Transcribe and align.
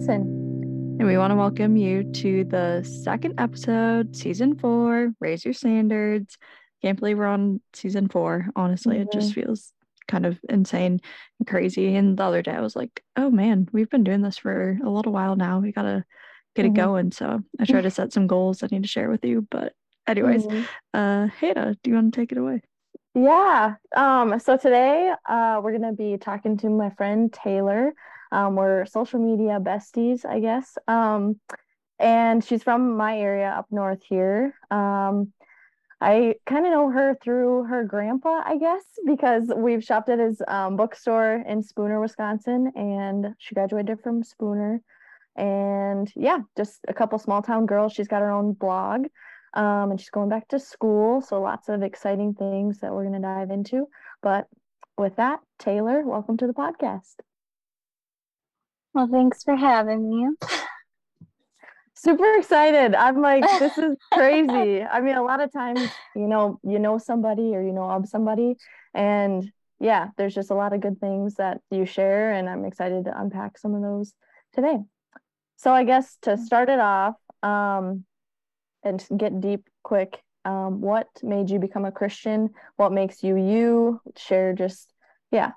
Modine. 0.00 0.08
And 0.08 0.08
this 0.08 0.08
is 0.08 0.08
Hannah 0.08 0.22
Henson. 0.22 0.96
And 0.98 1.06
we 1.06 1.16
want 1.16 1.30
to 1.30 1.36
welcome 1.36 1.76
you 1.76 2.04
to 2.12 2.44
the 2.44 2.84
second 3.04 3.40
episode, 3.40 4.16
season 4.16 4.56
four, 4.56 5.12
Raise 5.20 5.44
Your 5.44 5.54
Standards. 5.54 6.36
Can't 6.82 6.98
believe 6.98 7.18
we're 7.18 7.26
on 7.26 7.60
season 7.72 8.08
four. 8.08 8.46
Honestly, 8.56 8.96
mm-hmm. 8.96 9.02
it 9.02 9.12
just 9.12 9.34
feels 9.34 9.72
kind 10.08 10.26
of 10.26 10.38
insane 10.48 11.00
and 11.38 11.48
crazy. 11.48 11.94
And 11.94 12.16
the 12.16 12.24
other 12.24 12.42
day 12.42 12.52
I 12.52 12.60
was 12.60 12.76
like, 12.76 13.02
oh 13.16 13.30
man, 13.30 13.68
we've 13.72 13.90
been 13.90 14.04
doing 14.04 14.22
this 14.22 14.38
for 14.38 14.78
a 14.84 14.90
little 14.90 15.12
while 15.12 15.36
now. 15.36 15.60
We 15.60 15.72
got 15.72 15.82
to 15.82 16.04
get 16.54 16.64
mm-hmm. 16.64 16.74
it 16.74 16.78
going. 16.78 17.12
So 17.12 17.40
I 17.58 17.64
try 17.64 17.80
to 17.80 17.90
set 17.90 18.12
some 18.12 18.26
goals 18.26 18.62
I 18.62 18.68
need 18.70 18.82
to 18.82 18.88
share 18.88 19.10
with 19.10 19.24
you. 19.24 19.46
But, 19.50 19.74
anyways, 20.06 20.46
mm-hmm. 20.46 20.62
uh, 20.94 21.28
Hannah, 21.28 21.76
do 21.82 21.90
you 21.90 21.94
want 21.94 22.12
to 22.12 22.20
take 22.20 22.32
it 22.32 22.38
away? 22.38 22.62
Yeah. 23.14 23.74
Um, 23.96 24.38
so 24.38 24.56
today 24.56 25.12
uh, 25.28 25.60
we're 25.62 25.76
going 25.76 25.90
to 25.90 25.96
be 25.96 26.16
talking 26.18 26.56
to 26.58 26.70
my 26.70 26.90
friend 26.90 27.32
Taylor. 27.32 27.92
Um, 28.32 28.56
we're 28.56 28.86
social 28.86 29.20
media 29.20 29.58
besties, 29.60 30.24
I 30.24 30.40
guess. 30.40 30.76
Um, 30.88 31.40
and 31.98 32.42
she's 32.42 32.62
from 32.62 32.96
my 32.96 33.18
area 33.18 33.48
up 33.50 33.66
north 33.70 34.02
here. 34.02 34.54
Um, 34.70 35.32
I 36.00 36.36
kind 36.46 36.64
of 36.64 36.72
know 36.72 36.90
her 36.90 37.18
through 37.22 37.64
her 37.64 37.84
grandpa, 37.84 38.42
I 38.44 38.56
guess, 38.56 38.82
because 39.04 39.52
we've 39.54 39.84
shopped 39.84 40.08
at 40.08 40.18
his 40.18 40.40
um, 40.48 40.76
bookstore 40.76 41.44
in 41.46 41.62
Spooner, 41.62 42.00
Wisconsin, 42.00 42.72
and 42.74 43.34
she 43.38 43.54
graduated 43.54 44.00
from 44.00 44.22
Spooner. 44.22 44.80
And 45.36 46.10
yeah, 46.16 46.40
just 46.56 46.80
a 46.88 46.94
couple 46.94 47.18
small 47.18 47.42
town 47.42 47.66
girls. 47.66 47.92
She's 47.92 48.08
got 48.08 48.22
her 48.22 48.30
own 48.30 48.54
blog 48.54 49.06
um, 49.54 49.90
and 49.90 50.00
she's 50.00 50.10
going 50.10 50.28
back 50.28 50.48
to 50.48 50.58
school. 50.58 51.20
So 51.20 51.40
lots 51.40 51.68
of 51.68 51.82
exciting 51.82 52.34
things 52.34 52.80
that 52.80 52.92
we're 52.92 53.04
going 53.04 53.20
to 53.20 53.26
dive 53.26 53.50
into. 53.50 53.88
But 54.22 54.46
with 54.96 55.16
that, 55.16 55.40
Taylor, 55.58 56.02
welcome 56.04 56.36
to 56.38 56.46
the 56.46 56.52
podcast. 56.52 57.16
Well, 58.94 59.08
thanks 59.10 59.42
for 59.44 59.56
having 59.56 60.08
me. 60.08 60.28
Super 61.94 62.36
excited. 62.36 62.94
I'm 62.94 63.20
like, 63.20 63.44
this 63.58 63.76
is 63.78 63.96
crazy. 64.12 64.82
I 64.82 65.00
mean, 65.00 65.16
a 65.16 65.22
lot 65.22 65.42
of 65.42 65.52
times, 65.52 65.80
you 66.16 66.26
know, 66.26 66.58
you 66.62 66.78
know 66.78 66.98
somebody 66.98 67.54
or 67.54 67.62
you 67.62 67.72
know 67.72 67.90
of 67.90 68.08
somebody, 68.08 68.56
and 68.94 69.50
yeah, 69.78 70.08
there's 70.16 70.34
just 70.34 70.50
a 70.50 70.54
lot 70.54 70.72
of 70.72 70.80
good 70.80 70.98
things 71.00 71.34
that 71.34 71.60
you 71.70 71.84
share, 71.84 72.32
and 72.32 72.48
I'm 72.48 72.64
excited 72.64 73.04
to 73.04 73.20
unpack 73.20 73.58
some 73.58 73.74
of 73.74 73.82
those 73.82 74.14
today. 74.52 74.78
So 75.56 75.72
I 75.72 75.84
guess 75.84 76.16
to 76.22 76.38
start 76.38 76.70
it 76.70 76.80
off, 76.80 77.16
um, 77.42 78.04
and 78.82 79.06
get 79.16 79.40
deep 79.40 79.68
quick 79.82 80.22
um, 80.44 80.80
what 80.80 81.08
made 81.22 81.50
you 81.50 81.58
become 81.58 81.84
a 81.84 81.92
christian 81.92 82.50
what 82.76 82.92
makes 82.92 83.22
you 83.22 83.36
you 83.36 84.00
share 84.16 84.52
just 84.52 84.92
yeah 85.30 85.52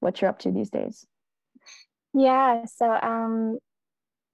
what 0.00 0.20
you're 0.20 0.30
up 0.30 0.38
to 0.38 0.50
these 0.50 0.70
days 0.70 1.06
yeah 2.16 2.64
so 2.64 2.90
um 2.90 3.58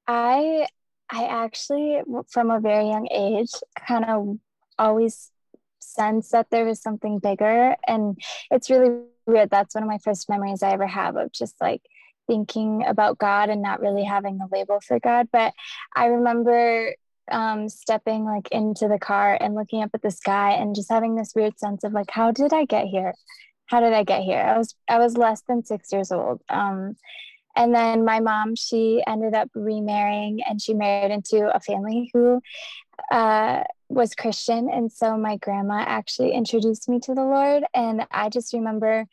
i 0.06 0.66
i 1.10 1.24
actually 1.24 2.00
from 2.30 2.50
a 2.50 2.60
very 2.60 2.88
young 2.88 3.08
age 3.10 3.50
kind 3.86 4.04
of 4.04 4.38
always 4.78 5.30
sense 5.80 6.30
that 6.30 6.46
there 6.50 6.64
was 6.64 6.80
something 6.80 7.18
bigger 7.18 7.76
and 7.86 8.16
it's 8.50 8.70
really 8.70 9.02
weird 9.26 9.50
that's 9.50 9.74
one 9.74 9.82
of 9.82 9.88
my 9.88 9.98
first 9.98 10.28
memories 10.28 10.62
i 10.62 10.70
ever 10.70 10.86
have 10.86 11.16
of 11.16 11.32
just 11.32 11.54
like 11.60 11.82
thinking 12.28 12.84
about 12.86 13.18
god 13.18 13.50
and 13.50 13.60
not 13.60 13.80
really 13.80 14.04
having 14.04 14.38
a 14.40 14.56
label 14.56 14.78
for 14.86 14.98
god 15.00 15.28
but 15.32 15.52
i 15.96 16.06
remember 16.06 16.94
um, 17.30 17.68
stepping 17.68 18.24
like 18.24 18.48
into 18.50 18.88
the 18.88 18.98
car 18.98 19.36
and 19.40 19.54
looking 19.54 19.82
up 19.82 19.90
at 19.94 20.02
the 20.02 20.10
sky 20.10 20.52
and 20.52 20.74
just 20.74 20.90
having 20.90 21.14
this 21.14 21.32
weird 21.34 21.58
sense 21.58 21.84
of 21.84 21.92
like, 21.92 22.10
how 22.10 22.30
did 22.32 22.52
I 22.52 22.64
get 22.64 22.86
here? 22.86 23.14
How 23.66 23.80
did 23.80 23.92
I 23.92 24.04
get 24.04 24.22
here? 24.22 24.40
I 24.40 24.58
was 24.58 24.74
I 24.88 24.98
was 24.98 25.16
less 25.16 25.42
than 25.48 25.64
six 25.64 25.92
years 25.92 26.12
old. 26.12 26.42
Um, 26.48 26.96
and 27.56 27.74
then 27.74 28.04
my 28.04 28.20
mom, 28.20 28.56
she 28.56 29.02
ended 29.06 29.34
up 29.34 29.50
remarrying 29.54 30.40
and 30.48 30.60
she 30.60 30.74
married 30.74 31.12
into 31.12 31.54
a 31.54 31.60
family 31.60 32.10
who 32.12 32.40
uh, 33.10 33.62
was 33.88 34.14
Christian. 34.14 34.68
And 34.70 34.90
so 34.90 35.16
my 35.16 35.36
grandma 35.36 35.84
actually 35.86 36.32
introduced 36.32 36.88
me 36.88 36.98
to 37.00 37.14
the 37.14 37.22
Lord. 37.22 37.64
And 37.74 38.06
I 38.10 38.28
just 38.28 38.52
remember 38.52 39.06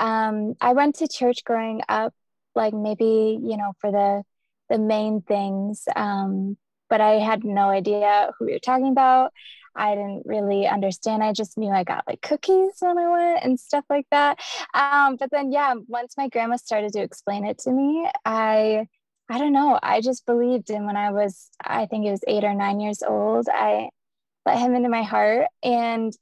um, 0.00 0.54
I 0.60 0.72
went 0.74 0.96
to 0.96 1.08
church 1.08 1.44
growing 1.44 1.82
up, 1.88 2.14
like 2.54 2.74
maybe, 2.74 3.38
you 3.42 3.56
know, 3.56 3.72
for 3.80 3.90
the 3.90 4.22
the 4.68 4.78
main 4.78 5.22
things. 5.22 5.84
Um, 5.96 6.56
but 6.90 7.00
I 7.00 7.14
had 7.14 7.44
no 7.44 7.68
idea 7.68 8.30
who 8.38 8.48
you're 8.48 8.58
talking 8.58 8.88
about. 8.88 9.32
I 9.76 9.94
didn't 9.94 10.22
really 10.26 10.66
understand. 10.66 11.22
I 11.22 11.32
just 11.32 11.56
knew 11.58 11.70
I 11.70 11.84
got 11.84 12.06
like 12.06 12.20
cookies 12.20 12.74
when 12.80 12.98
I 12.98 13.08
went 13.08 13.44
and 13.44 13.60
stuff 13.60 13.84
like 13.88 14.06
that. 14.10 14.38
Um, 14.74 15.16
but 15.16 15.30
then, 15.30 15.52
yeah, 15.52 15.74
once 15.86 16.14
my 16.16 16.28
grandma 16.28 16.56
started 16.56 16.92
to 16.94 17.00
explain 17.00 17.44
it 17.44 17.58
to 17.60 17.70
me, 17.70 18.08
I, 18.24 18.86
I 19.28 19.38
don't 19.38 19.52
know. 19.52 19.78
I 19.82 20.00
just 20.00 20.26
believed. 20.26 20.70
And 20.70 20.86
when 20.86 20.96
I 20.96 21.10
was, 21.12 21.50
I 21.64 21.86
think 21.86 22.06
it 22.06 22.10
was 22.10 22.24
eight 22.26 22.44
or 22.44 22.54
nine 22.54 22.80
years 22.80 23.02
old, 23.02 23.48
I 23.52 23.90
let 24.46 24.58
him 24.58 24.74
into 24.74 24.88
my 24.88 25.02
heart. 25.02 25.46
And 25.62 26.12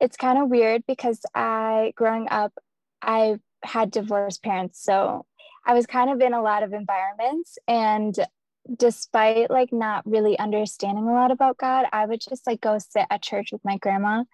it's 0.00 0.16
kind 0.16 0.38
of 0.38 0.50
weird 0.50 0.84
because 0.86 1.20
I, 1.34 1.92
growing 1.96 2.28
up, 2.30 2.52
I 3.00 3.36
had 3.62 3.90
divorced 3.90 4.42
parents. 4.42 4.82
So 4.82 5.24
I 5.66 5.72
was 5.74 5.86
kind 5.86 6.10
of 6.10 6.20
in 6.20 6.34
a 6.34 6.42
lot 6.42 6.62
of 6.62 6.72
environments 6.72 7.56
and 7.66 8.14
despite 8.76 9.50
like 9.50 9.72
not 9.72 10.06
really 10.06 10.38
understanding 10.38 11.04
a 11.04 11.12
lot 11.12 11.30
about 11.30 11.58
God, 11.58 11.86
I 11.92 12.06
would 12.06 12.20
just 12.20 12.46
like 12.46 12.60
go 12.60 12.78
sit 12.78 13.06
at 13.10 13.22
church 13.22 13.50
with 13.52 13.64
my 13.64 13.76
grandma. 13.78 14.24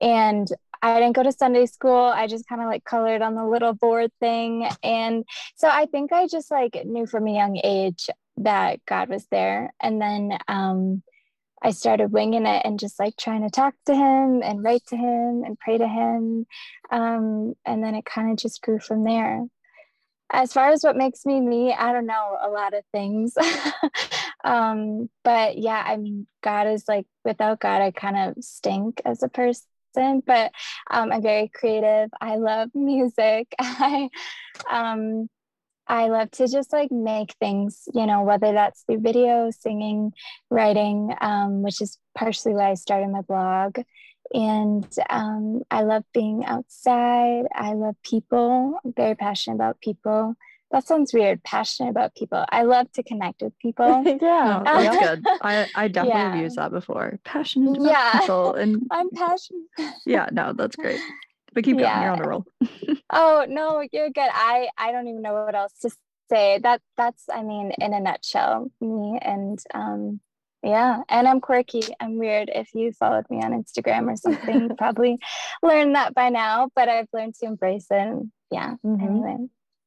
And 0.00 0.48
I 0.82 0.98
didn't 0.98 1.16
go 1.16 1.22
to 1.22 1.32
Sunday 1.32 1.66
school. 1.66 2.04
I 2.04 2.26
just 2.26 2.48
kind 2.48 2.62
of 2.62 2.66
like 2.66 2.84
colored 2.84 3.22
on 3.22 3.34
the 3.34 3.44
little 3.44 3.74
board 3.74 4.10
thing. 4.18 4.68
And 4.82 5.24
so 5.56 5.68
I 5.68 5.86
think 5.86 6.12
I 6.12 6.26
just 6.26 6.50
like 6.50 6.82
knew 6.84 7.06
from 7.06 7.26
a 7.26 7.34
young 7.34 7.60
age 7.62 8.08
that 8.38 8.80
God 8.86 9.08
was 9.10 9.26
there. 9.30 9.72
And 9.80 10.00
then 10.00 10.38
um, 10.48 11.02
I 11.62 11.72
started 11.72 12.12
winging 12.12 12.46
it 12.46 12.62
and 12.64 12.80
just 12.80 12.98
like 12.98 13.16
trying 13.18 13.42
to 13.42 13.50
talk 13.50 13.74
to 13.86 13.94
him 13.94 14.42
and 14.42 14.64
write 14.64 14.86
to 14.88 14.96
him 14.96 15.42
and 15.44 15.58
pray 15.58 15.76
to 15.76 15.88
him. 15.88 16.46
Um, 16.90 17.54
and 17.66 17.84
then 17.84 17.94
it 17.94 18.06
kind 18.06 18.30
of 18.30 18.38
just 18.38 18.62
grew 18.62 18.78
from 18.78 19.04
there 19.04 19.44
as 20.32 20.52
far 20.52 20.70
as 20.70 20.82
what 20.82 20.96
makes 20.96 21.26
me 21.26 21.40
me, 21.40 21.72
I 21.72 21.92
don't 21.92 22.06
know 22.06 22.36
a 22.40 22.48
lot 22.48 22.74
of 22.74 22.84
things. 22.92 23.34
um, 24.44 25.10
but 25.24 25.58
yeah, 25.58 25.82
I 25.84 25.96
mean, 25.96 26.26
God 26.42 26.66
is 26.68 26.84
like, 26.86 27.06
without 27.24 27.60
God, 27.60 27.82
I 27.82 27.90
kind 27.90 28.16
of 28.16 28.44
stink 28.44 29.00
as 29.04 29.22
a 29.22 29.28
person. 29.28 29.64
But 29.94 30.52
um, 30.90 31.10
I'm 31.10 31.22
very 31.22 31.50
creative. 31.52 32.10
I 32.20 32.36
love 32.36 32.70
music. 32.74 33.48
I 33.58 34.08
um, 34.70 35.28
I 35.88 36.06
love 36.06 36.30
to 36.32 36.46
just 36.46 36.72
like 36.72 36.92
make 36.92 37.34
things, 37.40 37.88
you 37.92 38.06
know, 38.06 38.22
whether 38.22 38.52
that's 38.52 38.82
through 38.84 39.00
video, 39.00 39.50
singing, 39.50 40.12
writing, 40.48 41.12
um, 41.20 41.62
which 41.62 41.80
is 41.80 41.98
partially 42.16 42.54
why 42.54 42.70
I 42.70 42.74
started 42.74 43.08
my 43.10 43.22
blog 43.22 43.78
and 44.32 44.86
um, 45.08 45.62
I 45.70 45.82
love 45.82 46.04
being 46.12 46.44
outside. 46.44 47.44
I 47.54 47.72
love 47.72 47.96
people. 48.02 48.78
I'm 48.84 48.92
very 48.92 49.14
passionate 49.14 49.56
about 49.56 49.80
people. 49.80 50.36
That 50.70 50.86
sounds 50.86 51.12
weird. 51.12 51.42
Passionate 51.42 51.90
about 51.90 52.14
people. 52.14 52.44
I 52.50 52.62
love 52.62 52.92
to 52.92 53.02
connect 53.02 53.42
with 53.42 53.58
people. 53.58 54.04
yeah, 54.22 54.62
that's 54.64 54.96
good. 55.06 55.24
I, 55.42 55.66
I 55.74 55.88
definitely 55.88 56.20
yeah. 56.20 56.32
have 56.32 56.40
used 56.42 56.56
that 56.56 56.70
before. 56.70 57.18
Passionate 57.24 57.76
about 57.76 57.90
yeah. 57.90 58.20
people. 58.20 58.54
And 58.60 58.86
I'm 58.90 59.10
passionate. 59.10 59.66
yeah, 60.06 60.28
no, 60.30 60.52
that's 60.52 60.76
great. 60.76 61.00
But 61.52 61.64
keep 61.64 61.80
yeah. 61.80 61.94
going. 61.94 62.02
You're 62.02 62.12
on 62.12 62.24
a 62.24 62.28
roll. 62.28 62.46
oh 63.10 63.46
no, 63.48 63.84
you're 63.90 64.10
good. 64.10 64.28
I 64.32 64.68
I 64.78 64.92
don't 64.92 65.08
even 65.08 65.22
know 65.22 65.32
what 65.44 65.56
else 65.56 65.72
to 65.82 65.90
say. 66.30 66.60
That 66.62 66.80
that's 66.96 67.24
I 67.28 67.42
mean, 67.42 67.72
in 67.80 67.92
a 67.92 67.98
nutshell, 67.98 68.70
me 68.80 69.18
and 69.20 69.58
um 69.74 70.20
yeah, 70.62 71.02
and 71.08 71.26
I'm 71.26 71.40
quirky. 71.40 71.82
I'm 72.00 72.18
weird. 72.18 72.50
If 72.54 72.74
you 72.74 72.92
followed 72.92 73.24
me 73.30 73.42
on 73.42 73.52
Instagram 73.52 74.12
or 74.12 74.16
something, 74.16 74.62
you 74.62 74.74
probably 74.78 75.18
learned 75.62 75.94
that 75.94 76.14
by 76.14 76.28
now, 76.28 76.68
but 76.74 76.88
I've 76.88 77.08
learned 77.12 77.34
to 77.36 77.46
embrace 77.46 77.86
it. 77.90 78.18
yeah, 78.50 78.74
mm-hmm. 78.84 79.02
anyway. 79.02 79.36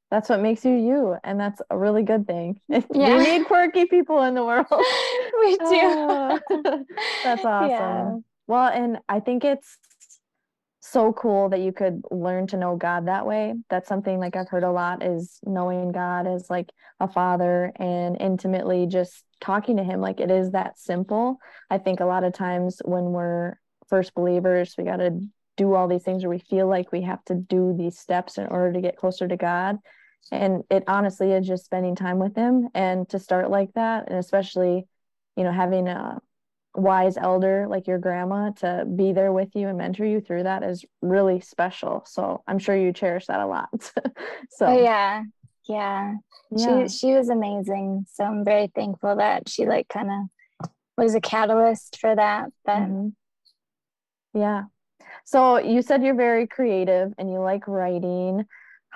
That's 0.10 0.30
what 0.30 0.42
makes 0.42 0.64
you 0.64 0.74
you, 0.76 1.18
and 1.24 1.40
that's 1.40 1.60
a 1.72 1.78
really 1.78 2.04
good 2.04 2.28
thing. 2.28 2.60
Yeah. 2.94 3.18
We 3.18 3.38
need 3.40 3.48
quirky 3.48 3.86
people 3.86 4.22
in 4.24 4.36
the 4.36 4.46
world. 4.46 4.68
we 4.70 5.58
do. 5.58 5.66
Ah, 5.72 6.40
that's 7.24 7.44
awesome. 7.44 7.70
Yeah. 7.70 8.16
Well, 8.46 8.68
and 8.68 9.00
I 9.10 9.20
think 9.22 9.44
it's 9.44 9.78
so 10.94 11.12
cool 11.12 11.50
that 11.50 11.60
you 11.60 11.74
could 11.74 12.04
learn 12.12 12.46
to 12.48 12.58
know 12.58 12.76
God 12.76 13.08
that 13.08 13.26
way. 13.26 13.56
That's 13.70 13.90
something 13.90 14.20
like 14.20 14.36
I've 14.36 14.48
heard 14.48 14.64
a 14.64 14.72
lot 14.72 15.04
is 15.04 15.40
knowing 15.44 15.92
God 15.92 16.28
as 16.28 16.52
like 16.52 16.70
a 17.00 17.08
father 17.08 17.74
and 17.78 18.16
intimately 18.22 18.86
just 18.86 19.24
talking 19.42 19.78
to 19.78 19.84
him 19.84 20.00
like 20.00 20.20
it 20.20 20.30
is 20.30 20.52
that 20.52 20.78
simple. 20.78 21.40
I 21.72 21.80
think 21.80 22.00
a 22.00 22.06
lot 22.06 22.24
of 22.24 22.34
times 22.34 22.80
when 22.86 23.06
we're 23.06 23.56
first 23.90 24.14
believers, 24.14 24.76
we 24.78 24.84
got 24.84 24.98
to 24.98 25.20
do 25.58 25.74
all 25.74 25.88
these 25.88 26.04
things 26.04 26.24
or 26.24 26.30
we 26.30 26.40
feel 26.40 26.68
like 26.68 26.92
we 26.92 27.02
have 27.02 27.24
to 27.26 27.36
do 27.36 27.74
these 27.76 27.98
steps 27.98 28.38
in 28.38 28.46
order 28.46 28.72
to 28.74 28.82
get 28.82 28.96
closer 28.96 29.28
to 29.28 29.36
God. 29.36 29.80
And 30.32 30.64
it 30.70 30.84
honestly 30.88 31.32
is 31.32 31.48
just 31.48 31.66
spending 31.66 31.96
time 31.96 32.20
with 32.20 32.36
him 32.36 32.70
and 32.76 33.10
to 33.10 33.20
start 33.20 33.50
like 33.50 33.74
that 33.74 34.10
and 34.10 34.20
especially 34.20 34.86
you 35.36 35.44
know 35.44 35.52
having 35.52 35.88
a 35.88 36.20
wise 36.76 37.18
elder 37.18 37.68
like 37.70 37.88
your 37.88 38.00
grandma 38.00 38.50
to 38.52 38.86
be 38.96 39.14
there 39.14 39.32
with 39.32 39.50
you 39.56 39.68
and 39.68 39.78
mentor 39.78 40.06
you 40.06 40.20
through 40.20 40.44
that 40.44 40.64
is 40.64 40.84
really 41.02 41.40
special. 41.40 42.04
So 42.08 42.44
I'm 42.48 42.60
sure 42.60 42.76
you 42.76 42.92
cherish 42.92 43.28
that 43.28 43.40
a 43.40 43.46
lot. 43.46 43.70
so 44.50 44.66
oh, 44.66 44.84
yeah. 44.84 45.24
yeah. 45.68 46.16
yeah. 46.52 46.88
She 46.88 46.98
she 46.98 47.14
was 47.14 47.30
amazing. 47.30 48.06
So 48.12 48.24
I'm 48.24 48.44
very 48.44 48.72
thankful 48.74 49.18
that 49.18 49.50
she 49.50 49.66
like 49.66 49.88
kind 49.88 50.10
of 50.10 50.70
was 50.98 51.16
a 51.16 51.22
catalyst 51.22 52.00
for 52.00 52.16
that. 52.16 52.50
But 52.66 52.80
mm-hmm. 52.80 53.10
yeah. 54.40 54.64
So 55.26 55.58
you 55.58 55.82
said 55.82 56.04
you're 56.04 56.16
very 56.16 56.48
creative 56.48 57.14
and 57.18 57.32
you 57.32 57.40
like 57.40 57.68
writing. 57.68 58.46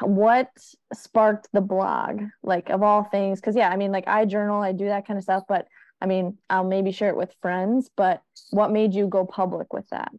What 0.01 0.50
sparked 0.94 1.47
the 1.53 1.62
blog? 1.62 2.21
Like 2.44 2.69
of 2.69 2.81
all 2.81 3.03
things, 3.03 3.39
because 3.39 3.56
yeah, 3.56 3.69
I 3.69 3.77
mean, 3.77 3.91
like 3.91 4.07
I 4.07 4.25
journal, 4.25 4.62
I 4.62 4.71
do 4.71 4.85
that 4.85 5.07
kind 5.07 5.18
of 5.18 5.24
stuff, 5.24 5.44
but 5.47 5.68
I 6.01 6.05
mean, 6.05 6.38
I'll 6.49 6.63
maybe 6.63 6.91
share 6.91 7.09
it 7.09 7.17
with 7.17 7.35
friends, 7.41 7.89
but 7.95 8.21
what 8.51 8.71
made 8.71 8.94
you 8.94 9.07
go 9.07 9.25
public 9.25 9.73
with 9.73 9.88
that? 9.89 10.11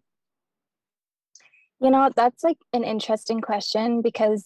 You 1.81 1.91
know, 1.91 2.11
that's 2.15 2.43
like 2.43 2.59
an 2.73 2.83
interesting 2.83 3.41
question 3.41 4.03
because 4.03 4.45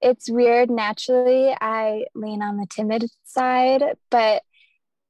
it's 0.00 0.30
weird. 0.30 0.70
Naturally, 0.70 1.56
I 1.60 2.04
lean 2.14 2.42
on 2.42 2.56
the 2.56 2.66
timid 2.66 3.06
side, 3.24 3.82
but 4.10 4.42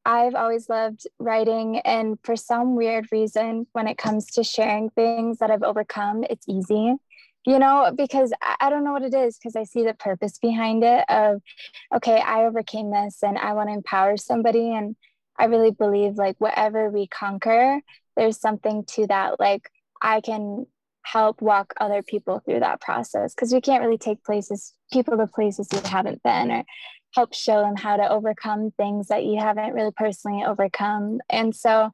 I've 0.06 0.34
always 0.34 0.68
loved 0.68 1.06
writing. 1.18 1.80
And 1.80 2.18
for 2.22 2.36
some 2.36 2.76
weird 2.76 3.08
reason, 3.10 3.66
when 3.72 3.88
it 3.88 3.98
comes 3.98 4.26
to 4.32 4.44
sharing 4.44 4.90
things 4.90 5.38
that 5.38 5.50
I've 5.50 5.62
overcome, 5.62 6.24
it's 6.30 6.48
easy, 6.48 6.94
you 7.46 7.58
know, 7.58 7.92
because 7.94 8.32
I 8.60 8.70
don't 8.70 8.84
know 8.84 8.92
what 8.92 9.02
it 9.02 9.14
is, 9.14 9.36
because 9.36 9.56
I 9.56 9.64
see 9.64 9.84
the 9.84 9.94
purpose 9.94 10.38
behind 10.38 10.84
it 10.84 11.04
of, 11.08 11.42
okay, 11.94 12.20
I 12.20 12.44
overcame 12.44 12.90
this 12.90 13.22
and 13.22 13.36
I 13.36 13.52
want 13.52 13.68
to 13.68 13.74
empower 13.74 14.16
somebody. 14.16 14.74
And 14.74 14.96
I 15.38 15.46
really 15.46 15.70
believe 15.70 16.14
like 16.16 16.36
whatever 16.38 16.90
we 16.90 17.06
conquer, 17.06 17.80
there's 18.16 18.40
something 18.40 18.84
to 18.94 19.06
that. 19.08 19.40
Like 19.40 19.70
I 20.00 20.20
can 20.20 20.66
help 21.02 21.42
walk 21.42 21.74
other 21.80 22.02
people 22.02 22.40
through 22.40 22.60
that 22.60 22.80
process 22.80 23.34
because 23.34 23.52
we 23.52 23.60
can't 23.60 23.84
really 23.84 23.98
take 23.98 24.24
places 24.24 24.74
people 24.92 25.16
to 25.16 25.26
places 25.26 25.68
we 25.70 25.78
haven't 25.88 26.22
been 26.22 26.50
or 26.50 26.64
help 27.14 27.32
show 27.32 27.60
them 27.60 27.76
how 27.76 27.96
to 27.96 28.08
overcome 28.08 28.72
things 28.72 29.08
that 29.08 29.24
you 29.24 29.38
haven't 29.38 29.72
really 29.72 29.92
personally 29.96 30.44
overcome. 30.44 31.20
And 31.30 31.54
so, 31.54 31.90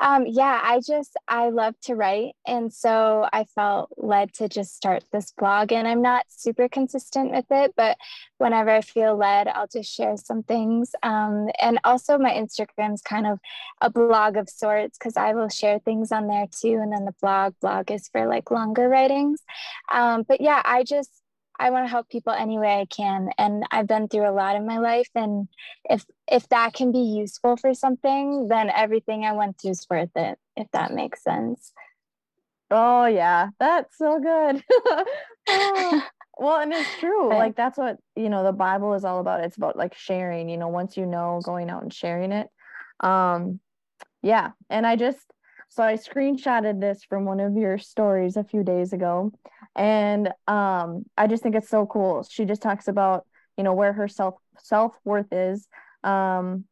um, 0.00 0.26
yeah, 0.26 0.60
I 0.62 0.80
just, 0.86 1.16
I 1.26 1.48
love 1.48 1.74
to 1.82 1.94
write. 1.94 2.34
And 2.46 2.72
so 2.72 3.26
I 3.32 3.44
felt 3.44 3.90
led 3.96 4.34
to 4.34 4.48
just 4.48 4.76
start 4.76 5.04
this 5.10 5.32
blog. 5.32 5.72
And 5.72 5.88
I'm 5.88 6.02
not 6.02 6.26
super 6.28 6.68
consistent 6.68 7.32
with 7.32 7.46
it, 7.50 7.72
but 7.76 7.96
whenever 8.36 8.70
I 8.70 8.82
feel 8.82 9.16
led, 9.16 9.48
I'll 9.48 9.66
just 9.66 9.92
share 9.92 10.16
some 10.16 10.42
things. 10.42 10.92
Um, 11.02 11.48
and 11.60 11.80
also, 11.84 12.18
my 12.18 12.30
Instagram's 12.30 13.02
kind 13.02 13.26
of 13.26 13.40
a 13.80 13.90
blog 13.90 14.36
of 14.36 14.48
sorts 14.48 14.98
because 14.98 15.16
I 15.16 15.32
will 15.32 15.48
share 15.48 15.78
things 15.78 16.12
on 16.12 16.28
there 16.28 16.46
too. 16.50 16.78
And 16.82 16.92
then 16.92 17.04
the 17.04 17.14
blog, 17.20 17.54
blog 17.60 17.90
is 17.90 18.08
for 18.08 18.26
like 18.26 18.50
longer 18.50 18.88
writings. 18.88 19.42
Um, 19.90 20.24
but 20.28 20.40
yeah, 20.40 20.62
I 20.64 20.84
just, 20.84 21.10
I 21.58 21.70
want 21.70 21.84
to 21.86 21.90
help 21.90 22.08
people 22.08 22.32
any 22.32 22.58
way 22.58 22.80
I 22.80 22.86
can. 22.86 23.30
And 23.38 23.64
I've 23.70 23.86
been 23.86 24.08
through 24.08 24.28
a 24.28 24.32
lot 24.32 24.56
in 24.56 24.66
my 24.66 24.78
life. 24.78 25.08
And 25.14 25.48
if 25.84 26.04
if 26.30 26.48
that 26.48 26.74
can 26.74 26.92
be 26.92 26.98
useful 26.98 27.56
for 27.56 27.74
something, 27.74 28.48
then 28.48 28.70
everything 28.74 29.24
I 29.24 29.32
went 29.32 29.60
through 29.60 29.72
is 29.72 29.86
worth 29.90 30.16
it, 30.16 30.38
if 30.56 30.70
that 30.72 30.92
makes 30.92 31.22
sense. 31.22 31.72
Oh 32.70 33.06
yeah, 33.06 33.48
that's 33.58 33.96
so 33.96 34.20
good. 34.20 34.62
oh. 35.48 36.02
well, 36.38 36.60
and 36.60 36.72
it's 36.72 36.98
true. 36.98 37.28
Like 37.28 37.56
that's 37.56 37.78
what, 37.78 37.96
you 38.14 38.28
know, 38.28 38.44
the 38.44 38.52
Bible 38.52 38.94
is 38.94 39.04
all 39.04 39.20
about. 39.20 39.42
It's 39.42 39.56
about 39.56 39.76
like 39.76 39.94
sharing, 39.94 40.48
you 40.48 40.56
know, 40.56 40.68
once 40.68 40.96
you 40.96 41.06
know, 41.06 41.40
going 41.42 41.70
out 41.70 41.82
and 41.82 41.92
sharing 41.92 42.32
it. 42.32 42.48
Um, 43.00 43.60
yeah. 44.22 44.50
And 44.70 44.86
I 44.86 44.96
just 44.96 45.26
so 45.70 45.82
I 45.82 45.94
screenshotted 45.94 46.80
this 46.80 47.04
from 47.04 47.24
one 47.24 47.40
of 47.40 47.56
your 47.56 47.78
stories 47.78 48.36
a 48.36 48.44
few 48.44 48.62
days 48.62 48.92
ago 48.92 49.32
and 49.76 50.28
um 50.46 51.04
i 51.16 51.26
just 51.26 51.42
think 51.42 51.54
it's 51.54 51.68
so 51.68 51.86
cool. 51.86 52.26
She 52.28 52.44
just 52.44 52.62
talks 52.62 52.88
about 52.88 53.26
you 53.56 53.64
know 53.64 53.74
where 53.74 53.92
her 53.92 54.08
self 54.08 54.34
self-worth 54.58 55.32
is. 55.32 55.68
Um 56.04 56.64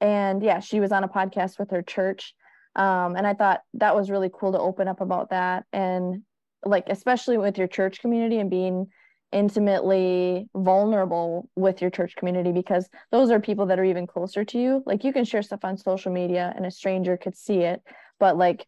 and 0.00 0.42
yeah 0.42 0.60
she 0.60 0.80
was 0.80 0.92
on 0.92 1.04
a 1.04 1.08
podcast 1.08 1.58
with 1.58 1.70
her 1.70 1.82
church. 1.82 2.34
Um 2.76 3.16
and 3.16 3.26
i 3.26 3.34
thought 3.34 3.60
that 3.74 3.94
was 3.94 4.10
really 4.10 4.30
cool 4.32 4.52
to 4.52 4.58
open 4.58 4.88
up 4.88 5.00
about 5.00 5.30
that. 5.30 5.64
And 5.72 6.22
like 6.64 6.84
especially 6.88 7.38
with 7.38 7.58
your 7.58 7.68
church 7.68 8.00
community 8.00 8.38
and 8.38 8.50
being 8.50 8.88
intimately 9.34 10.48
vulnerable 10.54 11.50
with 11.56 11.82
your 11.82 11.90
church 11.90 12.14
community 12.14 12.52
because 12.52 12.88
those 13.10 13.32
are 13.32 13.40
people 13.40 13.66
that 13.66 13.80
are 13.80 13.84
even 13.84 14.06
closer 14.06 14.44
to 14.44 14.58
you. 14.58 14.82
Like 14.86 15.02
you 15.02 15.12
can 15.12 15.24
share 15.24 15.42
stuff 15.42 15.64
on 15.64 15.76
social 15.76 16.12
media 16.12 16.52
and 16.56 16.64
a 16.64 16.70
stranger 16.70 17.16
could 17.16 17.36
see 17.36 17.58
it. 17.58 17.82
But 18.20 18.38
like 18.38 18.64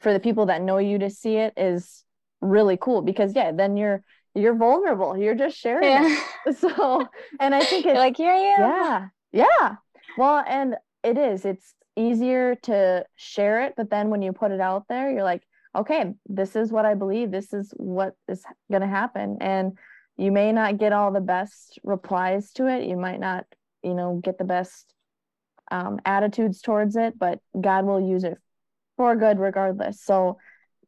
for 0.00 0.14
the 0.14 0.18
people 0.18 0.46
that 0.46 0.62
know 0.62 0.78
you 0.78 0.98
to 1.00 1.10
see 1.10 1.36
it 1.36 1.52
is 1.58 2.04
really 2.40 2.78
cool 2.80 3.02
because 3.02 3.34
yeah 3.34 3.52
then 3.52 3.76
you're 3.76 4.02
you're 4.34 4.54
vulnerable 4.54 5.16
you're 5.16 5.34
just 5.34 5.56
sharing 5.56 5.88
yeah. 5.88 6.18
so 6.58 7.06
and 7.40 7.54
i 7.54 7.62
think 7.64 7.84
it's 7.86 7.98
like 7.98 8.16
here 8.16 8.32
i 8.32 8.36
am. 8.36 8.60
Yeah 8.60 9.08
yeah. 9.32 9.76
Well 10.16 10.42
and 10.46 10.76
it 11.04 11.18
is 11.18 11.44
it's 11.44 11.74
easier 11.96 12.54
to 12.62 13.04
share 13.16 13.62
it 13.64 13.74
but 13.76 13.90
then 13.90 14.10
when 14.10 14.22
you 14.22 14.32
put 14.32 14.52
it 14.52 14.60
out 14.60 14.84
there 14.88 15.10
you're 15.10 15.24
like 15.24 15.42
okay 15.76 16.14
this 16.26 16.54
is 16.56 16.70
what 16.70 16.86
i 16.86 16.94
believe 16.94 17.30
this 17.30 17.52
is 17.52 17.72
what 17.76 18.14
is 18.28 18.44
going 18.70 18.82
to 18.82 18.88
happen. 18.88 19.38
And 19.40 19.76
you 20.16 20.32
may 20.32 20.50
not 20.52 20.78
get 20.78 20.92
all 20.92 21.12
the 21.12 21.20
best 21.20 21.78
replies 21.84 22.52
to 22.52 22.66
it 22.66 22.88
you 22.88 22.96
might 22.96 23.20
not 23.20 23.44
you 23.82 23.94
know 23.94 24.20
get 24.22 24.38
the 24.38 24.44
best 24.44 24.94
um, 25.70 26.00
attitudes 26.04 26.62
towards 26.62 26.96
it 26.96 27.18
but 27.18 27.40
god 27.60 27.84
will 27.84 28.00
use 28.00 28.24
it 28.24 28.38
for 28.96 29.14
good 29.14 29.38
regardless. 29.38 30.02
So 30.02 30.38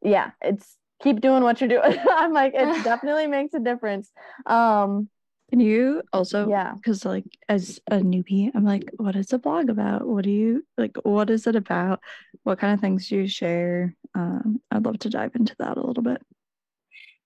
yeah 0.01 0.31
it's 0.41 0.77
keep 1.01 1.21
doing 1.21 1.43
what 1.43 1.61
you're 1.61 1.69
doing. 1.69 1.97
I'm 2.11 2.33
like, 2.33 2.53
it 2.55 2.83
definitely 2.83 3.27
makes 3.27 3.53
a 3.53 3.59
difference. 3.59 4.11
Um, 4.45 5.09
can 5.49 5.59
you 5.59 6.01
also, 6.13 6.47
yeah, 6.49 6.73
because 6.75 7.03
like 7.03 7.25
as 7.49 7.79
a 7.87 7.97
newbie, 7.97 8.51
I'm 8.55 8.63
like, 8.63 8.89
what 8.97 9.15
is 9.17 9.33
a 9.33 9.39
blog 9.39 9.69
about? 9.69 10.07
What 10.07 10.23
do 10.23 10.31
you 10.31 10.65
like? 10.77 10.97
What 11.03 11.29
is 11.29 11.45
it 11.45 11.55
about? 11.55 11.99
What 12.43 12.59
kind 12.59 12.73
of 12.73 12.79
things 12.79 13.09
do 13.09 13.17
you 13.17 13.27
share? 13.27 13.93
Um, 14.15 14.61
I'd 14.71 14.85
love 14.85 14.99
to 14.99 15.09
dive 15.09 15.35
into 15.35 15.55
that 15.59 15.77
a 15.77 15.85
little 15.85 16.03
bit. 16.03 16.21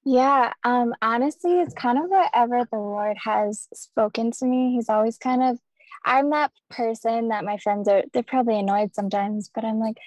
Yeah, 0.04 0.54
um, 0.64 0.94
honestly, 1.02 1.60
it's 1.60 1.74
kind 1.74 1.98
of 1.98 2.06
whatever 2.06 2.64
the 2.72 2.78
Lord 2.78 3.18
has 3.24 3.68
spoken 3.74 4.32
to 4.32 4.46
me. 4.46 4.74
He's 4.76 4.90
always 4.90 5.18
kind 5.18 5.42
of, 5.42 5.60
I'm 6.06 6.30
that 6.30 6.52
person 6.70 7.30
that 7.30 7.44
my 7.44 7.58
friends 7.58 7.88
are, 7.88 8.04
they're 8.14 8.22
probably 8.22 8.60
annoyed 8.60 8.94
sometimes, 8.94 9.50
but 9.54 9.66
I'm 9.66 9.80
like, 9.80 9.98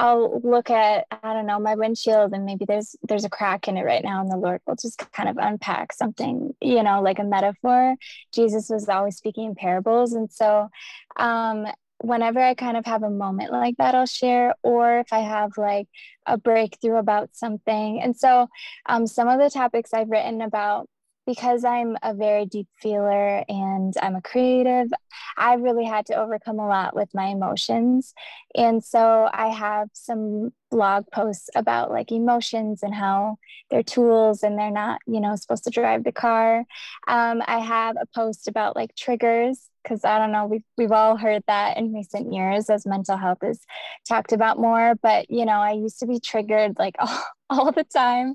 I'll 0.00 0.40
look 0.42 0.70
at 0.70 1.06
I 1.10 1.34
don't 1.34 1.44
know 1.44 1.60
my 1.60 1.74
windshield 1.74 2.32
and 2.32 2.46
maybe 2.46 2.64
there's 2.64 2.96
there's 3.02 3.26
a 3.26 3.28
crack 3.28 3.68
in 3.68 3.76
it 3.76 3.84
right 3.84 4.02
now 4.02 4.22
and 4.22 4.30
the 4.30 4.36
Lord 4.38 4.62
will 4.66 4.74
just 4.74 4.96
kind 5.12 5.28
of 5.28 5.36
unpack 5.36 5.92
something 5.92 6.54
you 6.62 6.82
know 6.82 7.02
like 7.02 7.18
a 7.18 7.24
metaphor. 7.24 7.96
Jesus 8.32 8.70
was 8.70 8.88
always 8.88 9.16
speaking 9.18 9.44
in 9.44 9.54
parables 9.54 10.14
and 10.14 10.32
so 10.32 10.70
um, 11.18 11.66
whenever 11.98 12.40
I 12.40 12.54
kind 12.54 12.78
of 12.78 12.86
have 12.86 13.02
a 13.02 13.10
moment 13.10 13.52
like 13.52 13.76
that 13.76 13.94
I'll 13.94 14.06
share 14.06 14.54
or 14.62 15.00
if 15.00 15.12
I 15.12 15.18
have 15.18 15.50
like 15.58 15.86
a 16.24 16.38
breakthrough 16.38 16.96
about 16.96 17.36
something 17.36 18.00
and 18.00 18.16
so 18.16 18.48
um, 18.86 19.06
some 19.06 19.28
of 19.28 19.38
the 19.38 19.50
topics 19.50 19.92
I've 19.92 20.08
written 20.08 20.40
about 20.40 20.88
because 21.30 21.64
I'm 21.64 21.96
a 22.02 22.12
very 22.12 22.44
deep 22.44 22.66
feeler 22.82 23.44
and 23.48 23.94
I'm 24.02 24.16
a 24.16 24.20
creative, 24.20 24.88
I 25.36 25.54
really 25.54 25.84
had 25.84 26.06
to 26.06 26.16
overcome 26.16 26.58
a 26.58 26.66
lot 26.66 26.96
with 26.96 27.08
my 27.14 27.26
emotions. 27.26 28.14
And 28.56 28.82
so 28.82 29.28
I 29.32 29.48
have 29.48 29.90
some 29.92 30.52
blog 30.70 31.04
posts 31.12 31.50
about 31.54 31.90
like 31.90 32.12
emotions 32.12 32.82
and 32.82 32.94
how 32.94 33.38
they're 33.70 33.82
tools 33.82 34.42
and 34.42 34.58
they're 34.58 34.70
not, 34.70 35.00
you 35.06 35.20
know, 35.20 35.36
supposed 35.36 35.64
to 35.64 35.70
drive 35.70 36.04
the 36.04 36.12
car. 36.12 36.64
Um, 37.08 37.42
I 37.46 37.58
have 37.58 37.96
a 38.00 38.06
post 38.14 38.48
about 38.48 38.76
like 38.76 38.94
triggers 38.96 39.68
because 39.82 40.04
I 40.04 40.18
don't 40.18 40.32
know, 40.32 40.46
we've, 40.46 40.64
we've 40.76 40.92
all 40.92 41.16
heard 41.16 41.42
that 41.46 41.76
in 41.76 41.94
recent 41.94 42.32
years 42.32 42.68
as 42.68 42.86
mental 42.86 43.16
health 43.16 43.38
is 43.42 43.60
talked 44.08 44.32
about 44.32 44.58
more. 44.58 44.94
But, 45.02 45.30
you 45.30 45.44
know, 45.44 45.52
I 45.60 45.72
used 45.72 46.00
to 46.00 46.06
be 46.06 46.20
triggered 46.20 46.76
like 46.78 46.96
all, 46.98 47.24
all 47.50 47.72
the 47.72 47.84
time. 47.84 48.34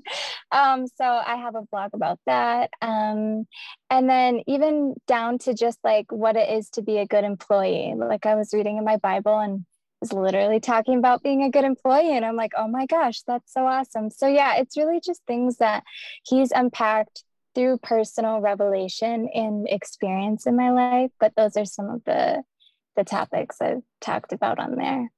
Um, 0.50 0.86
so 0.88 1.04
I 1.04 1.36
have 1.36 1.54
a 1.54 1.62
blog 1.62 1.90
about 1.94 2.18
that. 2.26 2.70
Um, 2.82 3.46
and 3.90 4.10
then 4.10 4.42
even 4.46 4.94
down 5.06 5.38
to 5.40 5.54
just 5.54 5.78
like 5.84 6.10
what 6.10 6.36
it 6.36 6.50
is 6.50 6.68
to 6.70 6.82
be 6.82 6.98
a 6.98 7.06
good 7.06 7.24
employee. 7.24 7.94
Like 7.96 8.26
I 8.26 8.34
was 8.34 8.52
reading 8.52 8.78
in 8.78 8.84
my 8.84 8.96
Bible 8.96 9.38
and 9.38 9.64
literally 10.12 10.60
talking 10.60 10.98
about 10.98 11.22
being 11.22 11.42
a 11.42 11.50
good 11.50 11.64
employee. 11.64 12.16
And 12.16 12.24
I'm 12.24 12.36
like, 12.36 12.52
oh 12.56 12.68
my 12.68 12.86
gosh, 12.86 13.22
that's 13.22 13.52
so 13.52 13.66
awesome. 13.66 14.10
So 14.10 14.26
yeah, 14.26 14.56
it's 14.56 14.76
really 14.76 15.00
just 15.00 15.22
things 15.26 15.58
that 15.58 15.84
he's 16.24 16.50
unpacked 16.52 17.24
through 17.56 17.78
personal 17.78 18.40
revelation 18.42 19.28
and 19.34 19.66
experience 19.68 20.46
in 20.46 20.54
my 20.54 20.70
life 20.70 21.10
but 21.18 21.32
those 21.36 21.56
are 21.56 21.64
some 21.64 21.88
of 21.88 22.04
the 22.04 22.42
the 22.96 23.02
topics 23.02 23.56
i've 23.62 23.82
talked 24.00 24.32
about 24.34 24.58
on 24.58 24.76
there 24.76 25.10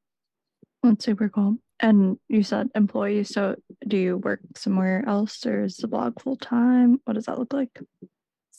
that's 0.85 1.05
super 1.05 1.29
cool 1.29 1.57
and 1.81 2.17
you 2.29 2.45
said 2.45 2.69
employee 2.77 3.25
so 3.25 3.57
do 3.89 3.97
you 3.97 4.17
work 4.17 4.41
somewhere 4.57 5.05
else 5.09 5.45
or 5.45 5.65
is 5.65 5.79
the 5.79 5.89
blog 5.89 6.23
full 6.23 6.37
time 6.37 7.01
what 7.05 7.15
does 7.15 7.25
that 7.25 7.41
look 7.41 7.53
like 7.53 7.81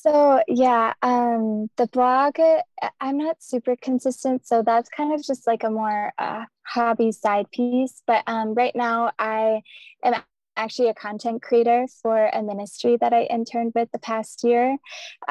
so 0.02 0.42
yeah 0.48 0.94
um 1.02 1.70
the 1.78 1.88
blog 1.88 2.36
i'm 3.02 3.18
not 3.18 3.36
super 3.42 3.76
consistent 3.82 4.46
so 4.48 4.64
that's 4.64 4.90
kind 4.90 5.14
of 5.14 5.22
just 5.24 5.46
like 5.46 5.64
a 5.64 5.70
more 5.70 6.14
uh, 6.18 6.44
hobby 6.66 7.12
side 7.12 7.50
piece 7.52 8.02
but 8.08 8.24
um 8.28 8.54
right 8.54 8.76
now 8.76 9.12
i 9.20 9.62
am 10.04 10.14
actually 10.56 10.90
a 10.90 10.94
content 10.94 11.42
creator 11.42 11.86
for 12.02 12.28
a 12.34 12.44
ministry 12.44 12.98
that 13.00 13.14
I 13.14 13.24
interned 13.24 13.72
with 13.76 13.90
the 13.94 14.00
past 14.00 14.44
year. 14.44 14.76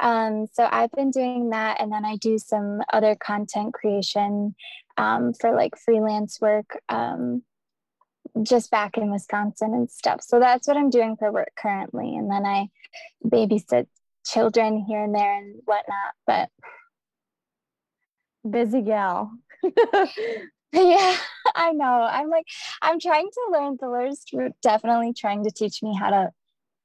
Um, 0.00 0.46
so 0.50 0.66
I've 0.72 0.90
been 0.92 1.10
doing 1.10 1.50
that, 1.50 1.82
and 1.82 1.92
then 1.92 2.06
I 2.06 2.16
do 2.16 2.38
some 2.38 2.80
other 2.94 3.14
content 3.14 3.74
creation 3.74 4.54
um, 4.96 5.34
for 5.34 5.54
like 5.54 5.76
freelance 5.76 6.40
work 6.40 6.80
um, 6.88 7.42
just 8.42 8.70
back 8.70 8.96
in 8.96 9.10
Wisconsin 9.10 9.74
and 9.74 9.90
stuff. 9.90 10.22
So 10.22 10.40
that's 10.40 10.66
what 10.66 10.78
I'm 10.78 10.90
doing 10.90 11.16
for 11.16 11.30
work 11.30 11.52
currently. 11.58 12.16
And 12.16 12.30
then 12.30 12.46
I 12.46 12.68
babysit 13.24 13.86
children 14.28 14.84
here 14.86 15.02
and 15.02 15.14
there 15.14 15.38
and 15.38 15.56
whatnot. 15.64 16.14
But 16.26 16.48
busy 18.48 18.82
gal. 18.82 19.30
yeah, 20.72 21.16
I 21.54 21.72
know. 21.72 22.08
I'm 22.10 22.30
like, 22.30 22.46
I'm 22.82 23.00
trying 23.00 23.28
to 23.32 23.40
learn. 23.52 23.76
The 23.80 23.88
Lord's 23.88 24.24
definitely 24.62 25.12
trying 25.14 25.44
to 25.44 25.50
teach 25.50 25.82
me 25.82 25.96
how 25.96 26.10
to 26.10 26.30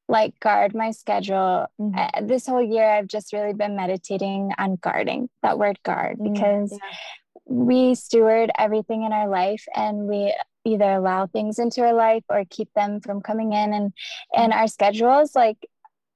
like 0.08 0.40
guard 0.40 0.76
my 0.76 0.92
schedule. 0.92 1.68
Mm-hmm. 1.80 1.98
Uh, 1.98 2.28
this 2.28 2.48
whole 2.48 2.64
year, 2.64 2.90
I've 2.90 3.08
just 3.08 3.34
really 3.34 3.54
been 3.54 3.76
meditating 3.76 4.52
on 4.58 4.78
guarding 4.82 5.30
that 5.42 5.58
word 5.58 5.80
guard 5.84 6.18
mm, 6.18 6.34
because 6.34 6.72
yeah. 6.72 6.98
we 7.46 7.96
steward 7.96 8.52
everything 8.58 9.04
in 9.04 9.14
our 9.14 9.28
life 9.28 9.66
and 9.76 10.08
we 10.08 10.34
either 10.66 10.92
allow 10.92 11.28
things 11.28 11.60
into 11.60 11.82
our 11.82 11.94
life 11.94 12.24
or 12.30 12.44
keep 12.50 12.70
them 12.74 13.02
from 13.02 13.22
coming 13.22 13.52
in 13.52 13.74
and 13.74 13.94
and 14.36 14.52
mm-hmm. 14.52 14.60
our 14.62 14.68
schedules 14.68 15.36
like 15.36 15.58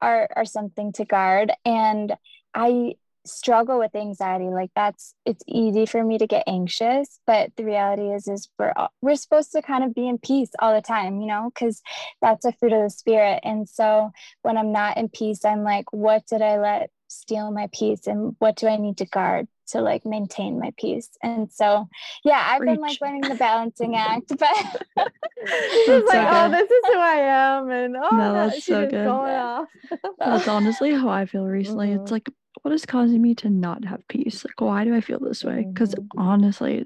are 0.01 0.29
are 0.35 0.45
something 0.45 0.91
to 0.93 1.05
guard. 1.05 1.51
And 1.65 2.15
i 2.53 2.95
struggle 3.25 3.77
with 3.79 3.95
anxiety. 3.95 4.45
Like 4.45 4.71
that's 4.75 5.13
it's 5.25 5.43
easy 5.47 5.85
for 5.85 6.03
me 6.03 6.17
to 6.17 6.27
get 6.27 6.43
anxious 6.47 7.19
but 7.27 7.51
the 7.57 7.65
reality 7.65 8.13
is 8.13 8.27
is 8.27 8.49
we're 8.57 8.73
we're 9.01 9.15
supposed 9.15 9.51
to 9.51 9.61
kind 9.61 9.83
of 9.83 9.93
be 9.93 10.07
in 10.07 10.17
peace 10.17 10.49
all 10.59 10.73
the 10.73 10.81
time 10.81 11.19
you 11.19 11.27
know 11.27 11.51
because 11.53 11.81
that's 12.21 12.45
a 12.45 12.53
fruit 12.53 12.73
of 12.73 12.83
the 12.83 12.89
spirit. 12.89 13.39
And 13.43 13.67
so 13.67 14.11
when 14.41 14.57
i'm 14.57 14.71
not 14.71 14.97
in 14.97 15.09
peace 15.09 15.43
i'm 15.45 15.63
like 15.63 15.91
what 15.91 16.25
did 16.27 16.41
i 16.41 16.57
let 16.57 16.89
steal 17.07 17.51
my 17.51 17.67
peace 17.73 18.07
and 18.07 18.35
what 18.39 18.55
do 18.55 18.67
i 18.67 18.77
need 18.77 18.97
to 18.97 19.05
guard 19.05 19.47
to 19.67 19.81
like 19.81 20.05
maintain 20.05 20.59
my 20.59 20.73
peace. 20.77 21.09
And 21.21 21.51
so, 21.51 21.87
yeah, 22.23 22.43
I've 22.49 22.59
Preach. 22.59 22.71
been 22.71 22.81
like 22.81 23.01
learning 23.01 23.21
the 23.21 23.35
balancing 23.35 23.95
act, 23.95 24.27
but 24.37 24.55
she's 25.47 26.03
like, 26.03 26.11
so 26.11 26.27
oh, 26.29 26.49
this 26.49 26.69
is 26.69 26.85
who 26.85 26.99
I 26.99 27.15
am. 27.15 27.69
And 27.69 27.95
oh, 27.97 28.15
no, 28.15 28.33
that's 28.33 28.65
so 28.65 28.87
good. 28.89 29.99
that's 30.19 30.47
honestly 30.47 30.93
how 30.93 31.09
I 31.09 31.25
feel 31.25 31.45
recently. 31.45 31.89
Mm-hmm. 31.89 32.03
It's 32.03 32.11
like, 32.11 32.29
what 32.63 32.73
is 32.73 32.85
causing 32.85 33.21
me 33.21 33.35
to 33.35 33.49
not 33.49 33.85
have 33.85 34.07
peace? 34.07 34.43
Like, 34.43 34.59
why 34.59 34.83
do 34.83 34.95
I 34.95 35.01
feel 35.01 35.19
this 35.19 35.43
way? 35.43 35.65
Because 35.67 35.93
mm-hmm. 35.93 36.19
honestly, 36.19 36.85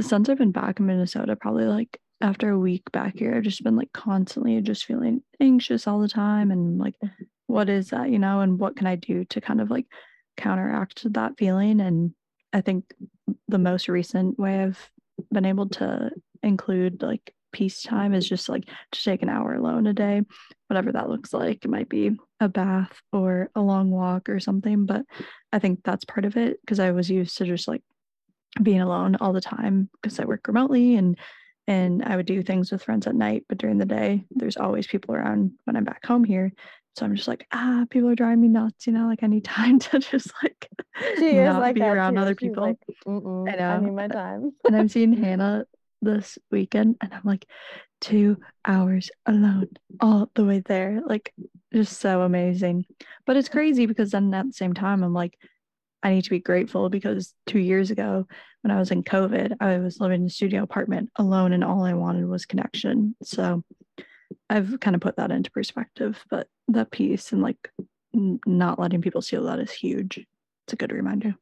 since 0.00 0.28
I've 0.28 0.38
been 0.38 0.52
back 0.52 0.80
in 0.80 0.86
Minnesota, 0.86 1.36
probably 1.36 1.64
like 1.64 2.00
after 2.20 2.50
a 2.50 2.58
week 2.58 2.90
back 2.92 3.18
here, 3.18 3.34
I've 3.34 3.44
just 3.44 3.62
been 3.62 3.76
like 3.76 3.92
constantly 3.92 4.60
just 4.60 4.84
feeling 4.84 5.22
anxious 5.40 5.86
all 5.86 6.00
the 6.00 6.08
time. 6.08 6.50
And 6.50 6.78
like. 6.78 6.94
What 7.50 7.68
is 7.68 7.90
that, 7.90 8.10
you 8.10 8.18
know? 8.18 8.40
And 8.40 8.58
what 8.58 8.76
can 8.76 8.86
I 8.86 8.96
do 8.96 9.24
to 9.26 9.40
kind 9.40 9.60
of 9.60 9.70
like 9.70 9.86
counteract 10.36 11.12
that 11.12 11.36
feeling. 11.38 11.80
And 11.80 12.14
I 12.52 12.60
think 12.60 12.92
the 13.48 13.58
most 13.58 13.88
recent 13.88 14.38
way 14.38 14.62
I've 14.62 14.90
been 15.30 15.44
able 15.44 15.68
to 15.68 16.10
include 16.42 17.02
like 17.02 17.34
peace 17.52 17.82
time 17.82 18.14
is 18.14 18.28
just 18.28 18.48
like 18.48 18.64
to 18.92 19.02
take 19.02 19.22
an 19.22 19.28
hour 19.28 19.54
alone 19.54 19.86
a 19.86 19.92
day, 19.92 20.22
whatever 20.68 20.92
that 20.92 21.08
looks 21.08 21.32
like. 21.32 21.64
It 21.64 21.70
might 21.70 21.88
be 21.88 22.16
a 22.40 22.48
bath 22.48 23.00
or 23.12 23.50
a 23.54 23.60
long 23.60 23.90
walk 23.90 24.28
or 24.28 24.40
something, 24.40 24.86
but 24.86 25.04
I 25.52 25.58
think 25.58 25.80
that's 25.84 26.04
part 26.04 26.24
of 26.24 26.36
it 26.36 26.60
because 26.60 26.80
I 26.80 26.92
was 26.92 27.10
used 27.10 27.36
to 27.38 27.44
just 27.44 27.68
like 27.68 27.82
being 28.62 28.80
alone 28.80 29.16
all 29.20 29.32
the 29.32 29.40
time 29.40 29.90
because 30.00 30.18
I 30.18 30.24
work 30.24 30.48
remotely 30.48 30.96
and 30.96 31.16
and 31.66 32.02
I 32.02 32.16
would 32.16 32.26
do 32.26 32.42
things 32.42 32.72
with 32.72 32.82
friends 32.82 33.06
at 33.06 33.14
night, 33.14 33.44
but 33.48 33.58
during 33.58 33.78
the 33.78 33.84
day 33.84 34.24
there's 34.30 34.56
always 34.56 34.88
people 34.88 35.14
around 35.14 35.52
when 35.64 35.76
I'm 35.76 35.84
back 35.84 36.04
home 36.04 36.24
here. 36.24 36.52
So 36.96 37.06
I'm 37.06 37.14
just 37.14 37.28
like, 37.28 37.46
ah, 37.52 37.84
people 37.88 38.08
are 38.08 38.14
driving 38.14 38.40
me 38.40 38.48
nuts, 38.48 38.86
you 38.86 38.92
know, 38.92 39.06
like 39.06 39.22
I 39.22 39.26
need 39.26 39.44
time 39.44 39.78
to 39.78 39.98
just 39.98 40.32
like 40.42 40.68
she 41.18 41.34
not 41.34 41.60
like 41.60 41.74
be 41.74 41.82
around 41.82 42.14
too. 42.14 42.20
other 42.20 42.36
She's 42.38 42.48
people. 42.48 42.64
Like, 42.64 42.76
I 43.06 43.56
know. 43.56 43.70
I 43.70 43.80
need 43.80 43.92
my 43.92 44.08
time. 44.08 44.52
and 44.64 44.76
I'm 44.76 44.88
seeing 44.88 45.12
Hannah 45.22 45.64
this 46.02 46.38
weekend 46.50 46.96
and 47.00 47.12
I'm 47.12 47.22
like, 47.24 47.46
two 48.00 48.38
hours 48.64 49.10
alone 49.26 49.68
all 50.00 50.30
the 50.34 50.44
way 50.44 50.60
there. 50.60 51.00
Like 51.04 51.32
just 51.72 52.00
so 52.00 52.22
amazing. 52.22 52.86
But 53.26 53.36
it's 53.36 53.48
crazy 53.48 53.86
because 53.86 54.10
then 54.10 54.32
at 54.34 54.46
the 54.46 54.52
same 54.52 54.74
time 54.74 55.02
I'm 55.02 55.12
like, 55.12 55.38
I 56.02 56.14
need 56.14 56.24
to 56.24 56.30
be 56.30 56.40
grateful 56.40 56.88
because 56.88 57.34
two 57.46 57.58
years 57.58 57.90
ago 57.90 58.26
when 58.62 58.70
I 58.70 58.78
was 58.78 58.90
in 58.90 59.02
COVID, 59.02 59.56
I 59.60 59.78
was 59.78 60.00
living 60.00 60.22
in 60.22 60.26
a 60.26 60.30
studio 60.30 60.62
apartment 60.62 61.10
alone 61.16 61.52
and 61.52 61.62
all 61.62 61.84
I 61.84 61.94
wanted 61.94 62.26
was 62.26 62.46
connection. 62.46 63.14
So 63.22 63.62
I've 64.48 64.80
kind 64.80 64.94
of 64.94 65.02
put 65.02 65.16
that 65.16 65.30
into 65.30 65.50
perspective, 65.50 66.24
but 66.30 66.48
that 66.68 66.90
piece 66.90 67.32
and 67.32 67.42
like 67.42 67.70
not 68.12 68.78
letting 68.78 69.02
people 69.02 69.22
see 69.22 69.36
that 69.36 69.58
is 69.60 69.72
huge. 69.72 70.18
It's 70.66 70.72
a 70.72 70.76
good 70.76 70.92
reminder. 70.92 71.34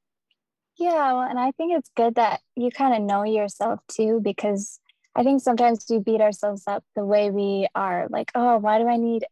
Yeah, 0.78 1.12
well, 1.12 1.22
and 1.22 1.38
I 1.38 1.50
think 1.52 1.76
it's 1.76 1.90
good 1.96 2.14
that 2.14 2.40
you 2.54 2.70
kind 2.70 2.94
of 2.94 3.02
know 3.02 3.24
yourself 3.24 3.80
too, 3.88 4.20
because 4.22 4.78
I 5.16 5.24
think 5.24 5.42
sometimes 5.42 5.84
we 5.90 5.98
beat 5.98 6.20
ourselves 6.20 6.64
up 6.68 6.84
the 6.94 7.04
way 7.04 7.30
we 7.30 7.66
are, 7.74 8.06
like, 8.10 8.30
oh, 8.36 8.58
why 8.58 8.78
do 8.78 8.86
I 8.86 8.96
need 8.96 9.24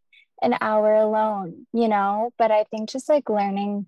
an 0.42 0.56
hour 0.60 0.94
alone? 0.94 1.66
You 1.72 1.88
know, 1.88 2.30
but 2.36 2.50
I 2.50 2.64
think 2.64 2.90
just 2.90 3.08
like 3.08 3.30
learning 3.30 3.86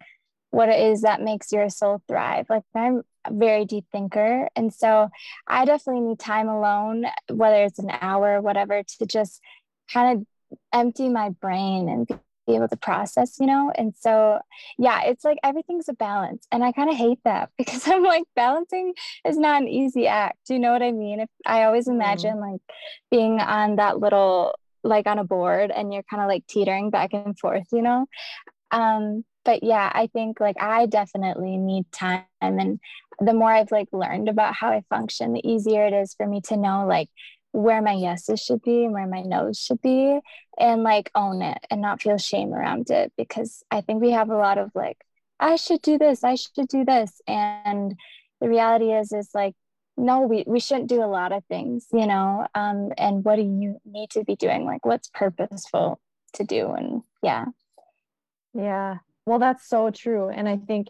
what 0.50 0.68
it 0.68 0.80
is 0.80 1.02
that 1.02 1.20
makes 1.20 1.50
your 1.52 1.68
soul 1.68 2.00
thrive. 2.06 2.46
Like 2.48 2.62
I'm 2.74 3.02
a 3.24 3.32
very 3.32 3.64
deep 3.64 3.86
thinker. 3.90 4.48
And 4.54 4.72
so 4.72 5.08
I 5.46 5.64
definitely 5.64 6.02
need 6.02 6.18
time 6.18 6.48
alone, 6.48 7.06
whether 7.28 7.64
it's 7.64 7.78
an 7.78 7.90
hour 8.00 8.36
or 8.36 8.40
whatever, 8.40 8.82
to 8.82 9.06
just 9.06 9.42
kind 9.92 10.18
of 10.18 10.26
empty 10.72 11.08
my 11.08 11.30
brain 11.30 11.88
and 11.88 12.08
be 12.48 12.56
able 12.56 12.68
to 12.68 12.76
process, 12.76 13.36
you 13.38 13.46
know? 13.46 13.70
And 13.76 13.94
so, 13.96 14.40
yeah, 14.78 15.02
it's 15.04 15.24
like 15.24 15.38
everything's 15.44 15.88
a 15.88 15.92
balance. 15.92 16.46
And 16.50 16.64
I 16.64 16.72
kind 16.72 16.90
of 16.90 16.96
hate 16.96 17.18
that 17.24 17.50
because 17.58 17.86
I'm 17.86 18.02
like, 18.02 18.24
balancing 18.34 18.94
is 19.24 19.38
not 19.38 19.62
an 19.62 19.68
easy 19.68 20.08
act. 20.08 20.38
Do 20.46 20.54
you 20.54 20.60
know 20.60 20.72
what 20.72 20.82
I 20.82 20.90
mean? 20.90 21.20
If 21.20 21.28
I 21.46 21.64
always 21.64 21.84
mm-hmm. 21.84 22.00
imagine 22.00 22.36
mm. 22.36 22.52
like 22.52 22.60
being 23.10 23.40
on 23.40 23.76
that 23.76 24.00
little, 24.00 24.54
like 24.82 25.06
on 25.06 25.18
a 25.18 25.24
board 25.24 25.70
and 25.70 25.92
you're 25.92 26.04
kind 26.04 26.22
of 26.22 26.28
like 26.28 26.46
teetering 26.46 26.90
back 26.90 27.12
and 27.12 27.38
forth, 27.38 27.66
you 27.72 27.82
know? 27.82 28.06
Um, 28.70 29.24
but 29.44 29.62
yeah, 29.62 29.90
I 29.94 30.08
think 30.08 30.40
like 30.40 30.56
I 30.60 30.86
definitely 30.86 31.56
need 31.56 31.90
time. 31.92 32.24
And 32.40 32.78
the 33.18 33.32
more 33.32 33.50
I've 33.50 33.72
like 33.72 33.88
learned 33.92 34.28
about 34.28 34.54
how 34.54 34.70
I 34.70 34.82
function, 34.90 35.32
the 35.32 35.46
easier 35.48 35.86
it 35.86 35.92
is 35.92 36.14
for 36.14 36.26
me 36.26 36.40
to 36.48 36.56
know 36.56 36.86
like 36.86 37.08
where 37.52 37.80
my 37.80 37.92
yeses 37.92 38.40
should 38.40 38.62
be 38.62 38.84
and 38.84 38.92
where 38.92 39.06
my 39.06 39.22
no's 39.22 39.58
should 39.58 39.80
be 39.80 40.20
and 40.58 40.82
like 40.82 41.10
own 41.14 41.42
it 41.42 41.58
and 41.70 41.80
not 41.80 42.02
feel 42.02 42.18
shame 42.18 42.52
around 42.52 42.90
it 42.90 43.12
because 43.16 43.62
I 43.70 43.80
think 43.80 44.02
we 44.02 44.10
have 44.10 44.30
a 44.30 44.36
lot 44.36 44.58
of 44.58 44.70
like 44.74 44.98
I 45.40 45.56
should 45.56 45.82
do 45.82 45.98
this, 45.98 46.24
I 46.24 46.34
should 46.34 46.68
do 46.68 46.84
this 46.84 47.20
and 47.26 47.94
the 48.40 48.48
reality 48.48 48.92
is 48.92 49.12
is 49.12 49.30
like 49.34 49.54
no 49.96 50.20
we, 50.20 50.44
we 50.46 50.60
shouldn't 50.60 50.88
do 50.88 51.02
a 51.02 51.06
lot 51.06 51.32
of 51.32 51.44
things 51.46 51.86
you 51.92 52.06
know 52.06 52.46
um 52.54 52.92
and 52.96 53.24
what 53.24 53.36
do 53.36 53.42
you 53.42 53.78
need 53.84 54.10
to 54.10 54.24
be 54.24 54.36
doing? 54.36 54.64
Like 54.64 54.84
what's 54.84 55.08
purposeful 55.08 56.00
to 56.34 56.44
do? 56.44 56.72
And 56.72 57.02
yeah. 57.22 57.46
Yeah. 58.52 58.96
Well 59.24 59.38
that's 59.38 59.68
so 59.68 59.90
true. 59.90 60.28
And 60.28 60.48
i 60.48 60.56
think 60.56 60.88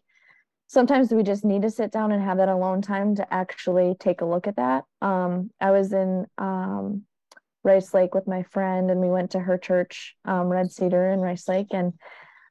sometimes 0.69 1.11
we 1.11 1.23
just 1.23 1.45
need 1.45 1.63
to 1.63 1.71
sit 1.71 1.91
down 1.91 2.13
and 2.13 2.23
have 2.23 2.37
that 2.37 2.49
alone 2.49 2.81
time 2.81 3.17
to 3.17 3.35
actually 3.35 3.97
take 3.99 4.21
a 4.21 4.27
look 4.27 4.47
at 4.47 4.57
that. 4.57 4.85
Um, 5.03 5.51
I 5.61 5.71
was 5.73 5.93
in 5.93 6.27
um, 6.37 7.03
Rice 7.65 7.93
Lake 7.93 8.15
with 8.15 8.29
my 8.29 8.45
friend, 8.45 8.91
and 8.91 9.01
we 9.01 9.09
went 9.09 9.33
to 9.33 9.41
her 9.41 9.59
church, 9.59 10.15
um, 10.25 10.49
Red 10.49 10.71
Cedar 10.71 11.11
in 11.11 11.21
Rice 11.21 11.49
Lake, 11.49 11.69
and 11.73 11.95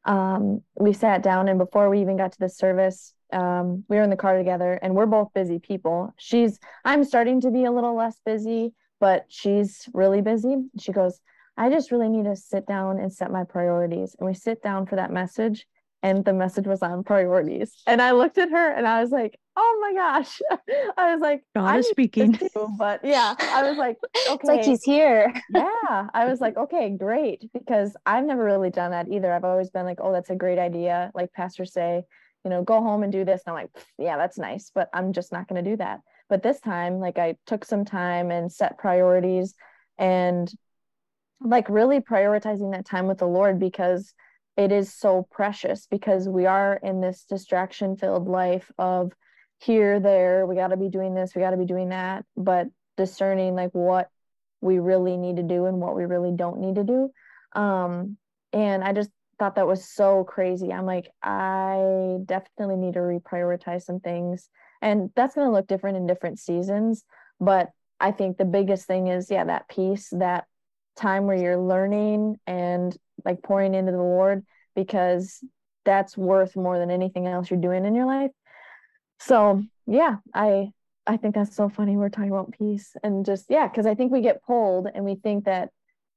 um, 0.04 0.62
we 0.80 0.94
sat 0.94 1.22
down. 1.22 1.48
And 1.48 1.60
before 1.60 1.90
we 1.90 2.02
even 2.02 2.18
got 2.18 2.32
to 2.34 2.40
the 2.40 2.50
service, 2.50 3.14
um, 3.32 3.84
we 3.88 3.98
were 3.98 4.04
in 4.04 4.10
the 4.10 4.16
car 4.16 4.38
together, 4.38 4.74
and 4.82 4.96
we're 4.96 5.06
both 5.06 5.34
busy 5.34 5.60
people. 5.60 6.14
She's, 6.18 6.60
I'm 6.84 7.04
starting 7.04 7.40
to 7.42 7.52
be 7.52 7.66
a 7.66 7.72
little 7.72 7.96
less 7.96 8.20
busy, 8.26 8.74
but 9.00 9.26
she's 9.28 9.88
really 9.94 10.22
busy. 10.22 10.56
She 10.80 10.92
goes, 10.92 11.20
I 11.56 11.70
just 11.70 11.92
really 11.92 12.10
need 12.10 12.26
to 12.26 12.36
sit 12.36 12.66
down 12.66 13.00
and 13.00 13.14
set 13.14 13.32
my 13.32 13.44
priorities. 13.44 14.16
And 14.18 14.28
we 14.28 14.34
sit 14.34 14.64
down 14.64 14.86
for 14.88 14.96
that 14.96 15.12
message 15.12 15.68
and 16.04 16.24
the 16.24 16.34
message 16.34 16.68
was 16.68 16.82
on 16.82 17.04
priorities. 17.04 17.74
And 17.88 18.01
I 18.01 18.12
looked 18.12 18.38
at 18.38 18.51
her 18.51 18.72
and 18.72 18.88
I 18.88 19.01
was 19.01 19.12
like, 19.12 19.39
oh 19.56 19.80
my 19.82 19.94
gosh. 19.94 20.39
I 20.98 21.13
was 21.13 21.22
like, 21.22 21.44
God 21.56 21.80
is 21.80 21.89
speaking. 21.89 22.34
Too, 22.34 22.70
but 22.77 23.04
yeah, 23.04 23.36
I 23.39 23.68
was 23.68 23.77
like, 23.77 23.98
okay. 24.16 24.34
It's 24.34 24.44
like 24.44 24.63
he's 24.63 24.84
here. 24.84 25.34
yeah. 25.54 26.08
I 26.13 26.25
was 26.25 26.39
like, 26.39 26.56
okay, 26.58 26.89
great. 26.89 27.50
Because 27.54 27.96
I've 28.06 28.25
never 28.25 28.44
really 28.44 28.70
done 28.70 28.92
that 28.92 29.08
either. 29.10 29.32
I've 29.34 29.44
always 29.44 29.70
been 29.72 29.86
like, 29.86 29.98
oh, 30.00 30.13
that's 30.13 30.30
a 30.30 30.36
great 30.36 30.60
idea. 30.60 31.12
Like 31.16 31.34
pastors 31.34 31.74
say, 31.74 32.04
you 32.44 32.50
know, 32.51 32.63
go 32.63 32.82
home 32.82 33.04
and 33.04 33.12
do 33.12 33.25
this. 33.25 33.42
And 33.46 33.56
I'm 33.56 33.63
like, 33.63 33.72
yeah, 33.98 34.18
that's 34.18 34.38
nice, 34.38 34.72
but 34.74 34.89
I'm 34.94 35.13
just 35.13 35.32
not 35.32 35.48
going 35.48 35.63
to 35.63 35.70
do 35.70 35.77
that. 35.77 36.01
But 36.30 36.44
this 36.44 36.60
time, 36.60 37.00
like 37.00 37.18
I 37.18 37.36
took 37.48 37.66
some 37.66 37.86
time 37.86 38.32
and 38.32 38.51
set 38.51 38.77
priorities 38.77 39.56
and 39.98 40.51
like 41.42 41.70
really 41.70 42.00
prioritizing 42.00 42.72
that 42.74 42.86
time 42.86 43.08
with 43.08 43.18
the 43.18 43.27
Lord 43.27 43.60
because 43.60 44.13
it 44.58 44.72
is 44.72 44.94
so 44.94 45.28
precious 45.32 45.88
because 45.90 46.28
we 46.28 46.46
are 46.46 46.80
in 46.84 47.00
this 47.00 47.24
distraction 47.30 47.96
filled 47.96 48.28
life 48.28 48.72
of 48.78 49.14
here 49.60 50.00
there 50.00 50.46
we 50.46 50.56
got 50.56 50.68
to 50.68 50.78
be 50.78 50.90
doing 50.90 51.16
this 51.16 51.34
we 51.36 51.42
got 51.42 51.52
to 51.52 51.58
be 51.58 51.66
doing 51.66 51.90
that 51.90 52.26
but 52.36 52.68
discerning 52.98 53.56
like 53.56 53.72
what 53.72 54.10
we 54.62 54.80
really 54.80 55.18
need 55.18 55.38
to 55.38 55.44
do 55.44 55.66
and 55.66 55.80
what 55.80 55.96
we 55.96 56.06
really 56.06 56.32
don't 56.36 56.60
need 56.60 56.76
to 56.76 56.84
do. 56.84 57.12
Um, 57.60 58.18
and 58.54 58.84
I 58.84 58.94
just 58.94 59.10
thought 59.40 59.56
that 59.56 59.68
was 59.68 59.88
so 59.88 60.24
crazy. 60.24 60.74
I'm 60.74 60.86
like, 60.86 61.10
I 61.22 62.18
definitely 62.26 62.78
need 62.78 62.96
to 62.96 63.00
reprioritize 63.00 63.84
some 63.84 64.00
things. 64.00 64.50
And 64.82 65.12
that's 65.16 65.36
going 65.36 65.48
to 65.48 65.54
look 65.54 65.68
different 65.68 65.98
in 65.98 66.08
different 66.08 66.40
seasons. 66.40 67.04
But 67.40 67.70
I 68.00 68.12
think 68.12 68.38
the 68.38 68.46
biggest 68.46 68.88
thing 68.88 69.08
is, 69.08 69.30
yeah, 69.30 69.44
that 69.44 69.70
peace, 69.70 70.10
that 70.12 70.46
time 70.96 71.26
where 71.26 71.38
you're 71.38 71.58
learning 71.58 72.38
and 72.48 72.96
like 73.26 73.42
pouring 73.44 73.74
into 73.76 73.92
the 73.92 73.98
Lord, 73.98 74.46
because 74.76 75.44
that's 75.86 76.18
worth 76.18 76.56
more 76.56 76.78
than 76.80 76.92
anything 76.92 77.28
else 77.28 77.50
you're 77.50 77.60
doing 77.60 77.86
in 77.86 77.96
your 77.96 78.06
life. 78.06 78.32
So, 79.20 79.64
yeah, 79.86 80.18
I 80.34 80.72
I 81.08 81.18
think 81.18 81.34
that's 81.34 81.56
so 81.56 81.70
funny. 81.70 81.96
We're 81.96 82.10
talking 82.10 82.32
about 82.32 82.52
peace 82.52 82.96
and 83.02 83.26
just, 83.26 83.46
yeah, 83.50 83.68
because 83.68 83.86
I 83.86 83.96
think 83.96 84.12
we 84.12 84.22
get 84.22 84.44
pulled 84.44 84.88
and 84.94 85.06
we 85.06 85.16
think 85.16 85.46
that, 85.46 85.70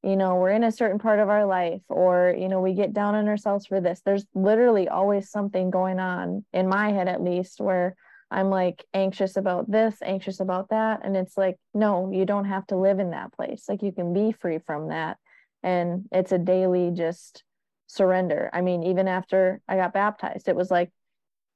you 0.02 0.16
know, 0.16 0.34
we're 0.34 0.50
in 0.50 0.64
a 0.64 0.72
certain 0.72 0.98
part 0.98 1.20
of 1.20 1.28
our 1.28 1.46
life 1.46 1.82
or, 1.88 2.34
you 2.36 2.48
know, 2.48 2.60
we 2.60 2.74
get 2.74 2.92
down 2.92 3.14
on 3.14 3.28
ourselves 3.28 3.66
for 3.66 3.80
this. 3.80 4.02
There's 4.04 4.26
literally 4.34 4.88
always 4.88 5.30
something 5.30 5.70
going 5.70 6.00
on 6.00 6.44
in 6.52 6.68
my 6.68 6.90
head, 6.90 7.06
at 7.06 7.22
least, 7.22 7.60
where 7.60 7.94
I'm 8.32 8.50
like 8.50 8.84
anxious 8.92 9.36
about 9.36 9.70
this, 9.70 9.96
anxious 10.02 10.40
about 10.40 10.70
that. 10.70 11.00
And 11.04 11.16
it's 11.16 11.36
like, 11.36 11.56
no, 11.72 12.10
you 12.12 12.24
don't 12.24 12.46
have 12.46 12.66
to 12.68 12.76
live 12.76 12.98
in 12.98 13.10
that 13.10 13.32
place. 13.32 13.66
Like 13.68 13.82
you 13.82 13.92
can 13.92 14.12
be 14.12 14.32
free 14.32 14.58
from 14.58 14.88
that. 14.88 15.18
And 15.62 16.06
it's 16.12 16.32
a 16.32 16.38
daily 16.38 16.90
just 16.94 17.44
surrender. 17.86 18.50
I 18.52 18.60
mean, 18.60 18.82
even 18.84 19.08
after 19.08 19.60
I 19.68 19.76
got 19.76 19.92
baptized, 19.92 20.48
it 20.48 20.56
was 20.56 20.70
like, 20.70 20.90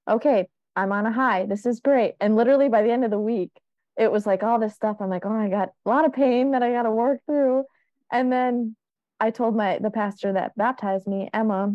okay, 0.08 0.48
I'm 0.76 0.92
on 0.92 1.06
a 1.06 1.12
high. 1.12 1.46
This 1.46 1.66
is 1.66 1.80
great. 1.80 2.14
And 2.20 2.36
literally 2.36 2.68
by 2.68 2.82
the 2.82 2.90
end 2.90 3.04
of 3.04 3.10
the 3.10 3.18
week, 3.18 3.50
it 3.96 4.10
was 4.10 4.26
like 4.26 4.42
all 4.42 4.58
this 4.58 4.74
stuff. 4.74 4.96
I'm 5.00 5.08
like, 5.08 5.24
oh, 5.24 5.32
I 5.32 5.48
got 5.48 5.70
a 5.86 5.88
lot 5.88 6.04
of 6.04 6.12
pain 6.12 6.50
that 6.50 6.62
I 6.62 6.72
got 6.72 6.82
to 6.82 6.90
work 6.90 7.20
through. 7.26 7.64
And 8.12 8.32
then 8.32 8.76
I 9.20 9.30
told 9.30 9.56
my 9.56 9.78
the 9.78 9.90
pastor 9.90 10.32
that 10.32 10.56
baptized 10.56 11.06
me, 11.06 11.30
Emma, 11.32 11.74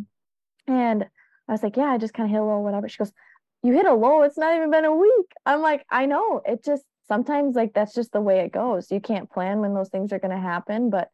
and 0.67 1.05
I 1.47 1.51
was 1.51 1.63
like, 1.63 1.77
yeah, 1.77 1.85
I 1.85 1.97
just 1.97 2.13
kind 2.13 2.27
of 2.27 2.31
hit 2.31 2.41
a 2.41 2.43
low, 2.43 2.59
whatever. 2.59 2.87
She 2.87 2.97
goes, 2.97 3.11
you 3.63 3.73
hit 3.73 3.85
a 3.85 3.93
low. 3.93 4.21
It's 4.21 4.37
not 4.37 4.55
even 4.55 4.69
been 4.69 4.85
a 4.85 4.95
week. 4.95 5.31
I'm 5.45 5.61
like, 5.61 5.85
I 5.89 6.05
know. 6.05 6.41
It 6.45 6.63
just 6.63 6.83
sometimes 7.07 7.55
like 7.55 7.73
that's 7.73 7.95
just 7.95 8.11
the 8.11 8.21
way 8.21 8.39
it 8.39 8.51
goes. 8.51 8.91
You 8.91 8.99
can't 8.99 9.29
plan 9.29 9.59
when 9.59 9.73
those 9.73 9.89
things 9.89 10.13
are 10.13 10.19
going 10.19 10.35
to 10.35 10.41
happen, 10.41 10.89
but 10.89 11.09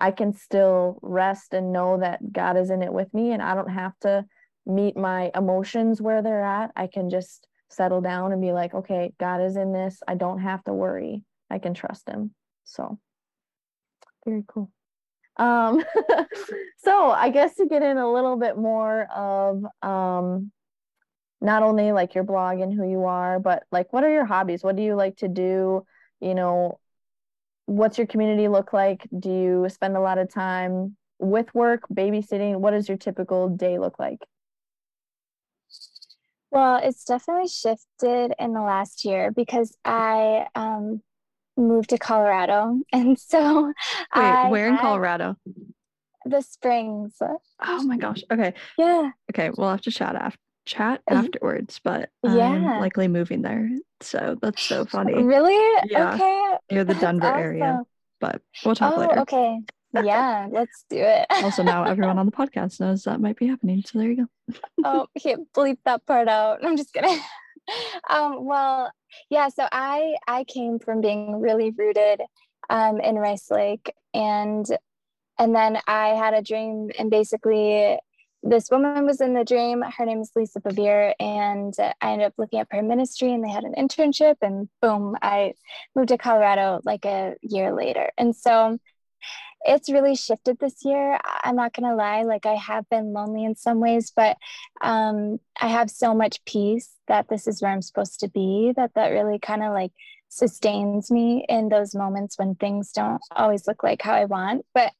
I 0.00 0.10
can 0.10 0.32
still 0.32 0.98
rest 1.02 1.54
and 1.54 1.72
know 1.72 1.98
that 2.00 2.32
God 2.32 2.56
is 2.56 2.70
in 2.70 2.82
it 2.82 2.92
with 2.92 3.12
me, 3.12 3.32
and 3.32 3.42
I 3.42 3.54
don't 3.54 3.70
have 3.70 3.98
to 4.00 4.24
meet 4.66 4.96
my 4.96 5.30
emotions 5.34 6.00
where 6.00 6.22
they're 6.22 6.44
at, 6.44 6.70
I 6.76 6.86
can 6.86 7.10
just 7.10 7.46
settle 7.68 8.00
down 8.00 8.32
and 8.32 8.40
be 8.40 8.52
like, 8.52 8.74
okay, 8.74 9.12
God 9.18 9.40
is 9.40 9.56
in 9.56 9.72
this. 9.72 10.02
I 10.06 10.14
don't 10.14 10.40
have 10.40 10.62
to 10.64 10.72
worry. 10.72 11.24
I 11.50 11.58
can 11.58 11.74
trust 11.74 12.08
him. 12.08 12.34
So 12.64 12.98
very 14.24 14.44
cool. 14.46 14.70
Um, 15.36 15.82
so 16.78 17.10
I 17.10 17.30
guess 17.30 17.54
to 17.56 17.66
get 17.66 17.82
in 17.82 17.96
a 17.96 18.12
little 18.12 18.36
bit 18.36 18.56
more 18.56 19.06
of 19.14 19.64
um, 19.82 20.50
not 21.40 21.62
only 21.62 21.92
like 21.92 22.14
your 22.14 22.24
blog 22.24 22.60
and 22.60 22.72
who 22.72 22.88
you 22.88 23.04
are, 23.04 23.38
but 23.38 23.62
like 23.72 23.92
what 23.92 24.04
are 24.04 24.12
your 24.12 24.26
hobbies? 24.26 24.62
What 24.62 24.76
do 24.76 24.82
you 24.82 24.94
like 24.94 25.16
to 25.18 25.28
do? 25.28 25.84
You 26.20 26.34
know, 26.34 26.78
what's 27.70 27.98
your 27.98 28.06
community 28.06 28.48
look 28.48 28.72
like? 28.72 29.06
Do 29.16 29.30
you 29.30 29.68
spend 29.68 29.96
a 29.96 30.00
lot 30.00 30.18
of 30.18 30.28
time 30.28 30.96
with 31.20 31.54
work, 31.54 31.82
babysitting? 31.92 32.56
What 32.56 32.72
does 32.72 32.88
your 32.88 32.98
typical 32.98 33.48
day 33.48 33.78
look 33.78 33.98
like? 33.98 34.18
Well, 36.50 36.80
it's 36.82 37.04
definitely 37.04 37.46
shifted 37.46 38.34
in 38.40 38.54
the 38.54 38.60
last 38.60 39.04
year 39.04 39.30
because 39.30 39.76
I 39.84 40.46
um, 40.56 41.00
moved 41.56 41.90
to 41.90 41.98
Colorado. 41.98 42.80
And 42.92 43.16
so 43.16 43.66
Wait, 43.66 43.72
I 44.12 44.48
where 44.50 44.68
in 44.68 44.76
Colorado? 44.76 45.36
The 46.24 46.42
Springs. 46.42 47.16
Oh 47.60 47.82
my 47.84 47.96
gosh. 47.96 48.24
Okay. 48.32 48.52
Yeah. 48.76 49.12
Okay, 49.30 49.50
we'll 49.56 49.70
have 49.70 49.82
to 49.82 49.92
chat 49.92 50.16
after 50.16 50.40
chat 50.66 51.02
afterwards, 51.08 51.80
but 51.82 52.10
yeah. 52.24 52.30
I'm 52.30 52.80
likely 52.80 53.06
moving 53.06 53.42
there. 53.42 53.70
So 54.02 54.36
that's 54.40 54.62
so 54.62 54.84
funny. 54.84 55.22
Really? 55.22 55.80
Yeah. 55.90 56.14
Okay. 56.14 56.56
Near 56.70 56.84
the 56.84 56.94
Denver 56.94 57.26
awesome. 57.26 57.40
area. 57.40 57.82
But 58.20 58.42
we'll 58.64 58.74
talk 58.74 58.94
oh, 58.96 59.00
later. 59.00 59.20
Okay 59.20 59.60
yeah, 59.92 60.48
let's 60.50 60.84
do 60.88 60.98
it. 60.98 61.26
also, 61.30 61.62
now 61.62 61.84
everyone 61.84 62.18
on 62.18 62.26
the 62.26 62.32
podcast 62.36 62.80
knows 62.80 63.04
that 63.04 63.20
might 63.20 63.36
be 63.36 63.46
happening. 63.46 63.82
So 63.84 63.98
there 63.98 64.10
you 64.10 64.16
go. 64.16 64.54
oh, 64.84 65.06
can't 65.20 65.52
bleep 65.52 65.78
that 65.84 66.06
part 66.06 66.28
out. 66.28 66.64
I'm 66.64 66.76
just 66.76 66.92
kidding. 66.92 67.18
um, 68.10 68.44
well, 68.44 68.90
yeah. 69.28 69.48
So 69.48 69.66
I 69.70 70.14
I 70.26 70.44
came 70.44 70.78
from 70.78 71.00
being 71.00 71.40
really 71.40 71.70
rooted 71.70 72.22
um, 72.68 73.00
in 73.00 73.16
Rice 73.16 73.50
Lake, 73.50 73.92
and 74.14 74.66
and 75.38 75.54
then 75.54 75.78
I 75.86 76.08
had 76.08 76.34
a 76.34 76.42
dream, 76.42 76.90
and 76.98 77.10
basically 77.10 77.98
this 78.42 78.68
woman 78.70 79.04
was 79.06 79.20
in 79.20 79.34
the 79.34 79.44
dream. 79.44 79.82
Her 79.82 80.06
name 80.06 80.20
is 80.20 80.32
Lisa 80.34 80.60
Bevere, 80.60 81.14
and 81.20 81.74
I 81.78 82.12
ended 82.12 82.28
up 82.28 82.34
looking 82.38 82.60
up 82.60 82.68
her 82.70 82.82
ministry, 82.82 83.32
and 83.32 83.44
they 83.44 83.50
had 83.50 83.64
an 83.64 83.74
internship, 83.76 84.36
and 84.42 84.68
boom, 84.80 85.16
I 85.22 85.54
moved 85.94 86.08
to 86.08 86.18
Colorado 86.18 86.80
like 86.84 87.04
a 87.04 87.34
year 87.42 87.72
later. 87.72 88.10
And 88.16 88.34
so 88.34 88.78
it's 89.62 89.90
really 89.90 90.16
shifted 90.16 90.58
this 90.58 90.84
year. 90.84 91.18
I'm 91.44 91.56
not 91.56 91.74
going 91.74 91.88
to 91.88 91.94
lie, 91.94 92.22
like 92.22 92.46
I 92.46 92.54
have 92.54 92.88
been 92.88 93.12
lonely 93.12 93.44
in 93.44 93.54
some 93.56 93.78
ways, 93.78 94.12
but 94.14 94.36
um, 94.80 95.38
I 95.60 95.68
have 95.68 95.90
so 95.90 96.14
much 96.14 96.42
peace 96.46 96.90
that 97.08 97.28
this 97.28 97.46
is 97.46 97.60
where 97.60 97.70
I'm 97.70 97.82
supposed 97.82 98.20
to 98.20 98.28
be, 98.28 98.72
that 98.76 98.94
that 98.94 99.08
really 99.08 99.38
kind 99.38 99.62
of 99.62 99.72
like 99.72 99.92
sustains 100.28 101.10
me 101.10 101.44
in 101.48 101.68
those 101.68 101.94
moments 101.94 102.38
when 102.38 102.54
things 102.54 102.92
don't 102.92 103.20
always 103.36 103.66
look 103.66 103.82
like 103.82 104.00
how 104.00 104.14
I 104.14 104.24
want. 104.24 104.64
But 104.72 104.92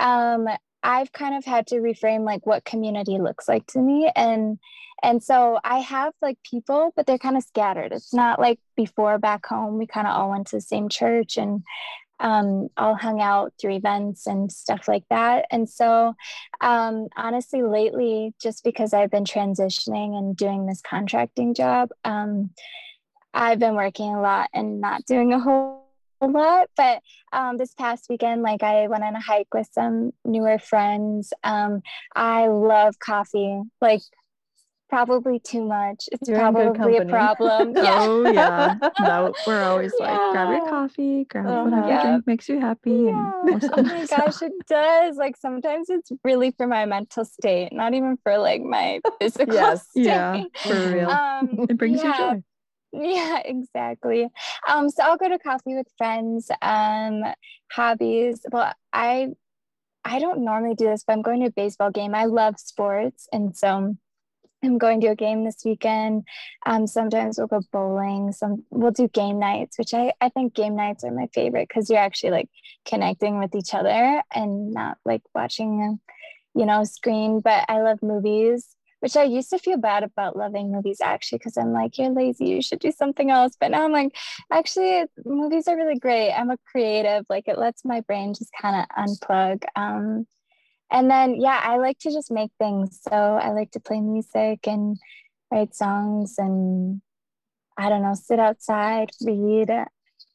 um, 0.00 0.48
I've 0.82 1.12
kind 1.12 1.36
of 1.36 1.44
had 1.44 1.66
to 1.68 1.76
reframe 1.76 2.24
like 2.24 2.46
what 2.46 2.64
community 2.64 3.18
looks 3.18 3.48
like 3.48 3.66
to 3.68 3.80
me 3.80 4.10
and 4.14 4.58
and 5.02 5.22
so 5.22 5.60
I 5.62 5.78
have 5.78 6.12
like 6.20 6.38
people, 6.42 6.92
but 6.96 7.06
they're 7.06 7.18
kind 7.18 7.36
of 7.36 7.44
scattered. 7.44 7.92
It's 7.92 8.12
not 8.12 8.40
like 8.40 8.58
before 8.76 9.18
back 9.18 9.46
home, 9.46 9.78
we 9.78 9.86
kind 9.86 10.06
of 10.06 10.16
all 10.16 10.30
went 10.30 10.48
to 10.48 10.56
the 10.56 10.60
same 10.60 10.88
church 10.88 11.36
and 11.36 11.62
um, 12.20 12.68
all 12.76 12.96
hung 12.96 13.20
out 13.20 13.52
through 13.60 13.76
events 13.76 14.26
and 14.26 14.50
stuff 14.50 14.88
like 14.88 15.04
that. 15.08 15.46
And 15.50 15.68
so, 15.68 16.14
um, 16.60 17.08
honestly, 17.16 17.62
lately, 17.62 18.34
just 18.42 18.64
because 18.64 18.92
I've 18.92 19.10
been 19.10 19.24
transitioning 19.24 20.18
and 20.18 20.36
doing 20.36 20.66
this 20.66 20.80
contracting 20.80 21.54
job, 21.54 21.90
um, 22.04 22.50
I've 23.32 23.60
been 23.60 23.76
working 23.76 24.14
a 24.14 24.20
lot 24.20 24.50
and 24.52 24.80
not 24.80 25.04
doing 25.04 25.32
a 25.32 25.38
whole 25.38 25.77
lot. 26.26 26.68
But 26.76 27.00
um, 27.32 27.56
this 27.56 27.74
past 27.74 28.06
weekend, 28.08 28.42
like 28.42 28.62
I 28.62 28.88
went 28.88 29.04
on 29.04 29.14
a 29.14 29.20
hike 29.20 29.52
with 29.54 29.68
some 29.72 30.12
newer 30.24 30.58
friends. 30.58 31.32
Um, 31.44 31.82
I 32.14 32.48
love 32.48 32.98
coffee. 32.98 33.62
Like 33.80 34.02
probably 34.88 35.38
too 35.38 35.64
much. 35.64 36.08
It's 36.12 36.28
You're 36.28 36.38
probably 36.38 36.96
a 36.96 37.04
problem. 37.04 37.72
yeah. 37.76 37.98
Oh 38.00 38.30
yeah. 38.30 38.76
No, 39.00 39.32
we're 39.46 39.62
always 39.62 39.92
yeah. 40.00 40.06
like, 40.06 40.32
grab 40.32 40.48
your 40.50 40.68
coffee, 40.68 41.24
grab 41.24 41.46
uh, 41.46 41.64
whatever 41.64 41.88
yeah. 41.88 42.02
drink 42.02 42.26
makes 42.26 42.48
you 42.48 42.60
happy. 42.60 42.90
Yeah. 42.90 43.32
oh 43.72 43.82
my 43.82 44.06
gosh, 44.06 44.42
it 44.42 44.52
does. 44.68 45.16
Like 45.16 45.36
sometimes 45.36 45.90
it's 45.90 46.10
really 46.24 46.52
for 46.52 46.66
my 46.66 46.86
mental 46.86 47.24
state, 47.24 47.72
not 47.72 47.94
even 47.94 48.18
for 48.22 48.38
like 48.38 48.62
my 48.62 49.00
physical 49.20 49.54
yes. 49.54 49.88
state. 49.90 50.04
Yeah, 50.04 50.44
for 50.62 50.92
real. 50.92 51.10
Um, 51.10 51.66
it 51.68 51.76
brings 51.76 52.02
you 52.02 52.14
joy. 52.14 52.42
Yeah, 52.92 53.40
exactly. 53.44 54.28
Um, 54.66 54.90
so 54.90 55.02
I'll 55.02 55.16
go 55.16 55.28
to 55.28 55.38
coffee 55.38 55.74
with 55.74 55.88
friends. 55.96 56.50
Um, 56.62 57.22
hobbies. 57.70 58.44
Well, 58.50 58.72
I 58.92 59.28
I 60.04 60.20
don't 60.20 60.44
normally 60.44 60.74
do 60.74 60.86
this, 60.86 61.04
but 61.06 61.14
I'm 61.14 61.22
going 61.22 61.40
to 61.40 61.46
a 61.48 61.50
baseball 61.50 61.90
game. 61.90 62.14
I 62.14 62.24
love 62.26 62.58
sports, 62.60 63.28
and 63.32 63.56
so 63.56 63.96
I'm 64.64 64.78
going 64.78 65.00
to 65.02 65.08
a 65.08 65.16
game 65.16 65.44
this 65.44 65.64
weekend. 65.64 66.26
Um, 66.66 66.86
sometimes 66.86 67.38
we'll 67.38 67.48
go 67.48 67.60
bowling. 67.72 68.32
Some 68.32 68.64
we'll 68.70 68.92
do 68.92 69.08
game 69.08 69.38
nights, 69.38 69.78
which 69.78 69.94
I, 69.94 70.12
I 70.20 70.30
think 70.30 70.54
game 70.54 70.76
nights 70.76 71.04
are 71.04 71.12
my 71.12 71.28
favorite 71.34 71.68
because 71.68 71.90
you're 71.90 71.98
actually 72.00 72.30
like 72.32 72.50
connecting 72.86 73.38
with 73.38 73.54
each 73.54 73.74
other 73.74 74.22
and 74.34 74.72
not 74.72 74.98
like 75.04 75.22
watching 75.34 76.00
you 76.54 76.66
know, 76.66 76.84
screen. 76.84 77.40
But 77.40 77.64
I 77.68 77.80
love 77.82 78.02
movies, 78.02 78.66
which 79.00 79.16
I 79.16 79.24
used 79.24 79.50
to 79.50 79.58
feel 79.58 79.78
bad 79.78 80.02
about 80.02 80.36
loving 80.36 80.72
movies 80.72 81.00
actually 81.00 81.38
because 81.38 81.56
I'm 81.56 81.72
like, 81.72 81.98
you're 81.98 82.10
lazy, 82.10 82.46
you 82.46 82.62
should 82.62 82.80
do 82.80 82.92
something 82.92 83.30
else. 83.30 83.56
But 83.58 83.70
now 83.70 83.84
I'm 83.84 83.92
like, 83.92 84.16
actually, 84.50 85.04
movies 85.24 85.68
are 85.68 85.76
really 85.76 85.98
great. 85.98 86.32
I'm 86.32 86.50
a 86.50 86.58
creative, 86.70 87.24
like 87.28 87.46
it 87.48 87.58
lets 87.58 87.84
my 87.84 88.00
brain 88.02 88.34
just 88.34 88.50
kind 88.60 88.76
of 88.76 89.06
unplug. 89.06 89.64
Um, 89.76 90.26
and 90.90 91.10
then 91.10 91.38
yeah 91.38 91.60
i 91.62 91.76
like 91.76 91.98
to 91.98 92.10
just 92.10 92.30
make 92.30 92.50
things. 92.58 93.00
So 93.02 93.12
i 93.12 93.50
like 93.50 93.70
to 93.72 93.80
play 93.80 94.00
music 94.00 94.66
and 94.66 94.96
write 95.50 95.74
songs 95.74 96.34
and 96.38 97.00
i 97.76 97.88
don't 97.88 98.02
know 98.02 98.14
sit 98.14 98.40
outside 98.40 99.10
read. 99.24 99.70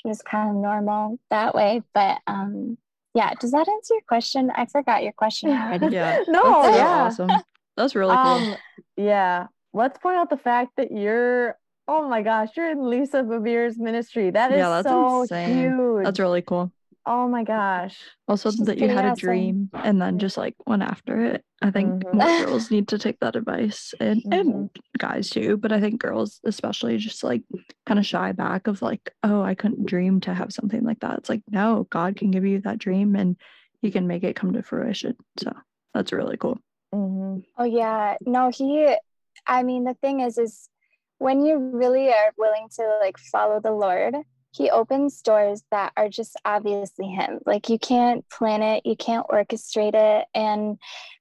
Just 0.05 0.25
kind 0.25 0.49
of 0.49 0.55
normal 0.57 1.17
that 1.29 1.55
way 1.55 1.81
but 1.93 2.19
um 2.27 2.77
yeah 3.13 3.33
does 3.39 3.51
that 3.51 3.67
answer 3.69 3.93
your 3.93 4.03
question? 4.07 4.51
I 4.53 4.65
forgot 4.65 5.03
your 5.03 5.13
question 5.13 5.49
already. 5.51 5.87
Yeah. 5.95 6.23
No. 6.27 6.63
That's 6.63 6.77
yeah. 6.77 7.03
awesome 7.03 7.29
that's 7.75 7.95
really 7.95 8.15
cool 8.17 8.37
um, 8.37 8.55
yeah 8.97 9.47
let's 9.73 9.97
point 9.99 10.17
out 10.17 10.29
the 10.29 10.37
fact 10.37 10.71
that 10.77 10.91
you're 10.91 11.57
oh 11.87 12.07
my 12.07 12.21
gosh 12.21 12.49
you're 12.55 12.69
in 12.71 12.87
lisa 12.89 13.23
Bevere's 13.23 13.77
ministry 13.77 14.31
that 14.31 14.51
is 14.51 14.57
yeah, 14.59 14.69
that's 14.69 14.89
so 14.89 15.21
insane. 15.21 15.71
huge 15.71 16.05
that's 16.05 16.19
really 16.19 16.41
cool 16.41 16.71
Oh 17.05 17.27
my 17.27 17.43
gosh. 17.43 17.99
Also 18.29 18.49
She's 18.49 18.61
that 18.61 18.77
you 18.77 18.87
had 18.87 19.03
a 19.03 19.13
dream 19.13 19.69
and 19.73 20.01
then 20.01 20.19
just 20.19 20.37
like 20.37 20.55
went 20.65 20.83
after 20.83 21.19
it. 21.19 21.43
I 21.61 21.69
think 21.69 22.01
Mhm. 22.01 22.13
more 22.13 22.37
girls 22.47 22.71
need 22.71 22.87
to 22.87 22.97
take 22.97 23.19
that 23.19 23.35
advice 23.35 23.93
and 23.99 24.23
and 24.31 24.69
guys 24.97 25.29
too, 25.29 25.57
but 25.57 25.73
I 25.73 25.81
think 25.81 25.99
girls 25.99 26.39
especially 26.45 26.95
just 26.97 27.21
like 27.21 27.43
kind 27.85 27.99
of 27.99 28.05
shy 28.05 28.31
back 28.31 28.67
of 28.67 28.81
like, 28.81 29.13
oh, 29.21 29.41
I 29.41 29.53
couldn't 29.53 29.85
dream 29.85 30.21
to 30.21 30.33
have 30.33 30.53
something 30.53 30.81
like 30.85 31.01
that. 31.01 31.17
It's 31.17 31.29
like, 31.29 31.41
no, 31.51 31.87
God 31.89 32.15
can 32.15 32.31
give 32.31 32.45
you 32.45 32.61
that 32.61 32.77
dream 32.79 33.17
and 33.17 33.35
he 33.81 33.91
can 33.91 34.07
make 34.07 34.23
it 34.23 34.37
come 34.37 34.53
to 34.53 34.63
fruition. 34.63 35.17
So 35.39 35.51
that's 35.93 36.13
really 36.13 36.37
cool. 36.37 36.57
Mhm. 36.93 37.43
Oh 37.57 37.63
yeah. 37.63 38.17
No, 38.21 38.49
he 38.49 38.95
I 39.47 39.63
mean 39.63 39.83
the 39.83 39.95
thing 39.95 40.19
is 40.21 40.37
is 40.37 40.69
when 41.17 41.45
you 41.45 41.57
really 41.57 42.09
are 42.09 42.33
willing 42.37 42.67
to 42.75 42.97
like 43.01 43.17
follow 43.17 43.59
the 43.59 43.71
Lord, 43.71 44.15
he 44.51 44.69
opens 44.69 45.21
doors 45.21 45.63
that 45.71 45.93
are 45.97 46.09
just 46.09 46.35
obviously 46.45 47.07
him. 47.07 47.39
Like 47.45 47.69
you 47.69 47.79
can't 47.79 48.27
plan 48.29 48.61
it, 48.61 48.85
you 48.85 48.95
can't 48.95 49.27
orchestrate 49.27 49.95
it 49.95 50.27
and 50.35 50.77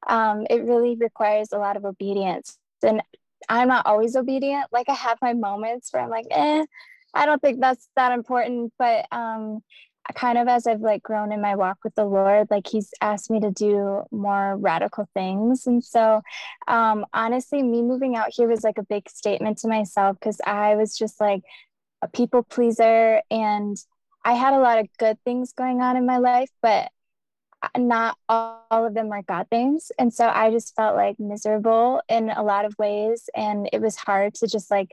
um 0.08 0.46
it 0.50 0.64
really 0.64 0.96
requires 0.96 1.52
a 1.52 1.58
lot 1.58 1.76
of 1.76 1.84
obedience. 1.84 2.58
And 2.82 3.02
I'm 3.48 3.68
not 3.68 3.86
always 3.86 4.16
obedient. 4.16 4.66
Like 4.72 4.88
I 4.88 4.94
have 4.94 5.18
my 5.22 5.34
moments 5.34 5.92
where 5.92 6.02
I'm 6.02 6.10
like, 6.10 6.26
"Eh, 6.30 6.64
I 7.14 7.26
don't 7.26 7.40
think 7.42 7.60
that's 7.60 7.88
that 7.96 8.12
important." 8.12 8.72
But 8.78 9.06
um 9.12 9.62
kind 10.14 10.38
of 10.38 10.48
as 10.48 10.66
I've 10.66 10.80
like 10.80 11.02
grown 11.02 11.32
in 11.32 11.40
my 11.40 11.54
walk 11.56 11.78
with 11.84 11.94
the 11.94 12.04
Lord, 12.04 12.48
like 12.50 12.66
he's 12.66 12.90
asked 13.00 13.30
me 13.30 13.40
to 13.40 13.50
do 13.50 14.02
more 14.10 14.56
radical 14.56 15.08
things. 15.14 15.66
And 15.66 15.82
so 15.82 16.22
um 16.68 17.06
honestly, 17.12 17.62
me 17.62 17.82
moving 17.82 18.16
out 18.16 18.32
here 18.34 18.48
was 18.48 18.64
like 18.64 18.78
a 18.78 18.84
big 18.84 19.08
statement 19.08 19.58
to 19.58 19.68
myself 19.68 20.18
because 20.18 20.40
I 20.46 20.74
was 20.76 20.96
just 20.96 21.20
like 21.20 21.42
a 22.02 22.08
people 22.08 22.42
pleaser 22.42 23.22
and 23.30 23.76
I 24.24 24.34
had 24.34 24.54
a 24.54 24.60
lot 24.60 24.78
of 24.78 24.88
good 24.98 25.18
things 25.24 25.52
going 25.52 25.80
on 25.80 25.96
in 25.96 26.06
my 26.06 26.18
life, 26.18 26.50
but 26.60 26.90
not 27.76 28.16
all 28.28 28.60
of 28.70 28.94
them 28.94 29.08
were 29.08 29.22
God 29.22 29.46
things. 29.50 29.92
And 29.98 30.12
so 30.12 30.28
I 30.28 30.50
just 30.50 30.74
felt 30.74 30.96
like 30.96 31.18
miserable 31.18 32.02
in 32.08 32.30
a 32.30 32.42
lot 32.42 32.64
of 32.64 32.74
ways. 32.78 33.28
And 33.34 33.68
it 33.72 33.80
was 33.80 33.96
hard 33.96 34.34
to 34.34 34.48
just 34.48 34.70
like 34.70 34.90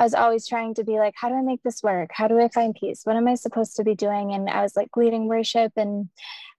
I 0.00 0.02
was 0.02 0.14
always 0.14 0.48
trying 0.48 0.72
to 0.76 0.84
be 0.84 0.98
like, 0.98 1.12
how 1.14 1.28
do 1.28 1.34
I 1.34 1.42
make 1.42 1.62
this 1.62 1.82
work? 1.82 2.08
How 2.10 2.26
do 2.26 2.40
I 2.40 2.48
find 2.48 2.74
peace? 2.74 3.02
What 3.04 3.16
am 3.16 3.28
I 3.28 3.34
supposed 3.34 3.76
to 3.76 3.84
be 3.84 3.94
doing? 3.94 4.32
And 4.32 4.48
I 4.48 4.62
was 4.62 4.74
like 4.74 4.96
leading 4.96 5.26
worship 5.26 5.72
and 5.76 6.08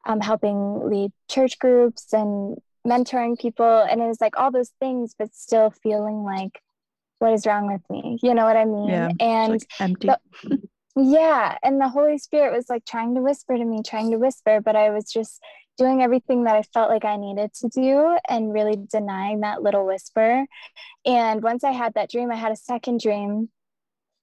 um, 0.06 0.22
helping 0.22 0.88
lead 0.88 1.12
church 1.28 1.58
groups 1.58 2.14
and 2.14 2.60
mentoring 2.86 3.40
people. 3.40 3.82
And 3.90 4.00
it 4.00 4.06
was 4.06 4.22
like 4.22 4.38
all 4.38 4.52
those 4.52 4.70
things, 4.80 5.16
but 5.18 5.34
still 5.34 5.72
feeling 5.72 6.22
like, 6.24 6.62
what 7.18 7.34
is 7.34 7.48
wrong 7.48 7.66
with 7.66 7.82
me? 7.90 8.20
You 8.22 8.36
know 8.36 8.46
what 8.46 8.58
I 8.58 8.66
mean? 8.66 8.90
Yeah. 8.90 9.10
And 9.20 9.54
like 9.54 9.68
empty. 9.80 10.10
the- 10.10 10.60
yeah. 10.96 11.58
And 11.64 11.82
the 11.82 11.90
Holy 11.90 12.20
Spirit 12.20 12.56
was 12.56 12.70
like 12.70 12.86
trying 12.86 13.16
to 13.16 13.22
whisper 13.22 13.58
to 13.58 13.66
me, 13.66 13.82
trying 13.84 14.12
to 14.12 14.18
whisper, 14.18 14.62
but 14.62 14.76
I 14.76 14.92
was 14.92 15.12
just 15.12 15.42
doing 15.82 16.04
everything 16.04 16.44
that 16.44 16.56
I 16.56 16.62
felt 16.62 16.92
like 16.92 17.06
I 17.06 17.18
needed 17.18 17.54
to 17.56 17.68
do 17.70 18.16
and 18.30 18.54
really 18.54 18.78
denying 18.92 19.40
that 19.40 19.64
little 19.64 19.86
whisper. 19.86 20.46
And 21.06 21.42
once 21.42 21.64
I 21.64 21.72
had 21.72 21.96
that 21.96 22.12
dream, 22.12 22.32
I 22.32 22.36
had 22.36 22.52
a 22.52 22.56
second 22.56 23.00
dream 23.00 23.50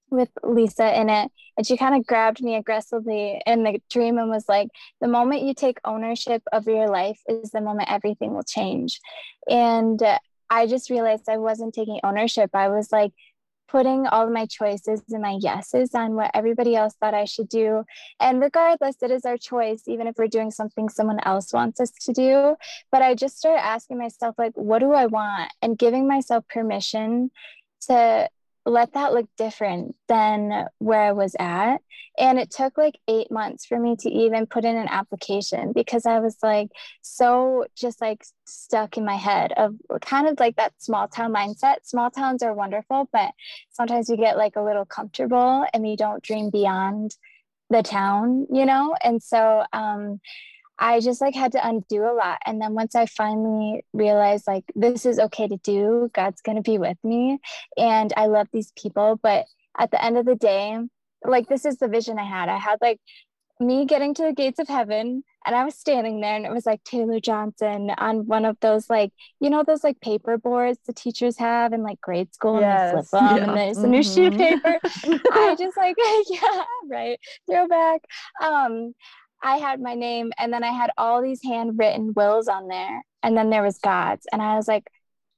with 0.08 0.28
Lisa 0.44 0.98
in 0.98 1.10
it. 1.10 1.32
And 1.56 1.66
she 1.66 1.76
kind 1.76 1.96
of 1.96 2.06
grabbed 2.06 2.40
me 2.40 2.54
aggressively 2.54 3.42
in 3.44 3.64
the 3.64 3.82
dream 3.90 4.18
and 4.18 4.30
was 4.30 4.48
like, 4.48 4.68
the 5.00 5.08
moment 5.08 5.42
you 5.42 5.52
take 5.52 5.78
ownership 5.84 6.42
of 6.52 6.66
your 6.66 6.88
life 6.88 7.18
is 7.28 7.50
the 7.50 7.60
moment 7.60 7.90
everything 7.90 8.34
will 8.34 8.44
change. 8.44 9.00
And 9.50 10.00
I 10.48 10.66
just 10.66 10.90
realized 10.90 11.28
I 11.28 11.38
wasn't 11.38 11.74
taking 11.74 11.98
ownership. 12.04 12.50
I 12.54 12.68
was 12.68 12.92
like, 12.92 13.12
putting 13.68 14.06
all 14.06 14.26
of 14.26 14.32
my 14.32 14.46
choices 14.46 15.02
and 15.10 15.22
my 15.22 15.38
yeses 15.40 15.94
on 15.94 16.14
what 16.14 16.30
everybody 16.34 16.74
else 16.74 16.94
thought 16.94 17.14
I 17.14 17.24
should 17.24 17.48
do. 17.48 17.84
And 18.18 18.40
regardless, 18.40 18.96
it 19.02 19.10
is 19.10 19.24
our 19.24 19.36
choice, 19.36 19.82
even 19.86 20.06
if 20.06 20.14
we're 20.16 20.26
doing 20.26 20.50
something 20.50 20.88
someone 20.88 21.20
else 21.24 21.52
wants 21.52 21.80
us 21.80 21.90
to 22.06 22.12
do. 22.12 22.56
But 22.90 23.02
I 23.02 23.14
just 23.14 23.38
started 23.38 23.64
asking 23.64 23.98
myself, 23.98 24.34
like, 24.38 24.52
what 24.54 24.78
do 24.80 24.92
I 24.92 25.06
want? 25.06 25.52
And 25.62 25.78
giving 25.78 26.08
myself 26.08 26.44
permission 26.48 27.30
to 27.82 28.28
let 28.68 28.92
that 28.94 29.12
look 29.12 29.28
different 29.36 29.94
than 30.08 30.66
where 30.78 31.02
I 31.02 31.12
was 31.12 31.34
at. 31.38 31.78
And 32.18 32.38
it 32.38 32.50
took 32.50 32.76
like 32.76 32.98
eight 33.06 33.30
months 33.30 33.64
for 33.64 33.78
me 33.78 33.94
to 34.00 34.10
even 34.10 34.46
put 34.46 34.64
in 34.64 34.76
an 34.76 34.88
application 34.88 35.72
because 35.72 36.04
I 36.04 36.18
was 36.18 36.36
like 36.42 36.68
so 37.00 37.66
just 37.76 38.00
like 38.00 38.24
stuck 38.44 38.96
in 38.96 39.04
my 39.04 39.14
head 39.14 39.52
of 39.56 39.74
kind 40.00 40.26
of 40.26 40.40
like 40.40 40.56
that 40.56 40.72
small 40.78 41.06
town 41.06 41.32
mindset. 41.32 41.76
Small 41.84 42.10
towns 42.10 42.42
are 42.42 42.54
wonderful, 42.54 43.08
but 43.12 43.30
sometimes 43.70 44.08
we 44.08 44.16
get 44.16 44.36
like 44.36 44.56
a 44.56 44.62
little 44.62 44.84
comfortable 44.84 45.64
and 45.72 45.82
we 45.82 45.94
don't 45.94 46.22
dream 46.22 46.50
beyond 46.50 47.16
the 47.70 47.82
town, 47.82 48.46
you 48.52 48.66
know? 48.66 48.96
And 49.02 49.22
so, 49.22 49.64
um, 49.72 50.20
I 50.78 51.00
just 51.00 51.20
like 51.20 51.34
had 51.34 51.52
to 51.52 51.66
undo 51.66 52.04
a 52.04 52.14
lot. 52.14 52.38
And 52.46 52.60
then 52.60 52.74
once 52.74 52.94
I 52.94 53.06
finally 53.06 53.84
realized 53.92 54.46
like 54.46 54.64
this 54.74 55.06
is 55.06 55.18
okay 55.18 55.48
to 55.48 55.56
do, 55.58 56.10
God's 56.14 56.40
going 56.40 56.56
to 56.56 56.62
be 56.62 56.78
with 56.78 56.98
me. 57.02 57.38
And 57.76 58.12
I 58.16 58.26
love 58.26 58.48
these 58.52 58.72
people. 58.80 59.18
But 59.22 59.46
at 59.78 59.90
the 59.90 60.02
end 60.04 60.16
of 60.18 60.24
the 60.26 60.36
day, 60.36 60.78
like 61.24 61.48
this 61.48 61.64
is 61.64 61.78
the 61.78 61.88
vision 61.88 62.18
I 62.18 62.24
had. 62.28 62.48
I 62.48 62.58
had 62.58 62.78
like 62.80 63.00
me 63.60 63.86
getting 63.86 64.14
to 64.14 64.22
the 64.22 64.32
gates 64.32 64.60
of 64.60 64.68
heaven 64.68 65.24
and 65.44 65.56
I 65.56 65.64
was 65.64 65.74
standing 65.74 66.20
there 66.20 66.36
and 66.36 66.46
it 66.46 66.52
was 66.52 66.64
like 66.64 66.84
Taylor 66.84 67.18
Johnson 67.18 67.90
on 67.98 68.24
one 68.28 68.44
of 68.44 68.56
those 68.60 68.88
like, 68.88 69.10
you 69.40 69.50
know, 69.50 69.64
those 69.64 69.82
like 69.82 70.00
paper 70.00 70.38
boards 70.38 70.78
the 70.86 70.92
teachers 70.92 71.36
have 71.38 71.72
in 71.72 71.82
like 71.82 72.00
grade 72.00 72.32
school 72.32 72.60
Yes. 72.60 72.90
and 72.92 72.98
they 72.98 73.02
flip 73.02 73.10
them 73.10 73.36
Yeah. 73.36 73.48
and 73.48 73.56
there's 73.56 73.78
a 73.78 73.88
new 73.88 74.02
sheet 74.04 74.28
of 74.28 74.34
paper. 74.38 74.78
I 75.32 75.56
just 75.58 75.76
like, 75.76 75.96
yeah, 76.30 76.62
right. 76.88 77.18
Throwback. 77.50 78.02
Um, 78.40 78.94
I 79.42 79.56
had 79.58 79.80
my 79.80 79.94
name 79.94 80.32
and 80.38 80.52
then 80.52 80.64
I 80.64 80.72
had 80.72 80.90
all 80.98 81.22
these 81.22 81.42
handwritten 81.42 82.12
wills 82.14 82.48
on 82.48 82.68
there. 82.68 83.02
And 83.22 83.36
then 83.36 83.50
there 83.50 83.62
was 83.62 83.78
God's. 83.78 84.26
And 84.32 84.42
I 84.42 84.56
was 84.56 84.68
like, 84.68 84.88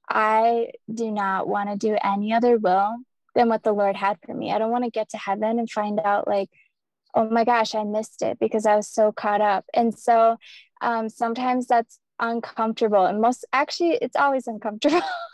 I 0.09 0.67
do 0.93 1.11
not 1.11 1.47
want 1.47 1.69
to 1.69 1.75
do 1.77 1.97
any 2.03 2.33
other 2.33 2.57
will 2.57 2.97
than 3.35 3.47
what 3.49 3.63
the 3.63 3.71
Lord 3.73 3.95
had 3.95 4.17
for 4.25 4.33
me. 4.33 4.51
I 4.51 4.57
don't 4.59 4.71
want 4.71 4.83
to 4.83 4.89
get 4.91 5.09
to 5.09 5.17
heaven 5.17 5.59
and 5.59 5.69
find 5.69 5.99
out 6.03 6.27
like, 6.27 6.49
oh 7.15 7.29
my 7.29 7.43
gosh, 7.43 7.75
I 7.75 7.83
missed 7.83 8.21
it 8.21 8.39
because 8.39 8.65
I 8.65 8.75
was 8.75 8.87
so 8.87 9.11
caught 9.11 9.41
up. 9.41 9.65
And 9.73 9.97
so 9.97 10.37
um, 10.81 11.09
sometimes 11.09 11.67
that's 11.67 11.99
uncomfortable. 12.19 13.05
And 13.05 13.21
most 13.21 13.45
actually, 13.53 13.97
it's 14.01 14.15
always 14.15 14.47
uncomfortable. 14.47 15.01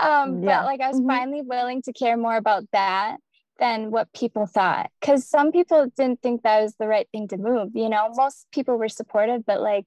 um, 0.00 0.42
Yeah. 0.42 0.60
But 0.60 0.64
like 0.66 0.80
I 0.80 0.88
was 0.88 1.00
Mhm. 1.00 1.06
finally 1.06 1.42
willing 1.42 1.82
to 1.82 1.92
care 1.92 2.16
more 2.16 2.36
about 2.36 2.64
that 2.72 3.18
than 3.58 3.90
what 3.90 4.12
people 4.12 4.46
thought. 4.46 4.90
Because 5.00 5.28
some 5.28 5.52
people 5.52 5.86
didn't 5.96 6.22
think 6.22 6.42
that 6.42 6.62
was 6.62 6.74
the 6.78 6.88
right 6.88 7.08
thing 7.12 7.28
to 7.28 7.36
move. 7.36 7.70
You 7.74 7.88
know, 7.88 8.08
most 8.14 8.46
people 8.52 8.76
were 8.76 8.88
supportive, 8.88 9.46
but 9.46 9.60
like 9.60 9.86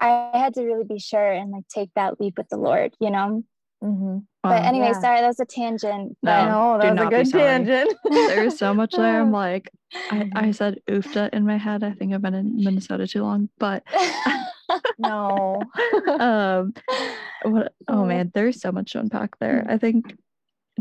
I 0.00 0.30
had 0.34 0.54
to 0.54 0.62
really 0.64 0.84
be 0.84 0.98
sure 0.98 1.32
and 1.32 1.50
like 1.50 1.66
take 1.68 1.90
that 1.96 2.20
leap 2.20 2.36
with 2.36 2.48
the 2.50 2.58
Lord, 2.58 2.94
you 3.00 3.10
know? 3.10 3.42
Mhm. 3.82 4.26
But 4.42 4.60
Um, 4.62 4.68
anyway, 4.68 4.88
yeah. 4.88 5.00
sorry, 5.00 5.20
that 5.20 5.26
was 5.26 5.40
a 5.40 5.44
tangent. 5.46 6.16
No. 6.22 6.22
But 6.22 6.48
no, 6.48 6.78
that 6.78 6.94
was 6.94 7.00
a 7.00 7.10
good 7.10 7.30
tangent. 7.32 7.94
there's 8.28 8.58
so 8.58 8.74
much 8.74 8.94
there. 8.94 9.20
I'm 9.20 9.32
like, 9.32 9.70
I, 10.10 10.18
I 10.34 10.42
Mhm. 10.48 10.54
said 10.54 10.80
oofta 10.88 11.30
in 11.32 11.44
my 11.46 11.56
head. 11.56 11.82
I 11.82 11.92
think 11.92 12.12
I've 12.14 12.22
been 12.22 12.34
in 12.34 12.62
Minnesota 12.62 13.06
too 13.06 13.22
long, 13.22 13.48
but 13.58 13.82
no. 14.98 15.64
um 16.20 16.74
what 17.44 17.72
oh 17.88 18.02
Oh. 18.02 18.04
man 18.04 18.30
there's 18.34 18.60
so 18.60 18.72
much 18.72 18.92
to 18.92 18.98
unpack 19.00 19.38
there 19.38 19.64
i 19.68 19.76
think 19.78 20.16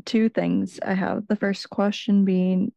two 0.06 0.30
things 0.30 0.80
i 0.84 0.94
have. 0.94 1.28
The 1.28 1.36
first 1.36 1.70
question 1.70 2.26
being 2.26 2.72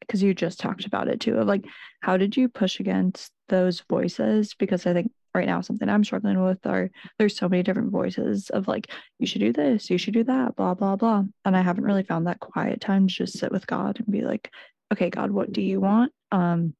because 0.00 0.22
you 0.22 0.34
just 0.34 0.60
talked 0.60 0.84
about 0.84 1.08
it 1.08 1.20
too 1.20 1.36
of 1.36 1.46
like 1.46 1.64
how 2.00 2.16
did 2.16 2.36
you 2.36 2.48
push 2.48 2.80
against 2.80 3.32
those 3.48 3.80
voices? 3.88 4.54
Because 4.54 4.86
i 4.86 4.92
think 4.92 5.10
right 5.34 5.46
now 5.46 5.60
something 5.60 5.88
i'm 5.88 6.02
struggling 6.02 6.42
with 6.42 6.64
are 6.66 6.90
there's 7.18 7.36
so 7.36 7.46
many 7.46 7.62
different 7.62 7.92
voices 7.92 8.48
of 8.50 8.66
like 8.66 8.90
you 9.18 9.26
should 9.26 9.40
do 9.42 9.52
this 9.52 9.90
you 9.90 9.98
should 9.98 10.14
do 10.14 10.24
that 10.24 10.56
blah 10.56 10.74
blah 10.74 10.96
blah. 10.96 11.22
And 11.44 11.56
i 11.56 11.60
haven't 11.60 11.84
really 11.84 12.04
found 12.04 12.26
that 12.26 12.40
quiet 12.40 12.80
time 12.80 13.06
to 13.06 13.14
just 13.14 13.38
sit 13.38 13.52
with 13.52 13.66
god 13.66 13.98
and 13.98 14.10
be 14.10 14.22
like 14.22 14.50
okay 14.92 15.10
god 15.10 15.30
what 15.30 15.52
do 15.52 15.60
you 15.60 15.80
want? 15.80 16.12
Um 16.32 16.74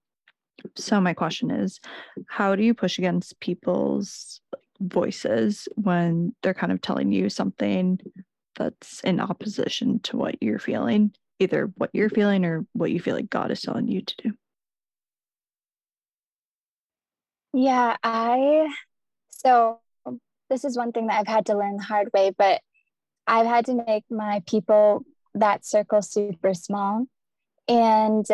so 0.75 1.01
my 1.01 1.13
question 1.13 1.51
is 1.51 1.81
how 2.29 2.57
do 2.57 2.63
you 2.63 2.73
push 2.73 2.99
against 2.99 3.39
people's 3.41 4.41
voices 4.81 5.69
when 5.75 6.35
they're 6.43 6.55
kind 6.55 6.73
of 6.73 6.81
telling 6.81 7.13
you 7.13 7.29
something 7.29 7.99
that's 8.57 9.01
in 9.01 9.21
opposition 9.21 10.01
to 10.01 10.17
what 10.17 10.43
you're 10.43 10.59
feeling 10.59 11.13
either 11.39 11.71
what 11.77 11.91
you're 11.93 12.11
feeling 12.11 12.45
or 12.45 12.67
what 12.73 12.91
you 12.91 13.01
feel 13.01 13.15
like 13.15 13.31
god 13.31 13.51
is 13.51 13.61
telling 13.61 13.89
you 13.89 14.01
to 14.01 14.15
do. 14.19 14.33
Yeah, 17.53 17.97
I 18.03 18.69
so 19.31 19.81
this 20.51 20.65
is 20.65 20.77
one 20.77 20.93
thing 20.93 21.07
that 21.07 21.19
I've 21.19 21.27
had 21.27 21.47
to 21.47 21.57
learn 21.57 21.77
the 21.77 21.83
hard 21.83 22.11
way, 22.13 22.31
but 22.37 22.61
I've 23.27 23.47
had 23.47 23.67
to 23.67 23.85
make 23.87 24.05
my 24.11 24.43
people 24.47 25.05
that 25.35 25.65
circle 25.67 26.03
super 26.03 26.55
small. 26.55 27.07
And 27.67 28.27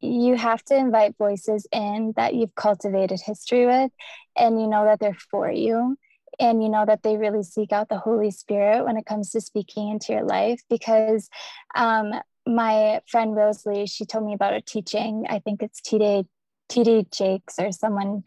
you 0.00 0.36
have 0.36 0.64
to 0.66 0.76
invite 0.76 1.16
voices 1.18 1.66
in 1.72 2.14
that 2.16 2.34
you've 2.34 2.54
cultivated 2.54 3.20
history 3.20 3.66
with, 3.66 3.90
and 4.36 4.60
you 4.60 4.66
know 4.66 4.84
that 4.84 5.00
they're 5.00 5.18
for 5.30 5.50
you, 5.50 5.96
and 6.38 6.62
you 6.62 6.68
know 6.68 6.84
that 6.86 7.02
they 7.02 7.16
really 7.16 7.42
seek 7.42 7.72
out 7.72 7.88
the 7.88 7.98
Holy 7.98 8.30
Spirit 8.30 8.84
when 8.84 8.96
it 8.96 9.06
comes 9.06 9.30
to 9.30 9.40
speaking 9.40 9.88
into 9.88 10.12
your 10.12 10.24
life. 10.24 10.60
Because 10.68 11.28
um, 11.74 12.12
my 12.46 13.00
friend 13.08 13.34
Rosalie, 13.36 13.86
she 13.86 14.04
told 14.04 14.24
me 14.24 14.34
about 14.34 14.54
a 14.54 14.60
teaching, 14.60 15.26
I 15.28 15.38
think 15.38 15.62
it's 15.62 15.80
T 15.80 15.98
Day 15.98 16.24
TD 16.70 17.12
Jakes 17.12 17.58
or 17.58 17.70
someone 17.70 18.22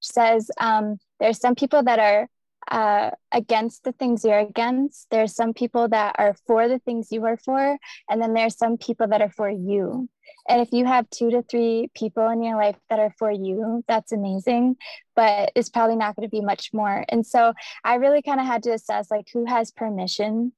says 0.00 0.50
um, 0.60 0.98
there's 1.20 1.40
some 1.40 1.54
people 1.54 1.82
that 1.82 1.98
are 1.98 2.28
uh, 2.70 3.10
against 3.32 3.84
the 3.84 3.92
things 3.92 4.24
you're 4.24 4.38
against. 4.38 5.08
There's 5.10 5.34
some 5.34 5.54
people 5.54 5.88
that 5.88 6.16
are 6.18 6.34
for 6.46 6.68
the 6.68 6.78
things 6.80 7.08
you 7.10 7.24
are 7.24 7.36
for, 7.36 7.78
and 8.08 8.20
then 8.20 8.34
there's 8.34 8.56
some 8.56 8.76
people 8.76 9.08
that 9.08 9.22
are 9.22 9.30
for 9.30 9.48
you. 9.50 10.08
And 10.48 10.60
if 10.60 10.72
you 10.72 10.84
have 10.84 11.10
two 11.10 11.30
to 11.30 11.42
three 11.42 11.90
people 11.94 12.28
in 12.28 12.42
your 12.42 12.56
life 12.56 12.76
that 12.88 12.98
are 12.98 13.12
for 13.18 13.30
you, 13.30 13.84
that's 13.88 14.12
amazing, 14.12 14.76
but 15.14 15.50
it's 15.54 15.68
probably 15.68 15.96
not 15.96 16.16
going 16.16 16.28
to 16.28 16.36
be 16.36 16.40
much 16.40 16.70
more. 16.72 17.04
And 17.08 17.26
so 17.26 17.52
I 17.84 17.94
really 17.96 18.22
kind 18.22 18.40
of 18.40 18.46
had 18.46 18.62
to 18.64 18.72
assess 18.72 19.10
like 19.10 19.26
who 19.32 19.44
has 19.46 19.70
permission 19.70 20.52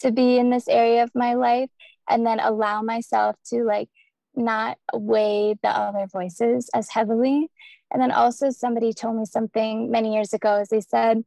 to 0.00 0.10
be 0.10 0.38
in 0.38 0.50
this 0.50 0.68
area 0.68 1.02
of 1.02 1.10
my 1.14 1.34
life 1.34 1.70
and 2.08 2.26
then 2.26 2.40
allow 2.40 2.82
myself 2.82 3.36
to 3.46 3.64
like 3.64 3.88
not 4.34 4.78
weigh 4.92 5.56
the 5.62 5.68
other 5.68 6.06
voices 6.06 6.70
as 6.74 6.90
heavily. 6.90 7.50
And 7.90 8.02
then 8.02 8.10
also 8.10 8.50
somebody 8.50 8.92
told 8.92 9.16
me 9.16 9.24
something 9.24 9.90
many 9.90 10.14
years 10.14 10.32
ago 10.32 10.56
as 10.56 10.68
they 10.68 10.80
said, 10.80 11.24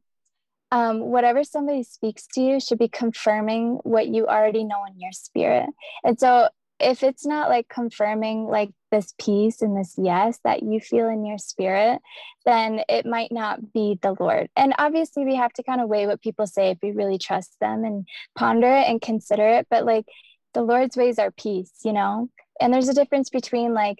um, 0.72 1.00
whatever 1.00 1.44
somebody 1.44 1.82
speaks 1.82 2.26
to 2.34 2.40
you 2.40 2.60
should 2.60 2.78
be 2.78 2.88
confirming 2.88 3.80
what 3.82 4.08
you 4.08 4.26
already 4.26 4.64
know 4.64 4.84
in 4.84 5.00
your 5.00 5.12
spirit. 5.12 5.68
And 6.04 6.18
so 6.18 6.48
if 6.80 7.02
it's 7.02 7.26
not 7.26 7.48
like 7.48 7.68
confirming 7.68 8.46
like 8.46 8.70
this 8.90 9.12
peace 9.20 9.60
and 9.60 9.76
this 9.76 9.94
yes 9.98 10.38
that 10.44 10.62
you 10.62 10.80
feel 10.80 11.08
in 11.08 11.24
your 11.24 11.38
spirit, 11.38 12.00
then 12.46 12.80
it 12.88 13.04
might 13.04 13.30
not 13.30 13.72
be 13.72 13.98
the 14.00 14.16
Lord. 14.18 14.48
And 14.56 14.74
obviously, 14.78 15.24
we 15.24 15.36
have 15.36 15.52
to 15.54 15.62
kind 15.62 15.80
of 15.80 15.88
weigh 15.88 16.06
what 16.06 16.22
people 16.22 16.46
say 16.46 16.70
if 16.70 16.78
we 16.82 16.92
really 16.92 17.18
trust 17.18 17.54
them 17.60 17.84
and 17.84 18.08
ponder 18.34 18.68
it 18.68 18.88
and 18.88 19.00
consider 19.00 19.46
it. 19.46 19.66
But 19.70 19.84
like 19.84 20.06
the 20.54 20.62
Lord's 20.62 20.96
ways 20.96 21.18
are 21.18 21.30
peace, 21.30 21.72
you 21.84 21.92
know? 21.92 22.28
And 22.60 22.72
there's 22.72 22.88
a 22.88 22.94
difference 22.94 23.30
between 23.30 23.74
like 23.74 23.98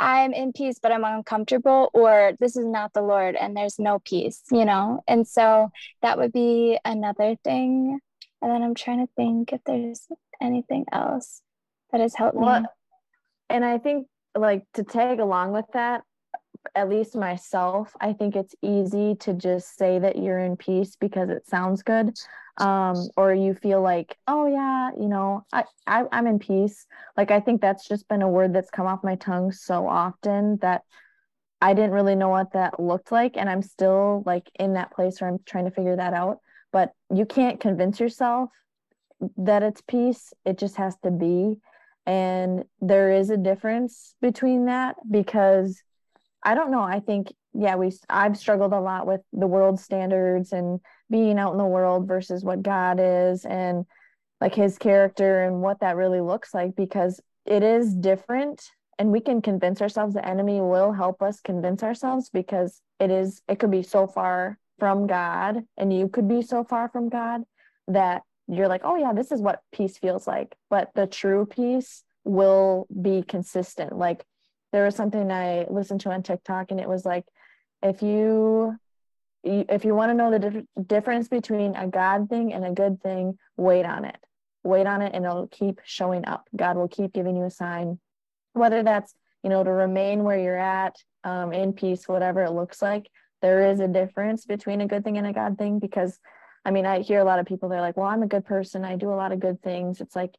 I'm 0.00 0.32
in 0.32 0.54
peace, 0.54 0.78
but 0.82 0.92
I'm 0.92 1.04
uncomfortable, 1.04 1.90
or 1.92 2.32
this 2.40 2.56
is 2.56 2.64
not 2.64 2.94
the 2.94 3.02
Lord 3.02 3.36
and 3.36 3.54
there's 3.54 3.78
no 3.78 3.98
peace, 3.98 4.42
you 4.50 4.64
know? 4.64 5.04
And 5.06 5.28
so 5.28 5.70
that 6.00 6.16
would 6.16 6.32
be 6.32 6.78
another 6.86 7.36
thing. 7.44 8.00
And 8.40 8.50
then 8.50 8.62
I'm 8.62 8.74
trying 8.74 9.06
to 9.06 9.12
think 9.14 9.52
if 9.52 9.60
there's 9.66 10.08
anything 10.40 10.86
else 10.90 11.42
that 11.92 12.00
has 12.00 12.14
helped 12.14 12.36
well, 12.36 12.62
me. 12.62 12.66
And 13.50 13.62
I 13.62 13.76
think, 13.76 14.06
like, 14.34 14.64
to 14.74 14.84
tag 14.84 15.20
along 15.20 15.52
with 15.52 15.66
that, 15.74 16.02
at 16.74 16.88
least 16.88 17.16
myself, 17.16 17.94
I 18.00 18.12
think 18.12 18.36
it's 18.36 18.54
easy 18.62 19.14
to 19.20 19.32
just 19.32 19.76
say 19.76 19.98
that 19.98 20.16
you're 20.16 20.38
in 20.38 20.56
peace 20.56 20.96
because 20.96 21.30
it 21.30 21.46
sounds 21.46 21.82
good. 21.82 22.16
Um, 22.58 23.08
or 23.16 23.32
you 23.32 23.54
feel 23.54 23.80
like, 23.80 24.16
oh 24.26 24.46
yeah, 24.46 24.90
you 25.00 25.08
know, 25.08 25.46
I, 25.52 25.64
I 25.86 26.04
I'm 26.12 26.26
in 26.26 26.38
peace. 26.38 26.86
Like 27.16 27.30
I 27.30 27.40
think 27.40 27.60
that's 27.60 27.88
just 27.88 28.08
been 28.08 28.22
a 28.22 28.28
word 28.28 28.52
that's 28.52 28.70
come 28.70 28.86
off 28.86 29.02
my 29.02 29.14
tongue 29.16 29.52
so 29.52 29.88
often 29.88 30.58
that 30.60 30.82
I 31.62 31.74
didn't 31.74 31.92
really 31.92 32.14
know 32.14 32.28
what 32.28 32.52
that 32.52 32.80
looked 32.80 33.12
like. 33.12 33.36
And 33.36 33.48
I'm 33.48 33.62
still 33.62 34.22
like 34.26 34.50
in 34.58 34.74
that 34.74 34.92
place 34.92 35.20
where 35.20 35.30
I'm 35.30 35.38
trying 35.46 35.66
to 35.66 35.70
figure 35.70 35.96
that 35.96 36.12
out. 36.12 36.38
But 36.72 36.92
you 37.14 37.26
can't 37.26 37.60
convince 37.60 37.98
yourself 37.98 38.50
that 39.36 39.62
it's 39.62 39.82
peace. 39.82 40.32
It 40.44 40.58
just 40.58 40.76
has 40.76 40.96
to 41.02 41.10
be. 41.10 41.58
And 42.06 42.64
there 42.80 43.12
is 43.12 43.30
a 43.30 43.36
difference 43.36 44.14
between 44.20 44.66
that 44.66 44.96
because 45.10 45.82
I 46.42 46.54
don't 46.54 46.70
know. 46.70 46.82
I 46.82 47.00
think 47.00 47.32
yeah, 47.52 47.76
we 47.76 47.92
I've 48.08 48.36
struggled 48.36 48.72
a 48.72 48.80
lot 48.80 49.06
with 49.06 49.20
the 49.32 49.46
world 49.46 49.80
standards 49.80 50.52
and 50.52 50.80
being 51.10 51.38
out 51.38 51.52
in 51.52 51.58
the 51.58 51.64
world 51.64 52.06
versus 52.06 52.44
what 52.44 52.62
God 52.62 52.98
is 53.00 53.44
and 53.44 53.84
like 54.40 54.54
his 54.54 54.78
character 54.78 55.44
and 55.44 55.60
what 55.60 55.80
that 55.80 55.96
really 55.96 56.20
looks 56.20 56.54
like 56.54 56.76
because 56.76 57.20
it 57.44 57.62
is 57.62 57.94
different 57.94 58.62
and 58.98 59.10
we 59.10 59.20
can 59.20 59.42
convince 59.42 59.80
ourselves 59.82 60.14
the 60.14 60.26
enemy 60.26 60.60
will 60.60 60.92
help 60.92 61.22
us 61.22 61.40
convince 61.40 61.82
ourselves 61.82 62.30
because 62.30 62.80
it 63.00 63.10
is 63.10 63.42
it 63.48 63.58
could 63.58 63.70
be 63.70 63.82
so 63.82 64.06
far 64.06 64.58
from 64.78 65.06
God 65.06 65.64
and 65.76 65.92
you 65.92 66.08
could 66.08 66.28
be 66.28 66.42
so 66.42 66.64
far 66.64 66.88
from 66.88 67.08
God 67.08 67.42
that 67.88 68.22
you're 68.46 68.68
like, 68.68 68.82
"Oh 68.84 68.96
yeah, 68.96 69.12
this 69.12 69.32
is 69.32 69.40
what 69.40 69.62
peace 69.72 69.98
feels 69.98 70.26
like." 70.26 70.56
But 70.68 70.90
the 70.94 71.06
true 71.06 71.46
peace 71.46 72.04
will 72.24 72.86
be 73.00 73.22
consistent. 73.22 73.96
Like 73.96 74.24
there 74.72 74.84
was 74.84 74.94
something 74.94 75.30
I 75.30 75.66
listened 75.68 76.00
to 76.02 76.10
on 76.10 76.22
TikTok, 76.22 76.70
and 76.70 76.80
it 76.80 76.88
was 76.88 77.04
like, 77.04 77.24
if 77.82 78.02
you 78.02 78.76
if 79.42 79.84
you 79.84 79.94
want 79.94 80.10
to 80.10 80.14
know 80.14 80.30
the 80.30 80.38
dif- 80.38 80.86
difference 80.86 81.28
between 81.28 81.74
a 81.74 81.86
God 81.86 82.28
thing 82.28 82.52
and 82.52 82.64
a 82.64 82.72
good 82.72 83.02
thing, 83.02 83.38
wait 83.56 83.86
on 83.86 84.04
it. 84.04 84.18
Wait 84.62 84.86
on 84.86 85.00
it, 85.00 85.14
and 85.14 85.24
it'll 85.24 85.48
keep 85.48 85.80
showing 85.84 86.26
up. 86.26 86.46
God 86.54 86.76
will 86.76 86.88
keep 86.88 87.14
giving 87.14 87.36
you 87.36 87.44
a 87.44 87.50
sign, 87.50 87.98
whether 88.52 88.82
that's 88.82 89.14
you 89.42 89.48
know 89.48 89.64
to 89.64 89.72
remain 89.72 90.22
where 90.22 90.38
you're 90.38 90.58
at 90.58 90.96
um, 91.24 91.52
in 91.52 91.72
peace, 91.72 92.06
whatever 92.06 92.44
it 92.44 92.52
looks 92.52 92.82
like. 92.82 93.08
There 93.40 93.70
is 93.70 93.80
a 93.80 93.88
difference 93.88 94.44
between 94.44 94.82
a 94.82 94.86
good 94.86 95.02
thing 95.02 95.16
and 95.16 95.26
a 95.26 95.32
God 95.32 95.56
thing 95.56 95.78
because, 95.78 96.20
I 96.66 96.70
mean, 96.70 96.84
I 96.84 97.00
hear 97.00 97.20
a 97.20 97.24
lot 97.24 97.38
of 97.38 97.46
people. 97.46 97.70
They're 97.70 97.80
like, 97.80 97.96
"Well, 97.96 98.06
I'm 98.06 98.22
a 98.22 98.26
good 98.26 98.44
person. 98.44 98.84
I 98.84 98.96
do 98.96 99.10
a 99.10 99.16
lot 99.16 99.32
of 99.32 99.40
good 99.40 99.62
things." 99.62 100.02
It's 100.02 100.14
like 100.14 100.34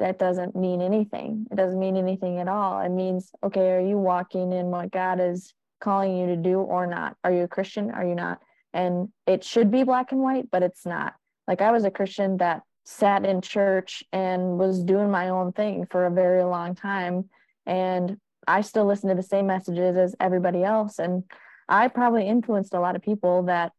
that 0.00 0.18
doesn't 0.18 0.56
mean 0.56 0.80
anything. 0.82 1.46
It 1.50 1.56
doesn't 1.56 1.78
mean 1.78 1.96
anything 1.96 2.38
at 2.38 2.48
all. 2.48 2.80
It 2.80 2.88
means, 2.88 3.30
okay, 3.42 3.70
are 3.70 3.80
you 3.80 3.98
walking 3.98 4.52
in 4.52 4.66
what 4.66 4.90
God 4.90 5.20
is 5.20 5.54
calling 5.80 6.16
you 6.16 6.26
to 6.26 6.36
do 6.36 6.58
or 6.58 6.86
not? 6.86 7.16
Are 7.22 7.32
you 7.32 7.42
a 7.42 7.48
Christian? 7.48 7.90
Are 7.90 8.04
you 8.04 8.14
not? 8.14 8.40
And 8.72 9.10
it 9.26 9.44
should 9.44 9.70
be 9.70 9.84
black 9.84 10.10
and 10.12 10.20
white, 10.20 10.50
but 10.50 10.62
it's 10.62 10.84
not. 10.84 11.14
Like 11.46 11.60
I 11.60 11.70
was 11.70 11.84
a 11.84 11.90
Christian 11.90 12.38
that 12.38 12.62
sat 12.84 13.24
in 13.24 13.40
church 13.40 14.02
and 14.12 14.58
was 14.58 14.82
doing 14.82 15.10
my 15.10 15.28
own 15.28 15.52
thing 15.52 15.86
for 15.90 16.06
a 16.06 16.10
very 16.10 16.42
long 16.44 16.74
time. 16.74 17.28
And 17.66 18.16
I 18.48 18.62
still 18.62 18.86
listen 18.86 19.10
to 19.10 19.14
the 19.14 19.22
same 19.22 19.46
messages 19.46 19.96
as 19.96 20.16
everybody 20.18 20.64
else. 20.64 20.98
And 20.98 21.24
I 21.68 21.88
probably 21.88 22.26
influenced 22.26 22.74
a 22.74 22.80
lot 22.80 22.96
of 22.96 23.02
people 23.02 23.44
that 23.44 23.72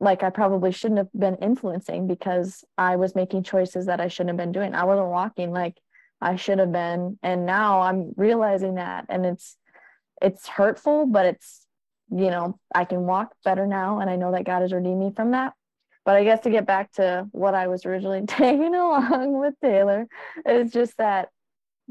like 0.00 0.22
I 0.22 0.30
probably 0.30 0.72
shouldn't 0.72 0.98
have 0.98 1.12
been 1.12 1.36
influencing 1.36 2.06
because 2.06 2.64
I 2.76 2.96
was 2.96 3.14
making 3.14 3.42
choices 3.42 3.86
that 3.86 4.00
I 4.00 4.08
shouldn't 4.08 4.30
have 4.30 4.36
been 4.36 4.52
doing. 4.52 4.74
I 4.74 4.84
wasn't 4.84 5.08
walking 5.08 5.50
like 5.50 5.76
I 6.20 6.36
should 6.36 6.58
have 6.58 6.72
been. 6.72 7.18
And 7.22 7.46
now 7.46 7.80
I'm 7.80 8.12
realizing 8.16 8.76
that 8.76 9.06
and 9.08 9.26
it's 9.26 9.56
it's 10.22 10.46
hurtful, 10.48 11.06
but 11.06 11.26
it's 11.26 11.66
you 12.10 12.30
know, 12.30 12.58
I 12.74 12.84
can 12.84 13.02
walk 13.02 13.34
better 13.44 13.66
now 13.66 13.98
and 14.00 14.08
I 14.08 14.16
know 14.16 14.32
that 14.32 14.44
God 14.44 14.62
has 14.62 14.72
redeemed 14.72 15.00
me 15.00 15.12
from 15.14 15.32
that. 15.32 15.52
But 16.04 16.16
I 16.16 16.24
guess 16.24 16.40
to 16.40 16.50
get 16.50 16.64
back 16.64 16.92
to 16.92 17.26
what 17.32 17.54
I 17.54 17.66
was 17.66 17.84
originally 17.84 18.22
taking 18.26 18.74
along 18.74 19.38
with 19.38 19.54
Taylor, 19.60 20.06
it's 20.46 20.72
just 20.72 20.96
that 20.98 21.28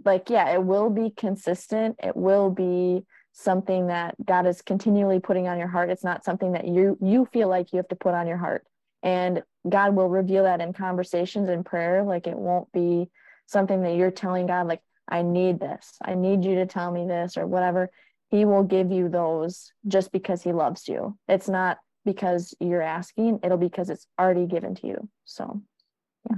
like 0.06 0.30
yeah, 0.30 0.54
it 0.54 0.64
will 0.64 0.90
be 0.90 1.10
consistent. 1.10 1.98
It 2.02 2.16
will 2.16 2.50
be 2.52 3.04
something 3.40 3.86
that 3.88 4.16
God 4.26 4.48
is 4.48 4.64
continually 4.64 5.20
putting 5.20 5.48
on 5.48 5.60
your 5.60 5.68
heart. 5.68 5.92
It's 5.92 6.04
not 6.04 6.26
something 6.26 6.54
that 6.54 6.68
you 6.68 6.98
you 7.00 7.28
feel 7.32 7.48
like 7.48 7.72
you 7.72 7.78
have 7.78 7.88
to 7.90 7.96
put 7.96 8.16
on 8.16 8.26
your 8.26 8.38
heart. 8.38 8.66
And 9.04 9.44
God 9.70 9.96
will 9.96 10.10
reveal 10.10 10.44
that 10.46 10.60
in 10.60 10.74
conversations 10.74 11.48
and 11.48 11.64
prayer. 11.64 12.04
Like 12.04 12.26
it 12.26 12.36
won't 12.36 12.72
be 12.72 13.10
something 13.46 13.84
that 13.84 13.96
you're 13.96 14.12
telling 14.12 14.48
God, 14.48 14.68
like, 14.68 14.82
I 15.08 15.22
need 15.22 15.60
this. 15.60 15.98
I 16.04 16.16
need 16.16 16.44
you 16.44 16.56
to 16.56 16.66
tell 16.66 16.92
me 16.92 17.06
this 17.06 17.38
or 17.38 17.46
whatever. 17.46 17.92
He 18.30 18.44
will 18.44 18.64
give 18.64 18.92
you 18.92 19.08
those 19.08 19.72
just 19.88 20.12
because 20.12 20.42
he 20.42 20.52
loves 20.52 20.88
you. 20.88 21.16
It's 21.28 21.48
not 21.48 21.78
because 22.06 22.56
you're 22.60 22.82
asking, 22.82 23.40
it'll 23.44 23.58
be 23.58 23.68
because 23.68 23.92
it's 23.92 24.08
already 24.20 24.48
given 24.48 24.74
to 24.76 24.88
you. 24.88 25.10
So 25.26 25.62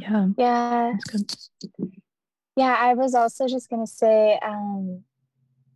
yeah. 0.01 0.27
Yeah. 0.37 0.93
Yeah. 1.17 1.27
Yeah, 2.57 2.75
I 2.77 2.93
was 2.93 3.15
also 3.15 3.47
just 3.47 3.69
gonna 3.69 3.87
say, 3.87 4.37
um, 4.43 5.05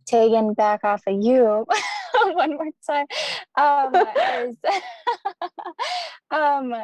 taken 0.04 0.54
back 0.54 0.84
off 0.84 1.02
of 1.06 1.20
you 1.20 1.66
one 2.32 2.56
more 2.56 2.70
time 2.86 3.06
um, 3.56 3.94
is, 4.46 4.56
um, 6.30 6.74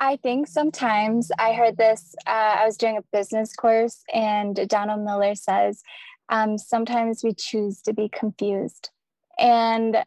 I 0.00 0.16
think 0.16 0.48
sometimes 0.48 1.30
I 1.38 1.52
heard 1.52 1.76
this. 1.76 2.14
Uh, 2.26 2.56
I 2.60 2.66
was 2.66 2.76
doing 2.76 2.96
a 2.96 3.16
business 3.16 3.54
course, 3.54 4.02
and 4.12 4.68
Donald 4.68 5.04
Miller 5.04 5.34
says 5.34 5.82
um, 6.28 6.58
sometimes 6.58 7.22
we 7.22 7.34
choose 7.34 7.80
to 7.82 7.92
be 7.92 8.08
confused. 8.08 8.90
And 9.38 10.04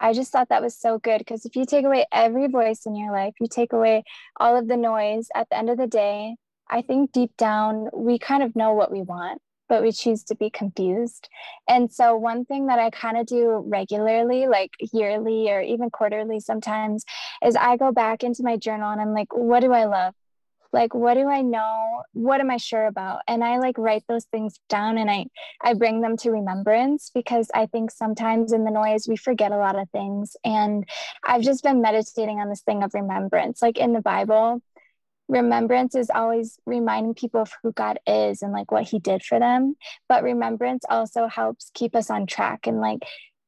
I 0.00 0.12
just 0.12 0.30
thought 0.30 0.48
that 0.50 0.62
was 0.62 0.78
so 0.78 0.98
good 0.98 1.18
because 1.18 1.44
if 1.44 1.56
you 1.56 1.64
take 1.64 1.84
away 1.84 2.06
every 2.12 2.46
voice 2.46 2.86
in 2.86 2.94
your 2.94 3.12
life, 3.12 3.34
you 3.40 3.48
take 3.50 3.72
away 3.72 4.04
all 4.38 4.56
of 4.56 4.68
the 4.68 4.76
noise 4.76 5.28
at 5.34 5.48
the 5.50 5.56
end 5.56 5.70
of 5.70 5.78
the 5.78 5.86
day, 5.86 6.36
I 6.70 6.82
think 6.82 7.12
deep 7.12 7.36
down 7.36 7.88
we 7.92 8.18
kind 8.18 8.42
of 8.42 8.54
know 8.54 8.72
what 8.72 8.92
we 8.92 9.02
want 9.02 9.40
but 9.68 9.82
we 9.82 9.92
choose 9.92 10.24
to 10.24 10.34
be 10.34 10.50
confused. 10.50 11.28
And 11.68 11.92
so, 11.92 12.16
one 12.16 12.44
thing 12.44 12.66
that 12.66 12.78
I 12.78 12.90
kind 12.90 13.16
of 13.16 13.26
do 13.26 13.62
regularly, 13.66 14.46
like 14.46 14.72
yearly 14.92 15.50
or 15.50 15.60
even 15.60 15.90
quarterly 15.90 16.40
sometimes, 16.40 17.04
is 17.44 17.56
I 17.56 17.76
go 17.76 17.92
back 17.92 18.22
into 18.22 18.42
my 18.42 18.56
journal 18.56 18.90
and 18.90 19.00
I'm 19.00 19.14
like, 19.14 19.34
what 19.34 19.60
do 19.60 19.72
I 19.72 19.84
love? 19.84 20.14
Like, 20.72 20.94
what 20.94 21.14
do 21.14 21.28
I 21.28 21.40
know? 21.40 22.02
What 22.12 22.40
am 22.40 22.50
I 22.50 22.58
sure 22.58 22.86
about? 22.86 23.20
And 23.26 23.42
I 23.42 23.58
like 23.58 23.78
write 23.78 24.04
those 24.08 24.26
things 24.26 24.60
down 24.68 24.98
and 24.98 25.10
I, 25.10 25.26
I 25.62 25.74
bring 25.74 26.00
them 26.00 26.16
to 26.18 26.30
remembrance 26.30 27.10
because 27.14 27.50
I 27.54 27.66
think 27.66 27.90
sometimes 27.90 28.52
in 28.52 28.64
the 28.64 28.70
noise 28.70 29.06
we 29.08 29.16
forget 29.16 29.52
a 29.52 29.56
lot 29.56 29.78
of 29.78 29.88
things. 29.90 30.36
And 30.44 30.86
I've 31.24 31.42
just 31.42 31.62
been 31.62 31.80
meditating 31.80 32.38
on 32.40 32.50
this 32.50 32.60
thing 32.60 32.82
of 32.82 32.92
remembrance. 32.92 33.62
Like 33.62 33.78
in 33.78 33.94
the 33.94 34.02
Bible, 34.02 34.60
remembrance 35.28 35.94
is 35.94 36.10
always 36.10 36.58
reminding 36.66 37.14
people 37.14 37.42
of 37.42 37.52
who 37.62 37.72
God 37.72 37.98
is 38.06 38.42
and 38.42 38.52
like 38.52 38.72
what 38.72 38.88
he 38.88 38.98
did 38.98 39.22
for 39.22 39.38
them. 39.38 39.76
But 40.08 40.22
remembrance 40.22 40.84
also 40.88 41.26
helps 41.26 41.70
keep 41.74 41.94
us 41.94 42.10
on 42.10 42.26
track 42.26 42.66
and 42.66 42.80
like 42.80 43.00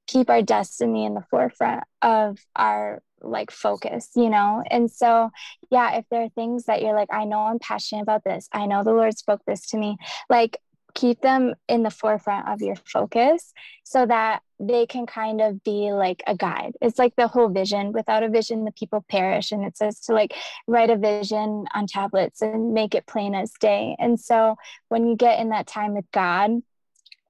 keep 0.06 0.28
our 0.28 0.42
destiny 0.42 1.04
in 1.04 1.14
the 1.14 1.24
forefront 1.30 1.84
of 2.02 2.38
our 2.54 3.02
like 3.22 3.50
focus, 3.50 4.10
you 4.14 4.30
know? 4.30 4.62
And 4.70 4.90
so, 4.90 5.30
yeah, 5.70 5.96
if 5.96 6.04
there 6.10 6.22
are 6.22 6.28
things 6.30 6.64
that 6.64 6.82
you're 6.82 6.94
like, 6.94 7.12
I 7.12 7.24
know 7.24 7.40
I'm 7.40 7.58
passionate 7.58 8.02
about 8.02 8.24
this, 8.24 8.48
I 8.52 8.66
know 8.66 8.82
the 8.82 8.92
Lord 8.92 9.16
spoke 9.16 9.42
this 9.46 9.66
to 9.68 9.78
me, 9.78 9.96
like 10.28 10.58
keep 10.94 11.20
them 11.20 11.54
in 11.68 11.82
the 11.82 11.90
forefront 11.90 12.48
of 12.48 12.60
your 12.60 12.76
focus 12.76 13.52
so 13.84 14.06
that 14.06 14.42
they 14.58 14.86
can 14.86 15.06
kind 15.06 15.40
of 15.40 15.62
be 15.64 15.92
like 15.92 16.22
a 16.26 16.36
guide. 16.36 16.72
It's 16.80 16.98
like 16.98 17.16
the 17.16 17.28
whole 17.28 17.48
vision. 17.48 17.92
Without 17.92 18.22
a 18.22 18.28
vision, 18.28 18.64
the 18.64 18.72
people 18.72 19.04
perish. 19.08 19.52
And 19.52 19.64
it 19.64 19.76
says 19.76 20.00
to 20.00 20.12
like 20.12 20.34
write 20.66 20.90
a 20.90 20.96
vision 20.96 21.66
on 21.74 21.86
tablets 21.86 22.42
and 22.42 22.74
make 22.74 22.94
it 22.94 23.06
plain 23.06 23.34
as 23.34 23.52
day. 23.60 23.96
And 23.98 24.20
so 24.20 24.56
when 24.88 25.06
you 25.06 25.16
get 25.16 25.40
in 25.40 25.48
that 25.50 25.66
time 25.66 25.94
with 25.94 26.10
God, 26.12 26.62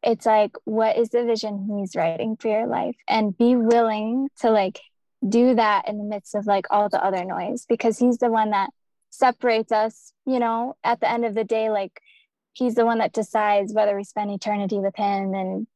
it's 0.02 0.26
like, 0.26 0.52
what 0.64 0.96
is 0.96 1.10
the 1.10 1.24
vision 1.24 1.68
he's 1.78 1.94
writing 1.94 2.36
for 2.36 2.48
your 2.48 2.66
life? 2.66 2.96
And 3.06 3.36
be 3.36 3.54
willing 3.54 4.28
to 4.40 4.50
like 4.50 4.80
do 5.26 5.54
that 5.54 5.86
in 5.86 5.98
the 5.98 6.04
midst 6.04 6.34
of 6.34 6.46
like 6.46 6.66
all 6.70 6.88
the 6.88 7.04
other 7.04 7.24
noise 7.24 7.66
because 7.68 7.98
he's 7.98 8.18
the 8.18 8.30
one 8.30 8.50
that 8.50 8.70
separates 9.10 9.70
us, 9.70 10.12
you 10.26 10.38
know, 10.38 10.76
at 10.82 11.00
the 11.00 11.10
end 11.10 11.24
of 11.24 11.34
the 11.34 11.44
day, 11.44 11.70
like 11.70 12.00
he's 12.52 12.74
the 12.74 12.86
one 12.86 12.98
that 12.98 13.12
decides 13.12 13.72
whether 13.72 13.96
we 13.96 14.04
spend 14.04 14.30
eternity 14.30 14.78
with 14.78 14.96
him. 14.96 15.34
And 15.34 15.66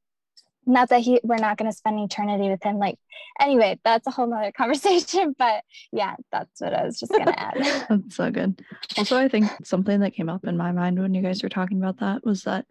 not 0.66 0.88
that 0.88 1.00
he 1.00 1.20
we're 1.22 1.36
not 1.36 1.58
going 1.58 1.70
to 1.70 1.76
spend 1.76 1.98
eternity 1.98 2.48
with 2.48 2.62
him. 2.62 2.78
Like 2.78 2.98
anyway 3.40 3.78
that's 3.84 4.06
a 4.06 4.10
whole 4.10 4.26
nother 4.26 4.52
conversation 4.56 5.34
but 5.38 5.62
yeah 5.92 6.14
that's 6.30 6.60
what 6.60 6.72
i 6.74 6.84
was 6.84 6.98
just 6.98 7.12
going 7.12 7.26
to 7.26 7.38
add. 7.38 7.54
That's 7.88 8.16
so 8.16 8.30
good. 8.30 8.62
Also 8.96 9.16
i 9.16 9.28
think 9.28 9.50
something 9.64 10.00
that 10.00 10.14
came 10.14 10.28
up 10.28 10.44
in 10.44 10.56
my 10.56 10.72
mind 10.72 10.98
when 10.98 11.14
you 11.14 11.22
guys 11.22 11.42
were 11.42 11.48
talking 11.48 11.78
about 11.78 11.98
that 11.98 12.24
was 12.24 12.44
that 12.44 12.66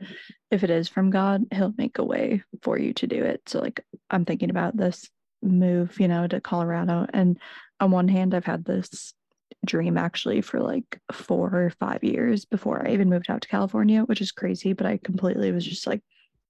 if 0.52 0.64
it 0.64 0.70
is 0.70 0.88
from 0.88 1.10
god 1.10 1.46
he'll 1.54 1.74
make 1.78 1.98
a 1.98 2.04
way 2.04 2.44
for 2.62 2.78
you 2.78 2.94
to 2.94 3.08
do 3.08 3.24
it. 3.24 3.42
So 3.48 3.60
like 3.60 3.86
i'm 4.10 4.26
thinking 4.26 4.50
about 4.50 4.76
this 4.76 5.10
move 5.42 6.00
you 6.00 6.08
know 6.08 6.28
to 6.28 6.42
colorado. 6.42 7.06
And 7.14 7.40
on 7.80 7.92
one 7.92 8.08
hand 8.08 8.34
i've 8.34 8.46
had 8.46 8.66
this 8.66 9.14
dream 9.66 9.98
actually 9.98 10.42
for 10.42 10.60
like 10.60 11.00
four 11.12 11.48
or 11.54 11.70
five 11.80 12.04
years 12.04 12.46
before 12.46 12.86
I 12.86 12.92
even 12.92 13.10
moved 13.10 13.30
out 13.30 13.42
to 13.42 13.48
California, 13.48 14.02
which 14.04 14.22
is 14.22 14.32
crazy, 14.32 14.74
but 14.74 14.86
I 14.86 15.00
completely 15.04 15.52
was 15.52 15.66
just 15.66 15.88
like, 15.88 16.02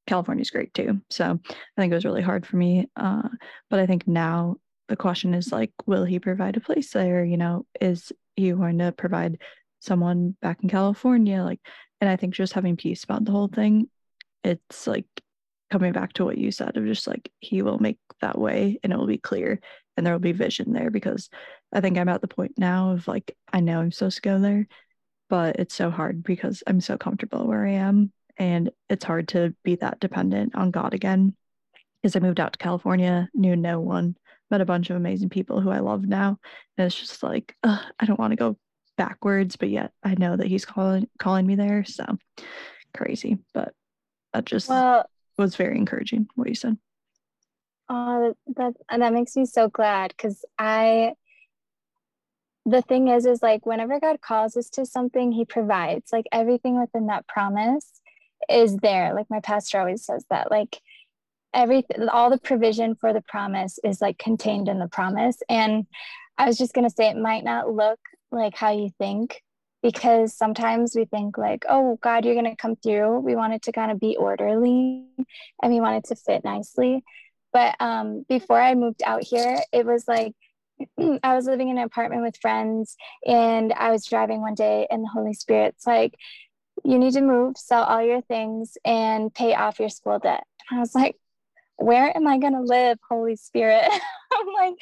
California's 0.06 0.50
great 0.50 0.74
too. 0.74 1.02
So 1.10 1.40
I 1.48 1.82
think 1.82 1.92
it 1.92 1.96
was 1.96 2.06
really 2.06 2.22
hard 2.22 2.46
for 2.46 2.58
me. 2.58 2.90
Uh, 2.96 3.30
but 3.70 3.80
I 3.80 3.86
think 3.86 4.08
now 4.08 4.58
the 4.90 4.98
question 4.98 5.34
is 5.34 5.52
like, 5.52 5.72
will 5.86 6.04
he 6.04 6.20
provide 6.20 6.58
a 6.58 6.62
place 6.62 6.92
there? 6.92 7.24
You 7.24 7.38
know, 7.38 7.66
is 7.80 8.12
he 8.36 8.52
going 8.52 8.80
to 8.80 8.92
provide 8.92 9.40
someone 9.80 10.36
back 10.42 10.60
in 10.62 10.70
California? 10.70 11.44
Like, 11.44 11.62
and 12.02 12.10
I 12.10 12.18
think 12.18 12.34
just 12.34 12.54
having 12.54 12.76
peace 12.76 13.04
about 13.04 13.24
the 13.24 13.32
whole 13.32 13.48
thing, 13.48 13.90
it's 14.44 14.88
like 14.88 15.06
coming 15.72 15.94
back 15.94 16.14
to 16.14 16.26
what 16.26 16.38
you 16.38 16.52
said 16.52 16.76
of 16.76 16.86
just 16.86 17.08
like, 17.08 17.32
he 17.40 17.62
will 17.62 17.80
make 17.80 17.98
that 18.22 18.38
way 18.38 18.80
and 18.84 18.92
it 18.92 18.98
will 18.98 19.08
be 19.08 19.18
clear 19.18 19.60
and 19.96 20.06
there 20.06 20.14
will 20.14 20.20
be 20.20 20.32
vision 20.32 20.74
there 20.74 20.90
because 20.90 21.30
I 21.72 21.82
think 21.82 21.98
I'm 21.98 22.10
at 22.10 22.22
the 22.22 22.28
point 22.28 22.54
now 22.58 22.92
of 22.92 23.08
like, 23.08 23.36
I 23.52 23.60
know 23.60 23.80
I'm 23.80 23.92
supposed 23.92 24.18
to 24.18 24.22
go 24.22 24.40
there, 24.40 24.68
but 25.30 25.58
it's 25.58 25.76
so 25.76 25.90
hard 25.90 26.24
because 26.24 26.64
I'm 26.68 26.82
so 26.82 26.98
comfortable 26.98 27.46
where 27.46 27.66
I 27.66 27.74
am 27.74 28.12
and 28.38 28.72
it's 28.90 29.06
hard 29.06 29.28
to 29.30 29.54
be 29.64 29.76
that 29.76 30.00
dependent 30.00 30.56
on 30.56 30.72
God 30.72 30.94
again. 30.94 31.36
Because 32.02 32.16
I 32.16 32.20
moved 32.20 32.40
out 32.40 32.54
to 32.54 32.60
California, 32.60 33.30
knew 33.34 33.56
no 33.56 33.80
one, 33.80 34.18
met 34.52 34.62
a 34.62 34.66
bunch 34.66 34.90
of 34.90 34.98
amazing 34.98 35.30
people 35.30 35.62
who 35.62 35.70
I 35.70 35.80
love 35.80 36.06
now, 36.06 36.38
and 36.78 36.86
it's 36.86 37.00
just 37.00 37.24
like 37.24 37.56
ugh, 37.64 37.82
I 38.00 38.06
don't 38.06 38.20
want 38.20 38.32
to 38.32 38.38
go 38.38 38.58
backwards, 38.98 39.56
but 39.56 39.70
yet 39.70 39.92
I 40.04 40.16
know 40.16 40.36
that 40.36 40.48
He's 40.48 40.66
calling 40.66 41.08
calling 41.18 41.48
me 41.48 41.56
there. 41.56 41.86
So 41.86 42.06
crazy, 42.96 43.38
but 43.54 43.74
that 44.34 44.46
just 44.46 44.68
well, 44.70 45.06
was 45.38 45.56
very 45.56 45.78
encouraging. 45.78 46.28
What 46.36 46.50
you 46.50 46.56
said. 46.56 46.78
Oh, 47.90 48.34
that 48.56 48.74
that 48.90 49.14
makes 49.14 49.36
me 49.36 49.46
so 49.46 49.68
glad 49.70 50.14
because 50.16 50.46
I 50.58 51.14
the 52.66 52.82
thing 52.82 53.10
is 53.10 53.26
is 53.26 53.42
like 53.44 53.66
whenever 53.66 54.00
god 54.00 54.22
calls 54.22 54.56
us 54.56 54.70
to 54.70 54.86
something 54.86 55.34
he 55.34 55.44
provides 55.44 56.14
like 56.14 56.26
everything 56.32 56.80
within 56.80 57.08
that 57.08 57.28
promise 57.28 58.02
is 58.50 58.78
there. 58.78 59.14
Like 59.14 59.28
my 59.30 59.40
pastor 59.42 59.80
always 59.80 60.06
says 60.06 60.26
that 60.30 60.50
like 60.52 60.82
everything 61.54 62.10
all 62.10 62.30
the 62.30 62.38
provision 62.38 62.96
for 62.96 63.14
the 63.14 63.22
promise 63.22 63.80
is 63.84 64.02
like 64.02 64.18
contained 64.18 64.68
in 64.68 64.80
the 64.80 64.88
promise 64.88 65.38
and 65.50 65.86
i 66.38 66.46
was 66.46 66.58
just 66.58 66.74
going 66.74 66.88
to 66.88 66.94
say 66.94 67.10
it 67.10 67.18
might 67.18 67.44
not 67.44 67.72
look 67.72 68.00
like 68.32 68.56
how 68.56 68.72
you 68.72 68.90
think 68.98 69.44
because 69.84 70.36
sometimes 70.36 70.96
we 70.96 71.06
think 71.06 71.38
like 71.38 71.64
oh 71.70 72.00
god 72.02 72.26
you're 72.26 72.34
going 72.34 72.46
to 72.46 72.56
come 72.56 72.76
through. 72.76 73.20
We 73.20 73.36
want 73.36 73.54
it 73.54 73.62
to 73.64 73.72
kind 73.72 73.92
of 73.92 74.00
be 74.00 74.18
orderly 74.18 75.06
and 75.62 75.74
we 75.74 75.80
want 75.80 75.98
it 75.98 76.08
to 76.10 76.16
fit 76.16 76.44
nicely 76.44 77.04
but 77.54 77.76
um, 77.80 78.26
before 78.28 78.60
i 78.60 78.76
moved 78.76 79.02
out 79.06 79.24
here 79.24 79.58
it 79.72 79.86
was 79.86 80.08
like 80.08 80.34
I 81.24 81.36
was 81.36 81.46
living 81.46 81.70
in 81.70 81.78
an 81.78 81.84
apartment 81.84 82.24
with 82.24 82.38
friends 82.42 82.96
and 83.26 83.72
I 83.74 83.92
was 83.92 84.06
driving 84.06 84.42
one 84.42 84.56
day 84.56 84.88
and 84.90 85.04
the 85.04 85.10
Holy 85.10 85.34
Spirit's 85.34 85.86
like, 85.86 86.16
you 86.84 86.98
need 86.98 87.14
to 87.14 87.22
move, 87.22 87.58
sell 87.58 87.84
all 87.84 88.02
your 88.02 88.22
things, 88.22 88.78
and 88.84 89.34
pay 89.34 89.54
off 89.54 89.80
your 89.80 89.90
school 89.90 90.20
debt. 90.20 90.44
And 90.70 90.80
I 90.80 90.82
was 90.82 90.96
like, 90.96 91.18
where 91.78 92.16
am 92.16 92.28
I 92.28 92.38
going 92.38 92.54
to 92.54 92.62
live, 92.62 93.00
Holy 93.10 93.36
Spirit? 93.36 93.84
I'm 94.34 94.48
like, 94.54 94.76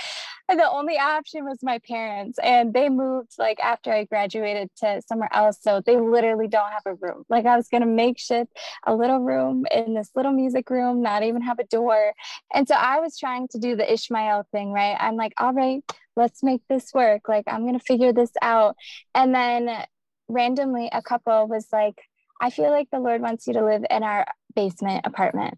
the 0.49 0.69
only 0.69 0.97
option 0.97 1.45
was 1.45 1.59
my 1.61 1.79
parents, 1.87 2.37
and 2.43 2.73
they 2.73 2.89
moved 2.89 3.31
like 3.37 3.59
after 3.59 3.91
I 3.91 4.03
graduated 4.05 4.69
to 4.77 5.01
somewhere 5.07 5.29
else. 5.33 5.57
So 5.61 5.81
they 5.85 5.97
literally 5.97 6.47
don't 6.47 6.71
have 6.71 6.83
a 6.85 6.95
room. 6.95 7.23
Like, 7.29 7.45
I 7.45 7.55
was 7.55 7.67
going 7.67 7.81
to 7.81 7.87
makeshift 7.87 8.51
a 8.85 8.95
little 8.95 9.19
room 9.19 9.65
in 9.71 9.93
this 9.93 10.11
little 10.15 10.31
music 10.31 10.69
room, 10.69 11.01
not 11.01 11.23
even 11.23 11.41
have 11.41 11.59
a 11.59 11.65
door. 11.65 12.13
And 12.53 12.67
so 12.67 12.75
I 12.75 12.99
was 12.99 13.17
trying 13.17 13.47
to 13.49 13.59
do 13.59 13.75
the 13.75 13.91
Ishmael 13.91 14.47
thing, 14.51 14.71
right? 14.71 14.97
I'm 14.99 15.15
like, 15.15 15.33
all 15.37 15.53
right, 15.53 15.83
let's 16.15 16.43
make 16.43 16.61
this 16.67 16.93
work. 16.93 17.27
Like, 17.27 17.45
I'm 17.47 17.61
going 17.61 17.79
to 17.79 17.85
figure 17.85 18.13
this 18.13 18.31
out. 18.41 18.75
And 19.15 19.33
then 19.33 19.85
randomly, 20.27 20.89
a 20.91 21.01
couple 21.01 21.47
was 21.47 21.67
like, 21.71 22.01
I 22.41 22.49
feel 22.49 22.71
like 22.71 22.89
the 22.91 22.99
Lord 22.99 23.21
wants 23.21 23.47
you 23.47 23.53
to 23.53 23.63
live 23.63 23.83
in 23.89 24.03
our 24.03 24.25
basement 24.55 25.05
apartment. 25.05 25.57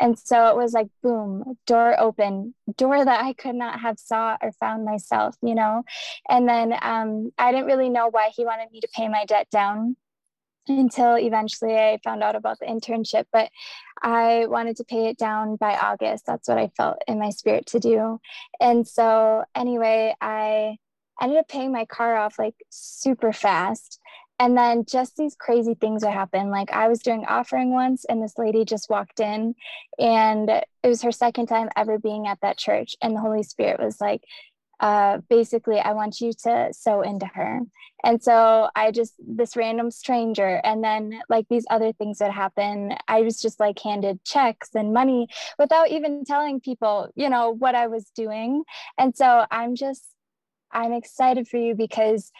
And 0.00 0.18
so 0.18 0.48
it 0.48 0.56
was 0.56 0.72
like, 0.72 0.88
boom, 1.02 1.56
door 1.66 1.98
open, 1.98 2.54
door 2.76 3.04
that 3.04 3.24
I 3.24 3.32
could 3.32 3.54
not 3.54 3.80
have 3.80 3.98
saw 3.98 4.36
or 4.42 4.52
found 4.52 4.84
myself, 4.84 5.36
you 5.42 5.54
know? 5.54 5.84
And 6.28 6.48
then 6.48 6.74
um, 6.82 7.30
I 7.38 7.50
didn't 7.52 7.66
really 7.66 7.88
know 7.88 8.08
why 8.10 8.30
he 8.34 8.44
wanted 8.44 8.70
me 8.70 8.80
to 8.80 8.88
pay 8.94 9.08
my 9.08 9.24
debt 9.24 9.48
down 9.50 9.96
until 10.68 11.16
eventually 11.16 11.76
I 11.76 11.98
found 12.04 12.22
out 12.22 12.36
about 12.36 12.58
the 12.58 12.66
internship. 12.66 13.24
But 13.32 13.50
I 14.02 14.46
wanted 14.46 14.76
to 14.76 14.84
pay 14.84 15.06
it 15.06 15.16
down 15.16 15.56
by 15.56 15.76
August. 15.76 16.26
That's 16.26 16.48
what 16.48 16.58
I 16.58 16.68
felt 16.76 16.98
in 17.06 17.18
my 17.18 17.30
spirit 17.30 17.66
to 17.66 17.78
do. 17.78 18.20
And 18.60 18.86
so, 18.86 19.44
anyway, 19.54 20.14
I 20.20 20.76
ended 21.20 21.38
up 21.38 21.48
paying 21.48 21.72
my 21.72 21.86
car 21.86 22.16
off 22.16 22.38
like 22.38 22.56
super 22.68 23.32
fast 23.32 23.98
and 24.38 24.56
then 24.56 24.84
just 24.84 25.16
these 25.16 25.34
crazy 25.34 25.74
things 25.74 26.04
would 26.04 26.12
happen. 26.12 26.50
Like 26.50 26.72
i 26.72 26.88
was 26.88 27.00
doing 27.00 27.24
offering 27.26 27.72
once 27.72 28.04
and 28.04 28.22
this 28.22 28.38
lady 28.38 28.64
just 28.64 28.90
walked 28.90 29.20
in 29.20 29.54
and 29.98 30.50
it 30.50 30.88
was 30.88 31.02
her 31.02 31.12
second 31.12 31.46
time 31.46 31.68
ever 31.76 31.98
being 31.98 32.26
at 32.26 32.40
that 32.42 32.58
church 32.58 32.96
and 33.02 33.14
the 33.16 33.20
holy 33.20 33.42
spirit 33.42 33.80
was 33.80 34.00
like 34.00 34.22
uh, 34.80 35.18
basically 35.30 35.78
i 35.78 35.92
want 35.92 36.20
you 36.20 36.32
to 36.32 36.68
sow 36.72 37.00
into 37.00 37.26
her. 37.26 37.60
And 38.04 38.22
so 38.22 38.68
i 38.76 38.90
just 38.90 39.14
this 39.18 39.56
random 39.56 39.90
stranger 39.90 40.60
and 40.62 40.84
then 40.84 41.20
like 41.28 41.46
these 41.48 41.64
other 41.70 41.92
things 41.92 42.18
that 42.18 42.30
happen. 42.30 42.94
I 43.08 43.22
was 43.22 43.40
just 43.40 43.58
like 43.58 43.78
handed 43.78 44.22
checks 44.24 44.70
and 44.74 44.92
money 44.92 45.28
without 45.58 45.90
even 45.90 46.24
telling 46.24 46.60
people 46.60 47.08
you 47.14 47.30
know 47.30 47.50
what 47.50 47.74
i 47.74 47.86
was 47.86 48.04
doing. 48.14 48.64
And 48.98 49.16
so 49.16 49.46
i'm 49.50 49.74
just 49.74 50.04
i'm 50.72 50.92
excited 50.92 51.48
for 51.48 51.56
you 51.56 51.74
because 51.74 52.30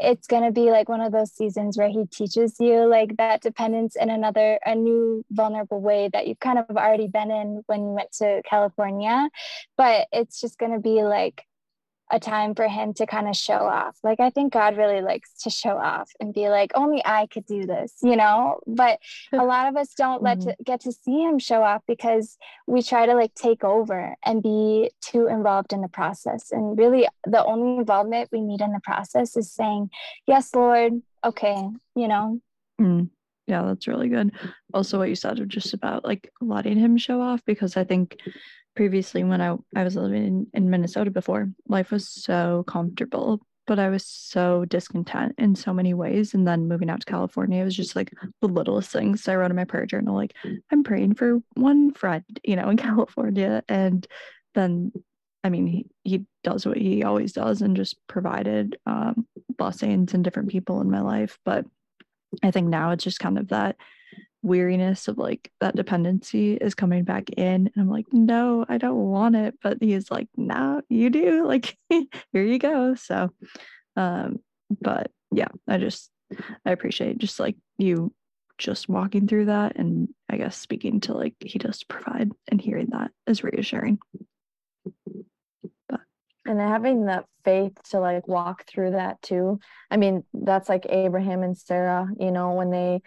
it's 0.00 0.26
going 0.26 0.42
to 0.42 0.50
be 0.50 0.70
like 0.70 0.88
one 0.88 1.00
of 1.00 1.12
those 1.12 1.32
seasons 1.32 1.78
where 1.78 1.88
he 1.88 2.04
teaches 2.06 2.56
you 2.58 2.88
like 2.88 3.16
that 3.16 3.42
dependence 3.42 3.96
in 3.96 4.10
another 4.10 4.58
a 4.64 4.74
new 4.74 5.24
vulnerable 5.30 5.80
way 5.80 6.08
that 6.12 6.26
you've 6.26 6.40
kind 6.40 6.58
of 6.58 6.76
already 6.76 7.06
been 7.06 7.30
in 7.30 7.62
when 7.66 7.80
you 7.80 7.88
went 7.88 8.12
to 8.12 8.42
california. 8.48 9.28
But 9.76 10.08
it's 10.12 10.40
just 10.40 10.58
going 10.58 10.72
to 10.72 10.80
be 10.80 11.02
like 11.02 11.44
a 12.12 12.20
time 12.20 12.54
for 12.54 12.68
him 12.68 12.92
to 12.94 13.06
kind 13.06 13.28
of 13.28 13.36
show 13.36 13.54
off. 13.54 13.96
Like 14.02 14.20
I 14.20 14.30
think 14.30 14.52
God 14.52 14.76
really 14.76 15.00
likes 15.00 15.32
to 15.42 15.50
show 15.50 15.76
off 15.76 16.10
and 16.20 16.34
be 16.34 16.48
like, 16.48 16.70
only 16.74 17.02
I 17.04 17.26
could 17.26 17.46
do 17.46 17.66
this, 17.66 17.94
you 18.02 18.16
know? 18.16 18.60
But 18.66 18.98
a 19.32 19.36
lot 19.44 19.68
of 19.68 19.76
us 19.76 19.94
don't 19.96 20.22
let 20.22 20.38
mm-hmm. 20.38 20.50
to 20.50 20.56
get 20.64 20.80
to 20.82 20.92
see 20.92 21.22
him 21.22 21.38
show 21.38 21.62
off 21.62 21.82
because 21.88 22.36
we 22.66 22.82
try 22.82 23.06
to 23.06 23.14
like 23.14 23.34
take 23.34 23.64
over 23.64 24.14
and 24.24 24.42
be 24.42 24.90
too 25.00 25.26
involved 25.26 25.72
in 25.72 25.80
the 25.80 25.88
process. 25.88 26.50
And 26.52 26.78
really 26.78 27.08
the 27.26 27.44
only 27.44 27.78
involvement 27.78 28.30
we 28.32 28.42
need 28.42 28.60
in 28.60 28.72
the 28.72 28.80
process 28.80 29.36
is 29.36 29.50
saying, 29.52 29.90
Yes, 30.26 30.54
Lord, 30.54 31.00
okay, 31.24 31.68
you 31.94 32.08
know. 32.08 32.40
Mm. 32.80 33.10
Yeah, 33.46 33.62
that's 33.62 33.86
really 33.86 34.08
good. 34.08 34.32
Also, 34.72 34.98
what 34.98 35.10
you 35.10 35.14
said 35.14 35.38
just 35.48 35.74
about 35.74 36.04
like 36.04 36.30
letting 36.40 36.78
him 36.78 36.96
show 36.96 37.20
off, 37.20 37.44
because 37.44 37.76
I 37.76 37.84
think 37.84 38.18
previously 38.74 39.24
when 39.24 39.40
I, 39.40 39.56
I 39.74 39.84
was 39.84 39.96
living 39.96 40.24
in, 40.24 40.46
in 40.52 40.70
Minnesota 40.70 41.10
before, 41.10 41.50
life 41.68 41.90
was 41.90 42.08
so 42.08 42.64
comfortable 42.66 43.40
but 43.66 43.78
I 43.78 43.88
was 43.88 44.06
so 44.06 44.64
discontent 44.66 45.34
in 45.38 45.54
so 45.54 45.72
many 45.72 45.94
ways. 45.94 46.34
And 46.34 46.46
then 46.46 46.68
moving 46.68 46.90
out 46.90 47.00
to 47.00 47.06
California, 47.06 47.62
it 47.62 47.64
was 47.64 47.76
just 47.76 47.96
like 47.96 48.12
the 48.40 48.48
littlest 48.48 48.90
things. 48.90 49.22
So 49.22 49.32
I 49.32 49.36
wrote 49.36 49.50
in 49.50 49.56
my 49.56 49.64
prayer 49.64 49.86
journal, 49.86 50.14
like, 50.14 50.34
I'm 50.70 50.84
praying 50.84 51.14
for 51.14 51.40
one 51.54 51.92
friend, 51.94 52.24
you 52.44 52.56
know, 52.56 52.68
in 52.68 52.76
California. 52.76 53.62
And 53.68 54.06
then, 54.54 54.92
I 55.42 55.48
mean, 55.48 55.66
he, 55.66 55.86
he 56.02 56.24
does 56.42 56.66
what 56.66 56.76
he 56.76 57.02
always 57.02 57.32
does 57.32 57.62
and 57.62 57.76
just 57.76 57.96
provided 58.06 58.76
um, 58.86 59.26
blessings 59.56 60.14
and 60.14 60.22
different 60.22 60.50
people 60.50 60.80
in 60.80 60.90
my 60.90 61.00
life. 61.00 61.38
But 61.44 61.64
I 62.42 62.50
think 62.50 62.68
now 62.68 62.90
it's 62.90 63.04
just 63.04 63.20
kind 63.20 63.38
of 63.38 63.48
that 63.48 63.76
weariness 64.44 65.08
of 65.08 65.16
like 65.16 65.50
that 65.60 65.74
dependency 65.74 66.52
is 66.52 66.74
coming 66.74 67.02
back 67.02 67.30
in 67.30 67.44
and 67.44 67.72
i'm 67.78 67.88
like 67.88 68.04
no 68.12 68.62
i 68.68 68.76
don't 68.76 68.98
want 68.98 69.34
it 69.34 69.54
but 69.62 69.78
he's 69.80 70.10
like 70.10 70.28
no 70.36 70.82
you 70.90 71.08
do 71.08 71.46
like 71.46 71.78
here 71.88 72.08
you 72.34 72.58
go. 72.58 72.94
So 72.94 73.30
um 73.96 74.40
but 74.82 75.10
yeah 75.32 75.48
i 75.66 75.78
just 75.78 76.10
i 76.66 76.72
appreciate 76.72 77.16
just 77.16 77.40
like 77.40 77.56
you 77.78 78.12
just 78.58 78.86
walking 78.86 79.26
through 79.26 79.46
that 79.46 79.76
and 79.76 80.08
i 80.28 80.36
guess 80.36 80.56
speaking 80.58 81.00
to 81.00 81.14
like 81.14 81.34
he 81.40 81.58
does 81.58 81.82
provide 81.82 82.30
and 82.50 82.60
hearing 82.60 82.88
that 82.90 83.10
is 83.26 83.42
reassuring. 83.42 83.98
But 85.88 86.00
and 86.44 86.60
having 86.60 87.06
that 87.06 87.24
faith 87.44 87.72
to 87.90 87.98
like 87.98 88.28
walk 88.28 88.66
through 88.66 88.90
that 88.92 89.20
too 89.22 89.58
i 89.90 89.96
mean 89.96 90.24
that's 90.32 90.68
like 90.68 90.86
abraham 90.88 91.42
and 91.42 91.56
sarah 91.56 92.08
you 92.18 92.30
know 92.30 92.52
when 92.52 92.70
they 92.70 93.00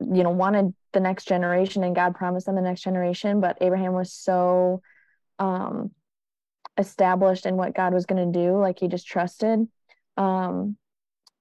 you 0.00 0.22
know 0.22 0.30
wanted 0.30 0.74
the 0.92 1.00
next 1.00 1.26
generation 1.26 1.84
and 1.84 1.94
god 1.94 2.14
promised 2.14 2.46
them 2.46 2.56
the 2.56 2.62
next 2.62 2.82
generation 2.82 3.40
but 3.40 3.56
abraham 3.60 3.92
was 3.92 4.12
so 4.12 4.82
um 5.38 5.90
established 6.78 7.46
in 7.46 7.56
what 7.56 7.74
god 7.74 7.92
was 7.92 8.06
going 8.06 8.32
to 8.32 8.38
do 8.38 8.58
like 8.58 8.78
he 8.78 8.88
just 8.88 9.06
trusted 9.06 9.66
um 10.16 10.76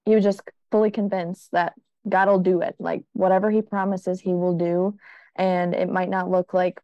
he 0.05 0.15
was 0.15 0.23
just 0.23 0.41
fully 0.71 0.91
convinced 0.91 1.49
that 1.51 1.73
god 2.07 2.27
will 2.27 2.39
do 2.39 2.61
it. 2.61 2.75
Like 2.79 3.03
whatever 3.13 3.49
he 3.49 3.61
promises 3.61 4.19
he 4.19 4.33
will 4.33 4.57
do. 4.57 4.97
And 5.35 5.73
it 5.73 5.89
might 5.89 6.09
not 6.09 6.29
look 6.29 6.53
like 6.53 6.79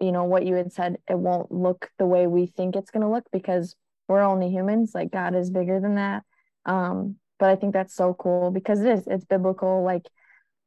you 0.00 0.10
know 0.12 0.24
what 0.24 0.44
you 0.44 0.54
had 0.54 0.72
said 0.72 0.98
it 1.08 1.16
won't 1.16 1.52
look 1.52 1.88
the 1.98 2.06
way 2.06 2.26
we 2.26 2.46
think 2.46 2.74
it's 2.74 2.90
going 2.90 3.02
to 3.02 3.08
look 3.08 3.24
because 3.32 3.76
we're 4.08 4.22
only 4.22 4.50
humans 4.50 4.96
like 4.96 5.12
god 5.12 5.34
is 5.34 5.50
bigger 5.50 5.80
than 5.80 5.96
that. 5.96 6.24
Um 6.66 7.16
but 7.38 7.50
i 7.50 7.56
think 7.56 7.72
that's 7.72 7.94
so 7.94 8.14
cool 8.14 8.50
because 8.50 8.80
it 8.80 8.88
is 8.88 9.06
it's 9.06 9.24
biblical 9.24 9.82
like 9.82 10.06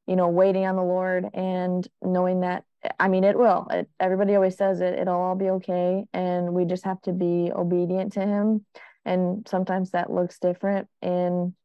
you 0.07 0.15
know, 0.15 0.29
waiting 0.29 0.65
on 0.65 0.75
the 0.75 0.83
Lord 0.83 1.27
and 1.33 1.87
knowing 2.01 2.41
that, 2.41 2.63
I 2.99 3.07
mean, 3.07 3.23
it 3.23 3.37
will. 3.37 3.67
It, 3.71 3.89
everybody 3.99 4.35
always 4.35 4.55
says 4.55 4.81
it, 4.81 4.99
it'll 4.99 5.15
all 5.15 5.35
be 5.35 5.49
okay. 5.49 6.05
And 6.13 6.53
we 6.53 6.65
just 6.65 6.85
have 6.85 7.01
to 7.03 7.11
be 7.11 7.51
obedient 7.53 8.13
to 8.13 8.21
Him. 8.21 8.65
And 9.05 9.47
sometimes 9.49 9.91
that 9.91 10.11
looks 10.11 10.39
different 10.39 10.87
in 11.01 11.55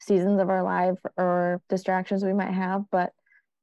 seasons 0.00 0.40
of 0.40 0.50
our 0.50 0.62
life 0.62 0.98
or 1.16 1.62
distractions 1.68 2.24
we 2.24 2.32
might 2.32 2.52
have. 2.52 2.84
But 2.90 3.12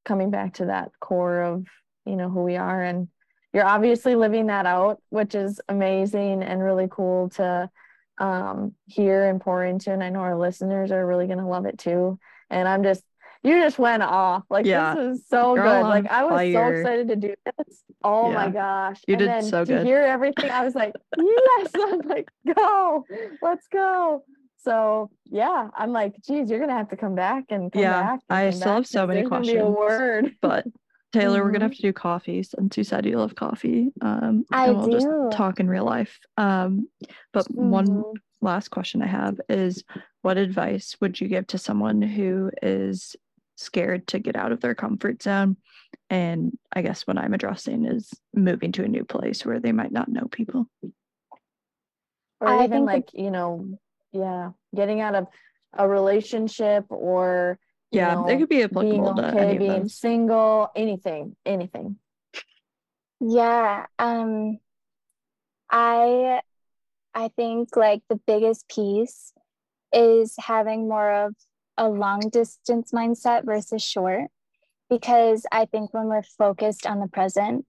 coming 0.05 0.32
back 0.32 0.55
to 0.55 0.65
that 0.65 0.91
core 0.99 1.41
of, 1.41 1.65
you 2.05 2.15
know, 2.15 2.30
who 2.30 2.43
we 2.43 2.55
are. 2.55 2.82
And 2.82 3.09
you're 3.53 3.65
obviously 3.65 4.15
living 4.15 4.47
that 4.47 4.65
out, 4.65 5.01
which 5.09 5.36
is 5.36 5.59
amazing 5.68 6.43
and 6.43 6.63
really 6.63 6.88
cool 6.89 7.30
to 7.32 7.70
um, 8.18 8.74
hear 8.86 9.30
and 9.30 9.41
pour 9.41 9.63
into. 9.63 9.91
And 9.91 10.03
I 10.03 10.09
know 10.09 10.22
our 10.22 10.38
listeners 10.38 10.91
are 10.91 11.05
really 11.05 11.28
going 11.28 11.39
to 11.39 11.45
love 11.45 11.65
it 11.65 11.78
too. 11.78 12.20
And 12.49 12.68
I'm 12.68 12.84
just 12.84 13.03
you 13.48 13.62
just 13.62 13.80
went 13.80 14.04
off. 14.04 14.43
Like 14.50 14.66
yeah. 14.66 14.95
this 14.95 15.20
is 15.20 15.28
so 15.28 15.56
Girl 15.56 15.84
good. 15.84 15.88
Like 15.88 16.08
I 16.12 16.24
was 16.24 16.34
fire. 16.34 16.54
so 16.54 16.80
excited 16.80 17.08
to 17.10 17.16
do 17.16 17.34
this. 17.45 17.84
Oh 18.04 18.30
yeah. 18.30 18.36
my 18.36 18.50
gosh. 18.50 19.02
You 19.08 19.14
and 19.14 19.20
did 19.20 19.30
then 19.30 19.43
so 19.43 19.66
to 19.66 19.84
hear 19.84 20.02
everything, 20.02 20.50
I 20.50 20.64
was 20.64 20.76
like, 20.76 20.93
yes. 21.18 21.72
I'm 21.76 22.00
like, 22.02 22.30
go, 22.56 23.06
let's 23.41 23.68
go. 23.68 24.24
So 24.58 25.10
yeah, 25.26 25.70
I'm 25.76 25.93
like, 25.93 26.16
geez, 26.28 26.50
you're 26.50 26.60
gonna 26.60 26.74
have 26.74 26.89
to 26.89 26.98
come 26.98 27.16
back 27.16 27.45
and 27.50 27.72
come 27.72 27.82
yeah, 27.82 28.02
back. 28.02 28.20
I 28.30 28.50
still 28.50 28.74
have 28.74 28.88
so 28.88 29.08
many 29.08 29.24
questions. 29.24 29.62
a 29.62 29.66
word. 29.66 30.36
But 30.41 30.66
Taylor, 31.14 31.38
mm-hmm. 31.38 31.45
we're 31.45 31.52
gonna 31.54 31.66
have 31.66 31.72
mm-hmm. 31.72 31.78
to 31.78 31.88
do 31.88 31.93
coffee 31.93 32.43
since 32.43 32.78
you 32.78 32.84
said 32.84 33.06
you 33.06 33.18
love 33.18 33.36
coffee. 33.36 33.91
Um 34.02 34.45
I 34.52 34.68
and 34.68 34.78
we'll 34.78 34.88
do. 34.88 34.91
just 34.91 35.38
talk 35.38 35.60
in 35.60 35.70
real 35.70 35.86
life. 35.86 36.20
Um 36.36 36.89
but 37.32 37.45
mm-hmm. 37.45 37.70
one 37.70 38.04
last 38.41 38.70
question 38.70 39.02
I 39.02 39.08
have 39.08 39.39
is 39.50 39.84
what 40.22 40.38
advice 40.38 40.95
would 41.02 41.20
you 41.20 41.28
give 41.28 41.48
to 41.48 41.58
someone 41.58 42.02
who 42.02 42.52
is 42.62 43.16
scared 43.58 44.08
to 44.08 44.20
get 44.20 44.36
out 44.36 44.51
of 44.51 44.62
their 44.62 44.76
comfort 44.76 45.22
zone. 45.22 45.58
And 46.10 46.58
I 46.72 46.82
guess 46.82 47.05
what 47.05 47.18
I'm 47.18 47.34
addressing 47.34 47.86
is 47.86 48.14
moving 48.34 48.72
to 48.74 48.84
a 48.84 48.88
new 48.88 49.03
place 49.03 49.45
where 49.45 49.60
they 49.60 49.74
might 49.74 49.91
not 49.91 50.08
know 50.08 50.28
people. 50.32 50.70
Or 52.39 52.47
I 52.47 52.64
even 52.64 52.86
like, 52.86 53.10
you 53.14 53.32
know, 53.32 53.78
yeah, 54.14 54.51
getting 54.76 55.01
out 55.01 55.16
of 55.16 55.28
a 55.74 55.88
relationship 55.88 56.86
or 56.89 57.60
yeah, 57.91 58.14
know, 58.14 58.28
it 58.28 58.38
could 58.38 58.49
be 58.49 58.64
applicable 58.64 59.14
being 59.14 59.26
okay, 59.26 59.53
to 59.53 59.60
being 59.60 59.89
single, 59.89 60.70
anything, 60.76 61.36
anything. 61.45 61.97
Yeah. 63.20 63.88
Um 63.97 64.60
I 65.70 66.41
I 67.14 67.30
think 67.30 67.76
like 67.76 68.01
the 68.08 68.20
biggest 68.28 68.70
piece 68.70 69.34
is 69.91 70.36
having 70.38 70.88
more 70.88 71.12
of 71.12 71.36
a 71.78 71.88
long 71.88 72.19
distance 72.32 72.91
mindset 72.91 73.45
versus 73.45 73.84
short 73.84 74.25
because 74.89 75.45
I 75.51 75.65
think 75.65 75.93
when 75.93 76.07
we're 76.07 76.23
focused 76.23 76.86
on 76.86 76.99
the 76.99 77.07
present, 77.07 77.65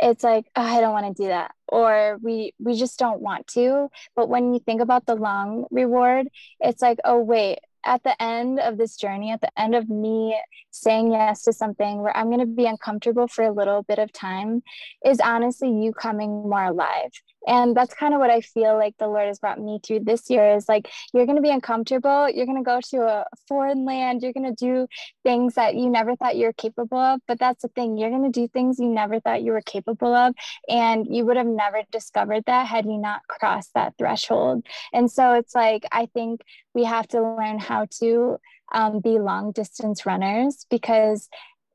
it's 0.00 0.24
like 0.24 0.46
oh, 0.56 0.62
I 0.62 0.80
don't 0.80 0.92
want 0.92 1.16
to 1.16 1.22
do 1.22 1.28
that 1.28 1.52
or 1.68 2.18
we 2.20 2.52
we 2.58 2.76
just 2.76 2.98
don't 2.98 3.20
want 3.20 3.46
to 3.46 3.88
but 4.16 4.28
when 4.28 4.52
you 4.52 4.58
think 4.58 4.80
about 4.80 5.06
the 5.06 5.14
long 5.14 5.66
reward 5.70 6.26
it's 6.58 6.82
like 6.82 6.98
oh 7.04 7.20
wait 7.20 7.60
at 7.84 8.02
the 8.02 8.20
end 8.22 8.60
of 8.60 8.78
this 8.78 8.96
journey, 8.96 9.30
at 9.30 9.40
the 9.40 9.60
end 9.60 9.74
of 9.74 9.88
me 9.88 10.38
saying 10.70 11.12
yes 11.12 11.42
to 11.42 11.52
something 11.52 12.02
where 12.02 12.16
I'm 12.16 12.26
going 12.26 12.40
to 12.40 12.46
be 12.46 12.66
uncomfortable 12.66 13.28
for 13.28 13.44
a 13.44 13.52
little 13.52 13.82
bit 13.82 13.98
of 13.98 14.12
time, 14.12 14.62
is 15.04 15.20
honestly 15.20 15.68
you 15.68 15.92
coming 15.92 16.48
more 16.48 16.64
alive. 16.64 17.10
And 17.46 17.76
that's 17.76 17.94
kind 17.94 18.14
of 18.14 18.20
what 18.20 18.30
I 18.30 18.40
feel 18.40 18.76
like 18.76 18.94
the 18.98 19.06
Lord 19.06 19.26
has 19.26 19.38
brought 19.38 19.60
me 19.60 19.78
through 19.84 20.00
this 20.00 20.30
year 20.30 20.54
is 20.56 20.68
like, 20.68 20.90
you're 21.12 21.26
going 21.26 21.36
to 21.36 21.42
be 21.42 21.50
uncomfortable. 21.50 22.28
You're 22.30 22.46
going 22.46 22.62
to 22.62 22.64
go 22.64 22.80
to 22.90 23.02
a 23.02 23.26
foreign 23.46 23.84
land. 23.84 24.22
You're 24.22 24.32
going 24.32 24.54
to 24.54 24.64
do 24.64 24.86
things 25.24 25.54
that 25.54 25.74
you 25.74 25.90
never 25.90 26.16
thought 26.16 26.36
you 26.36 26.46
were 26.46 26.52
capable 26.52 26.98
of. 26.98 27.20
But 27.28 27.38
that's 27.38 27.62
the 27.62 27.68
thing, 27.68 27.98
you're 27.98 28.10
going 28.10 28.30
to 28.30 28.40
do 28.40 28.48
things 28.48 28.78
you 28.78 28.88
never 28.88 29.20
thought 29.20 29.42
you 29.42 29.52
were 29.52 29.62
capable 29.62 30.14
of. 30.14 30.34
And 30.68 31.06
you 31.08 31.24
would 31.26 31.36
have 31.36 31.46
never 31.46 31.82
discovered 31.90 32.44
that 32.46 32.66
had 32.66 32.86
you 32.86 32.98
not 32.98 33.22
crossed 33.28 33.74
that 33.74 33.94
threshold. 33.98 34.64
And 34.92 35.10
so 35.10 35.34
it's 35.34 35.54
like, 35.54 35.84
I 35.92 36.06
think 36.06 36.40
we 36.74 36.84
have 36.84 37.06
to 37.08 37.20
learn 37.22 37.58
how 37.58 37.86
to 38.00 38.38
um, 38.72 39.00
be 39.00 39.18
long 39.18 39.52
distance 39.52 40.06
runners 40.06 40.66
because 40.70 41.28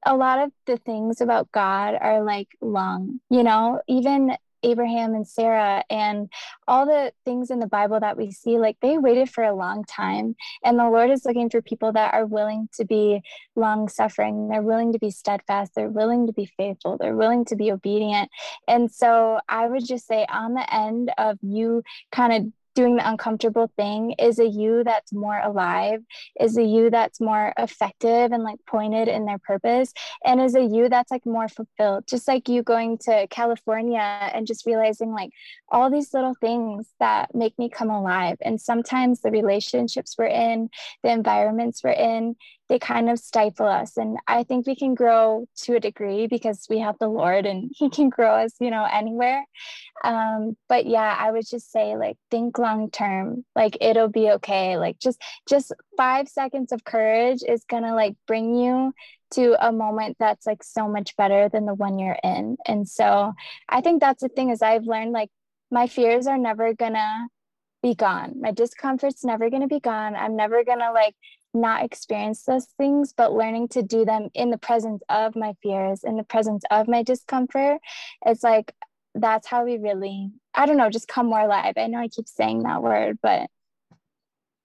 a 0.06 0.16
lot 0.16 0.40
of 0.40 0.52
the 0.66 0.78
things 0.78 1.22
about 1.22 1.52
God 1.52 1.96
are 2.00 2.24
like 2.24 2.48
long, 2.62 3.20
you 3.30 3.44
know, 3.44 3.82
even 3.88 4.36
Abraham 4.64 5.14
and 5.14 5.28
Sarah 5.28 5.84
and 5.90 6.30
all 6.68 6.86
the 6.86 7.12
things 7.26 7.50
in 7.50 7.60
the 7.60 7.68
Bible 7.68 8.00
that 8.00 8.18
we 8.18 8.32
see, 8.32 8.58
like 8.58 8.78
they 8.82 8.98
waited 8.98 9.30
for 9.30 9.44
a 9.44 9.56
long 9.56 9.84
time. 9.86 10.36
And 10.64 10.78
the 10.78 10.90
Lord 10.90 11.10
is 11.12 11.26
looking 11.26 11.50
for 11.50 11.62
people 11.62 11.92
that 11.94 12.14
are 12.14 12.26
willing 12.26 12.70
to 12.74 12.86
be 12.86 13.22
long 13.56 13.90
suffering. 13.90 14.50
They're 14.50 14.62
willing 14.62 14.94
to 14.94 15.00
be 15.00 15.12
steadfast. 15.12 15.74
They're 15.76 15.90
willing 15.90 16.28
to 16.28 16.34
be 16.34 16.46
faithful. 16.58 16.98
They're 16.98 17.16
willing 17.16 17.46
to 17.46 17.56
be 17.56 17.72
obedient. 17.72 18.30
And 18.68 18.92
so 18.92 19.40
I 19.48 19.68
would 19.68 19.86
just 19.86 20.08
say, 20.08 20.26
on 20.30 20.54
the 20.54 20.74
end 20.74 21.12
of 21.18 21.38
you 21.42 21.84
kind 22.12 22.34
of 22.34 22.54
doing 22.80 22.96
the 22.96 23.10
uncomfortable 23.10 23.70
thing 23.76 24.12
is 24.20 24.40
a 24.40 24.48
you 24.48 24.86
that's 24.86 25.12
more 25.12 25.38
alive, 25.44 26.00
is 26.40 26.56
a 26.56 26.64
you 26.64 26.90
that's 26.90 27.20
more 27.20 27.54
effective 27.58 28.32
and 28.32 28.42
like 28.42 28.58
pointed 28.66 29.10
in 29.10 29.26
their 29.26 29.38
purpose, 29.38 29.92
and 30.24 30.40
is 30.40 30.56
a 30.56 30.64
you 30.64 30.88
that's 30.88 31.12
like 31.12 31.26
more 31.26 31.50
fulfilled. 31.50 32.06
Just 32.10 32.26
like 32.26 32.48
you 32.48 32.64
going 32.64 32.98
to 33.00 33.28
California 33.28 34.00
and 34.34 34.48
just 34.48 34.66
realizing 34.66 35.12
like 35.12 35.32
all 35.68 35.92
these 35.92 36.14
little 36.14 36.36
things 36.40 36.88
that 37.02 37.36
make 37.36 37.60
me 37.60 37.68
come 37.68 37.90
alive. 37.90 38.38
And 38.40 38.62
sometimes 38.62 39.20
the 39.20 39.32
relationships 39.32 40.16
we're 40.18 40.28
in, 40.28 40.70
the 41.04 41.12
environments 41.12 41.84
we're 41.84 41.92
in, 41.92 42.38
they 42.70 42.80
kind 42.80 43.10
of 43.10 43.20
stifle 43.20 43.68
us. 43.68 43.98
And 43.98 44.18
I 44.28 44.44
think 44.44 44.68
we 44.68 44.76
can 44.76 44.94
grow 44.94 45.48
to 45.64 45.76
a 45.76 45.80
degree 45.80 46.28
because 46.28 46.68
we 46.70 46.80
have 46.80 46.98
the 47.00 47.08
Lord 47.08 47.46
and 47.46 47.72
He 47.76 47.90
can 47.90 48.10
grow 48.10 48.36
us, 48.36 48.54
you 48.60 48.70
know, 48.70 48.88
anywhere. 48.92 49.44
Um, 50.04 50.56
but 50.70 50.86
yeah, 50.86 51.16
I 51.18 51.32
would 51.32 51.46
just 51.50 51.72
say 51.72 51.98
like 51.98 52.18
think 52.30 52.58
long 52.58 52.92
term, 52.92 53.44
like 53.56 53.78
it'll 53.82 54.10
be 54.10 54.30
okay. 54.32 54.78
Like 54.78 55.00
just 55.00 55.22
just 55.48 55.74
five 55.98 56.30
seconds 56.30 56.72
of 56.72 56.84
courage 56.84 57.40
is 57.48 57.66
gonna 57.70 57.96
like 57.96 58.16
bring 58.28 58.56
you 58.56 58.94
to 59.32 59.56
a 59.66 59.72
moment 59.72 60.18
that's 60.20 60.46
like 60.46 60.64
so 60.64 60.88
much 60.88 61.16
better 61.16 61.50
than 61.50 61.66
the 61.66 61.74
one 61.74 62.00
you're 62.00 62.18
in. 62.24 62.58
And 62.66 62.88
so 62.88 63.34
I 63.68 63.82
think 63.82 64.00
that's 64.00 64.22
the 64.22 64.30
thing 64.30 64.50
is 64.50 64.62
I've 64.62 64.86
learned 64.86 65.12
like 65.12 65.30
my 65.72 65.88
fears 65.88 66.28
are 66.28 66.38
never 66.38 66.74
gonna 66.74 67.28
be 67.82 67.96
gone. 67.96 68.42
My 68.42 68.52
discomfort's 68.52 69.24
never 69.24 69.50
gonna 69.50 69.68
be 69.68 69.80
gone. 69.80 70.16
I'm 70.16 70.36
never 70.36 70.64
gonna 70.64 70.92
like 70.94 71.16
not 71.54 71.84
experience 71.84 72.44
those 72.44 72.68
things, 72.78 73.14
but 73.16 73.34
learning 73.34 73.70
to 73.70 73.82
do 73.82 74.06
them 74.06 74.30
in 74.34 74.50
the 74.50 74.58
presence 74.58 75.02
of 75.10 75.36
my 75.36 75.54
fears, 75.64 76.04
in 76.04 76.18
the 76.18 76.24
presence 76.24 76.64
of 76.72 76.88
my 76.88 77.04
discomfort. 77.04 77.80
It's 78.26 78.44
like 78.44 78.74
that's 79.16 79.48
how 79.48 79.66
we 79.66 79.78
really, 79.78 80.32
I 80.54 80.66
don't 80.66 80.78
know, 80.78 80.90
just 80.90 81.08
come 81.08 81.28
more 81.28 81.42
alive. 81.42 81.74
I 81.78 81.88
know 81.88 82.00
I 82.00 82.08
keep 82.08 82.28
saying 82.28 82.64
that 82.64 82.84
word, 82.84 83.18
but 83.22 83.50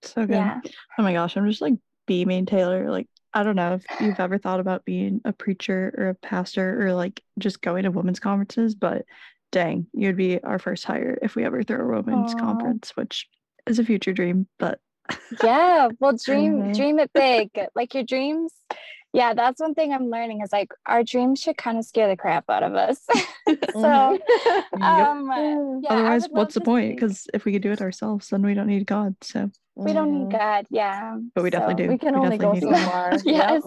So 0.03 0.27
good. 0.27 0.37
Yeah. 0.37 0.61
Oh 0.99 1.03
my 1.03 1.13
gosh, 1.13 1.37
I'm 1.37 1.49
just 1.49 1.63
like 1.63 1.75
beaming 2.07 2.47
Taylor. 2.47 2.91
Like, 2.91 3.09
I 3.33 3.43
don't 3.43 3.57
know 3.57 3.75
if 3.75 3.85
you've 4.01 4.21
ever 4.21 4.39
thought 4.39 4.61
about 4.61 4.85
being 4.85 5.21
a 5.25 5.33
preacher 5.33 5.95
or 5.97 6.09
a 6.11 6.15
pastor 6.15 6.87
or 6.87 6.95
like 6.95 7.23
just 7.39 7.61
going 7.63 7.85
to 7.85 7.91
women's 7.91 8.21
conferences, 8.21 8.75
but 8.75 9.05
dang, 9.51 9.87
you'd 9.93 10.17
be 10.17 10.43
our 10.43 10.59
first 10.59 10.85
hire 10.85 11.19
if 11.23 11.35
we 11.35 11.45
ever 11.45 11.63
throw 11.63 11.81
a 11.81 12.03
women's 12.03 12.35
Aww. 12.35 12.41
conference, 12.41 12.93
which 12.97 13.29
is 13.67 13.79
a 13.79 13.85
future 13.85 14.13
dream, 14.13 14.47
but 14.59 14.79
yeah, 15.43 15.89
well 16.01 16.17
dream 16.17 16.55
mm-hmm. 16.55 16.73
dream 16.73 16.99
it 16.99 17.11
big. 17.13 17.51
Like 17.75 17.95
your 17.95 18.05
dreams 18.05 18.53
yeah, 19.15 19.33
that's 19.33 19.61
one 19.61 19.75
thing 19.75 19.93
I'm 19.93 20.11
learning 20.11 20.43
is 20.43 20.53
like 20.53 20.73
our 20.87 21.05
dreams 21.05 21.41
should 21.41 21.57
kind 21.57 21.79
of 21.79 21.85
scare 21.85 22.09
the 22.09 22.17
crap 22.17 22.51
out 22.51 22.65
of 22.65 22.75
us. 22.75 22.99
so, 23.47 23.55
mm-hmm. 23.55 24.83
um, 24.83 25.81
yeah, 25.85 25.91
otherwise, 25.91 26.27
what's 26.29 26.55
the 26.55 26.61
point? 26.61 26.97
Because 26.97 27.29
if 27.33 27.45
we 27.45 27.53
could 27.53 27.63
do 27.63 27.71
it 27.71 27.81
ourselves, 27.81 28.31
then 28.31 28.43
we 28.43 28.55
don't 28.55 28.67
need 28.67 28.89
God. 28.89 29.15
So 29.21 29.53
we 29.77 29.93
don't 29.93 30.13
need 30.13 30.35
mm-hmm. 30.35 30.37
God. 30.37 30.67
Yeah, 30.69 31.17
but 31.33 31.45
we 31.45 31.51
definitely 31.51 31.85
do. 31.85 31.89
We 31.91 31.97
can 31.97 32.19
we 32.19 32.27
only 32.27 32.39
go 32.39 32.59
so 32.59 32.75
far. 32.75 33.13
yes, 33.25 33.63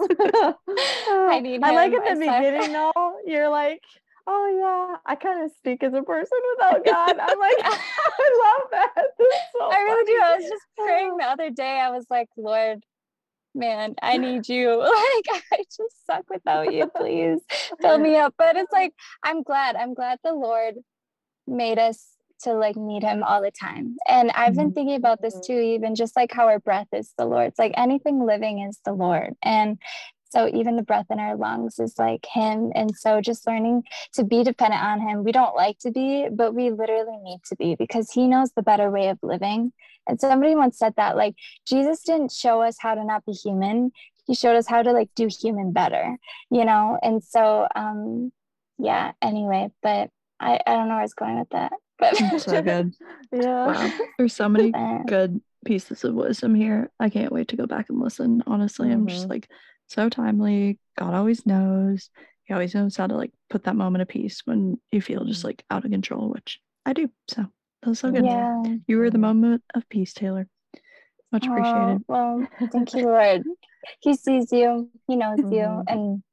I 1.07 1.39
need. 1.41 1.63
I 1.63 1.71
like 1.71 1.93
at 1.93 2.03
the 2.03 2.19
beginning 2.19 2.73
though. 2.73 3.13
You're 3.25 3.49
like, 3.49 3.83
oh 4.28 4.57
yeah, 4.59 4.97
I 5.05 5.15
kind 5.15 5.43
of 5.43 5.51
speak 5.57 5.84
as 5.84 5.93
a 5.93 6.03
person 6.03 6.38
without 6.55 6.86
God. 6.86 7.17
I'm 7.19 7.39
like, 7.39 7.57
I 7.63 8.59
love 8.61 8.69
that. 8.71 9.03
So 9.57 9.63
I 9.63 9.80
really 9.80 10.05
funny. 10.05 10.17
do. 10.17 10.23
I 10.23 10.36
was 10.38 10.49
just 10.49 10.63
praying 10.78 11.17
the 11.17 11.23
other 11.23 11.49
day. 11.49 11.80
I 11.80 11.89
was 11.89 12.05
like, 12.09 12.28
Lord, 12.38 12.84
man, 13.55 13.95
I 14.01 14.17
need 14.17 14.47
you. 14.47 14.78
Like, 14.80 15.43
I 15.51 15.57
just 15.57 16.05
suck 16.05 16.30
without 16.30 16.71
you. 16.71 16.88
Please 16.95 17.39
fill 17.82 17.97
me 17.97 18.15
up. 18.17 18.36
But 18.38 18.55
it's 18.55 18.71
like, 18.71 18.93
I'm 19.23 19.41
glad. 19.41 19.75
I'm 19.75 19.95
glad 19.95 20.19
the 20.23 20.34
Lord 20.34 20.75
made 21.47 21.80
us 21.80 22.05
to 22.43 22.53
like 22.53 22.75
need 22.75 23.03
him 23.03 23.23
all 23.23 23.41
the 23.41 23.51
time. 23.51 23.97
And 24.07 24.32
I've 24.32 24.53
been 24.53 24.67
mm-hmm. 24.67 24.73
thinking 24.73 24.95
about 24.95 25.21
this 25.21 25.39
too, 25.45 25.57
even 25.57 25.95
just 25.95 26.15
like 26.15 26.32
how 26.32 26.47
our 26.47 26.59
breath 26.59 26.88
is 26.93 27.13
the 27.17 27.25
Lord's. 27.25 27.57
Like 27.57 27.73
anything 27.75 28.23
living 28.25 28.59
is 28.59 28.80
the 28.86 28.93
Lord. 28.93 29.34
And 29.41 29.80
so 30.30 30.47
even 30.53 30.75
the 30.75 30.84
breath 30.84 31.07
in 31.09 31.19
our 31.19 31.36
lungs 31.36 31.80
is 31.80 31.95
like 31.97 32.25
him. 32.25 32.71
And 32.75 32.95
so 32.95 33.21
just 33.21 33.47
learning 33.47 33.84
to 34.13 34.23
be 34.23 34.43
dependent 34.43 34.84
on 34.84 34.99
him. 35.01 35.23
We 35.23 35.32
don't 35.32 35.55
like 35.55 35.80
to 35.80 35.91
be, 35.91 36.28
but 36.32 36.53
we 36.53 36.69
literally 36.69 37.17
need 37.23 37.39
to 37.49 37.55
be 37.55 37.75
because 37.75 38.11
he 38.11 38.28
knows 38.28 38.51
the 38.51 38.63
better 38.63 38.89
way 38.91 39.09
of 39.09 39.19
living. 39.21 39.71
And 40.07 40.19
somebody 40.19 40.55
once 40.55 40.78
said 40.78 40.93
that 40.97 41.17
like 41.17 41.36
Jesus 41.67 42.01
didn't 42.01 42.32
show 42.32 42.61
us 42.61 42.78
how 42.80 42.95
to 42.95 43.03
not 43.03 43.25
be 43.25 43.34
human. 43.34 43.91
He 44.25 44.36
showed 44.36 44.55
us 44.55 44.67
how 44.67 44.84
to 44.84 44.91
like 44.91 45.09
do 45.15 45.28
human 45.28 45.71
better, 45.71 46.17
you 46.49 46.65
know? 46.65 46.97
And 47.01 47.23
so 47.23 47.67
um 47.75 48.32
yeah, 48.80 49.13
anyway, 49.21 49.69
but 49.82 50.09
I, 50.39 50.59
I 50.65 50.73
don't 50.73 50.88
know 50.88 50.95
where 50.95 50.99
I 50.99 51.03
was 51.03 51.13
going 51.13 51.39
with 51.39 51.49
that. 51.49 51.73
But 51.99 52.15
so 52.41 52.61
good. 52.61 52.93
yeah. 53.32 53.67
Wow. 53.67 53.91
There's 54.17 54.36
so 54.36 54.49
many 54.49 54.71
good 55.07 55.41
pieces 55.65 56.03
of 56.03 56.13
wisdom 56.13 56.55
here. 56.55 56.91
I 56.99 57.09
can't 57.09 57.32
wait 57.32 57.49
to 57.49 57.57
go 57.57 57.65
back 57.65 57.88
and 57.89 57.99
listen. 57.99 58.43
Honestly, 58.47 58.89
mm-hmm. 58.89 59.01
I'm 59.01 59.07
just 59.07 59.23
mm-hmm. 59.23 59.32
like 59.32 59.49
so 59.88 60.09
timely. 60.09 60.79
God 60.97 61.13
always 61.13 61.45
knows. 61.45 62.09
He 62.43 62.53
always 62.53 62.73
knows 62.75 62.95
how 62.95 63.07
to 63.07 63.15
like 63.15 63.31
put 63.49 63.63
that 63.63 63.75
moment 63.75 64.01
of 64.01 64.07
peace 64.07 64.41
when 64.45 64.79
you 64.91 65.01
feel 65.01 65.25
just 65.25 65.39
mm-hmm. 65.39 65.47
like 65.47 65.65
out 65.69 65.85
of 65.85 65.91
control, 65.91 66.29
which 66.29 66.59
I 66.85 66.93
do. 66.93 67.09
So 67.29 67.45
that 67.81 67.89
was 67.89 67.99
so 67.99 68.11
good. 68.11 68.25
Yeah. 68.25 68.61
You 68.88 68.97
were 68.99 69.09
the 69.09 69.17
moment 69.17 69.63
of 69.73 69.88
peace, 69.89 70.13
Taylor. 70.13 70.47
Much 71.31 71.45
appreciated. 71.45 72.03
well, 72.07 72.47
thank 72.71 72.93
you, 72.93 73.05
Lord. 73.05 73.43
He 73.99 74.15
sees 74.15 74.51
you, 74.51 74.89
he 75.07 75.15
knows 75.17 75.39
mm-hmm. 75.39 75.53
you, 75.53 75.83
and 75.88 76.23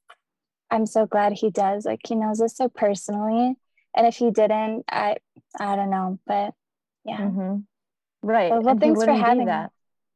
I'm 0.71 0.87
so 0.87 1.07
glad 1.07 1.33
he 1.33 1.51
does. 1.51 1.85
Like 1.85 2.01
he 2.07 2.15
knows 2.15 2.41
us 2.41 2.57
so 2.57 2.69
personally. 2.69 3.55
And 3.97 4.07
if 4.07 4.17
he 4.17 4.31
didn't, 4.31 4.85
I 4.91 5.17
I 5.59 5.77
don't 5.77 5.91
know. 5.91 6.19
But 6.27 6.55
yeah. 7.05 7.19
Mm-hmm. 7.19 7.57
Right. 8.23 8.51
Well, 8.51 8.63
well 8.63 8.79
thanks 8.79 9.05
for 9.05 9.13
having 9.13 9.47
that. 9.47 9.71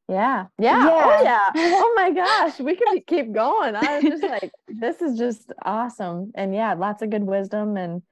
Yeah. 0.08 0.46
Yeah. 0.58 0.84
yeah. 0.84 0.90
Oh 0.90 1.22
yeah. 1.22 1.50
Oh 1.54 1.92
my 1.94 2.10
gosh. 2.14 2.58
We 2.58 2.76
can 2.76 3.00
keep 3.06 3.32
going. 3.32 3.76
I 3.76 3.98
was 3.98 4.04
just 4.04 4.22
like, 4.22 4.50
this 4.68 5.02
is 5.02 5.18
just 5.18 5.52
awesome. 5.64 6.32
And 6.34 6.54
yeah, 6.54 6.72
lots 6.74 7.02
of 7.02 7.10
good 7.10 7.24
wisdom. 7.24 7.76
And 7.76 8.02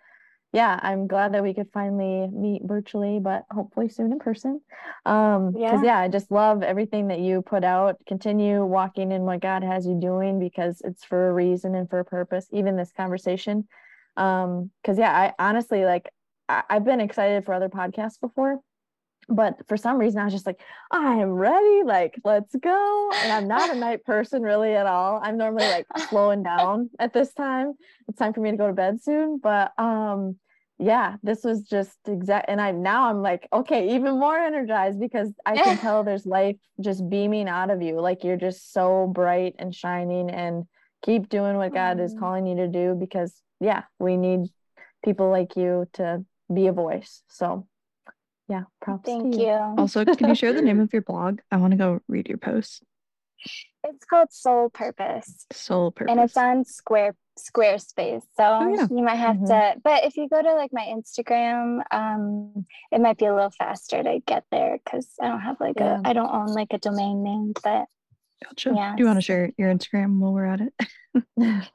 yeah, 0.52 0.78
I'm 0.82 1.06
glad 1.06 1.32
that 1.34 1.42
we 1.42 1.54
could 1.54 1.68
finally 1.72 2.28
meet 2.28 2.62
virtually, 2.64 3.18
but 3.18 3.44
hopefully 3.50 3.88
soon 3.88 4.12
in 4.12 4.18
person. 4.18 4.60
Um, 5.06 5.52
because 5.52 5.82
yeah. 5.82 5.98
yeah, 5.98 5.98
I 5.98 6.08
just 6.08 6.30
love 6.30 6.62
everything 6.62 7.08
that 7.08 7.20
you 7.20 7.40
put 7.40 7.64
out. 7.64 7.96
Continue 8.06 8.64
walking 8.64 9.10
in 9.10 9.22
what 9.22 9.40
God 9.40 9.62
has 9.62 9.86
you 9.86 9.98
doing 9.98 10.38
because 10.38 10.82
it's 10.84 11.04
for 11.04 11.30
a 11.30 11.32
reason 11.32 11.74
and 11.74 11.88
for 11.88 11.98
a 11.98 12.04
purpose, 12.04 12.46
even 12.52 12.76
this 12.76 12.92
conversation. 12.94 13.66
Um, 14.18 14.70
because 14.82 14.98
yeah, 14.98 15.12
I 15.12 15.32
honestly 15.38 15.84
like 15.86 16.10
I, 16.48 16.62
I've 16.68 16.84
been 16.84 17.00
excited 17.00 17.44
for 17.44 17.54
other 17.54 17.68
podcasts 17.68 18.20
before 18.20 18.60
but 19.28 19.56
for 19.66 19.76
some 19.76 19.98
reason 19.98 20.20
i 20.20 20.24
was 20.24 20.32
just 20.32 20.46
like 20.46 20.60
i 20.90 21.14
am 21.14 21.30
ready 21.30 21.82
like 21.84 22.18
let's 22.24 22.54
go 22.56 23.10
and 23.22 23.32
i'm 23.32 23.48
not 23.48 23.74
a 23.74 23.78
night 23.78 24.04
person 24.04 24.42
really 24.42 24.74
at 24.74 24.86
all. 24.86 25.20
I'm 25.22 25.36
normally 25.36 25.66
like 25.66 25.86
slowing 26.08 26.42
down 26.42 26.90
at 26.98 27.12
this 27.12 27.32
time. 27.32 27.74
It's 28.08 28.18
time 28.18 28.32
for 28.32 28.40
me 28.40 28.50
to 28.50 28.56
go 28.56 28.66
to 28.68 28.72
bed 28.72 29.02
soon 29.02 29.38
but 29.42 29.72
um 29.78 30.36
yeah 30.78 31.16
this 31.22 31.42
was 31.42 31.62
just 31.62 31.96
exact 32.06 32.50
and 32.50 32.60
i 32.60 32.70
now 32.70 33.08
i'm 33.08 33.22
like 33.22 33.48
okay 33.52 33.94
even 33.94 34.18
more 34.18 34.36
energized 34.36 35.00
because 35.00 35.32
i 35.46 35.56
can 35.56 35.78
tell 35.80 36.04
there's 36.04 36.26
life 36.26 36.56
just 36.80 37.08
beaming 37.08 37.48
out 37.48 37.70
of 37.70 37.80
you 37.80 37.98
like 38.00 38.22
you're 38.22 38.36
just 38.36 38.72
so 38.72 39.10
bright 39.14 39.54
and 39.58 39.74
shining 39.74 40.28
and 40.30 40.64
keep 41.02 41.28
doing 41.28 41.56
what 41.56 41.72
god 41.72 41.98
is 41.98 42.14
calling 42.18 42.46
you 42.46 42.56
to 42.56 42.68
do 42.68 42.94
because 42.94 43.40
yeah 43.60 43.84
we 43.98 44.16
need 44.16 44.48
people 45.04 45.30
like 45.30 45.56
you 45.56 45.86
to 45.94 46.22
be 46.52 46.66
a 46.66 46.72
voice 46.72 47.22
so 47.28 47.66
yeah 48.48 48.62
props 48.80 49.04
thank 49.04 49.34
you. 49.34 49.42
you. 49.42 49.74
also 49.78 50.04
can 50.04 50.28
you 50.28 50.34
share 50.34 50.52
the 50.52 50.62
name 50.62 50.80
of 50.86 50.92
your 50.92 51.02
blog 51.02 51.40
i 51.50 51.56
want 51.56 51.72
to 51.72 51.76
go 51.76 52.00
read 52.08 52.28
your 52.28 52.38
post 52.38 52.82
it's 53.84 54.04
called 54.04 54.32
soul 54.32 54.70
purpose 54.70 55.46
soul 55.52 55.90
purpose 55.90 56.10
and 56.10 56.20
it's 56.20 56.36
on 56.36 56.64
square 56.64 57.14
squarespace 57.38 58.22
so 58.36 58.44
oh, 58.44 58.74
yeah. 58.74 58.86
you 58.90 59.04
might 59.04 59.16
have 59.16 59.36
mm-hmm. 59.36 59.46
to 59.46 59.80
but 59.84 60.04
if 60.04 60.16
you 60.16 60.26
go 60.28 60.40
to 60.40 60.54
like 60.54 60.70
my 60.72 60.86
instagram 60.86 61.80
um 61.90 62.64
it 62.90 63.00
might 63.00 63.18
be 63.18 63.26
a 63.26 63.34
little 63.34 63.50
faster 63.50 64.02
to 64.02 64.20
get 64.26 64.44
there 64.50 64.78
because 64.82 65.06
i 65.20 65.28
don't 65.28 65.40
have 65.40 65.56
like 65.60 65.74
yeah. 65.76 66.00
a 66.02 66.08
i 66.08 66.12
don't 66.14 66.32
own 66.32 66.46
like 66.46 66.72
a 66.72 66.78
domain 66.78 67.22
name 67.22 67.52
but 67.62 67.86
Gotcha. 68.44 68.72
Yeah. 68.74 68.94
Do 68.96 69.02
you 69.02 69.06
want 69.06 69.18
to 69.18 69.22
share 69.22 69.52
your 69.56 69.72
Instagram 69.72 70.18
while 70.18 70.32
we're 70.32 70.44
at 70.44 70.60
it? 70.60 70.74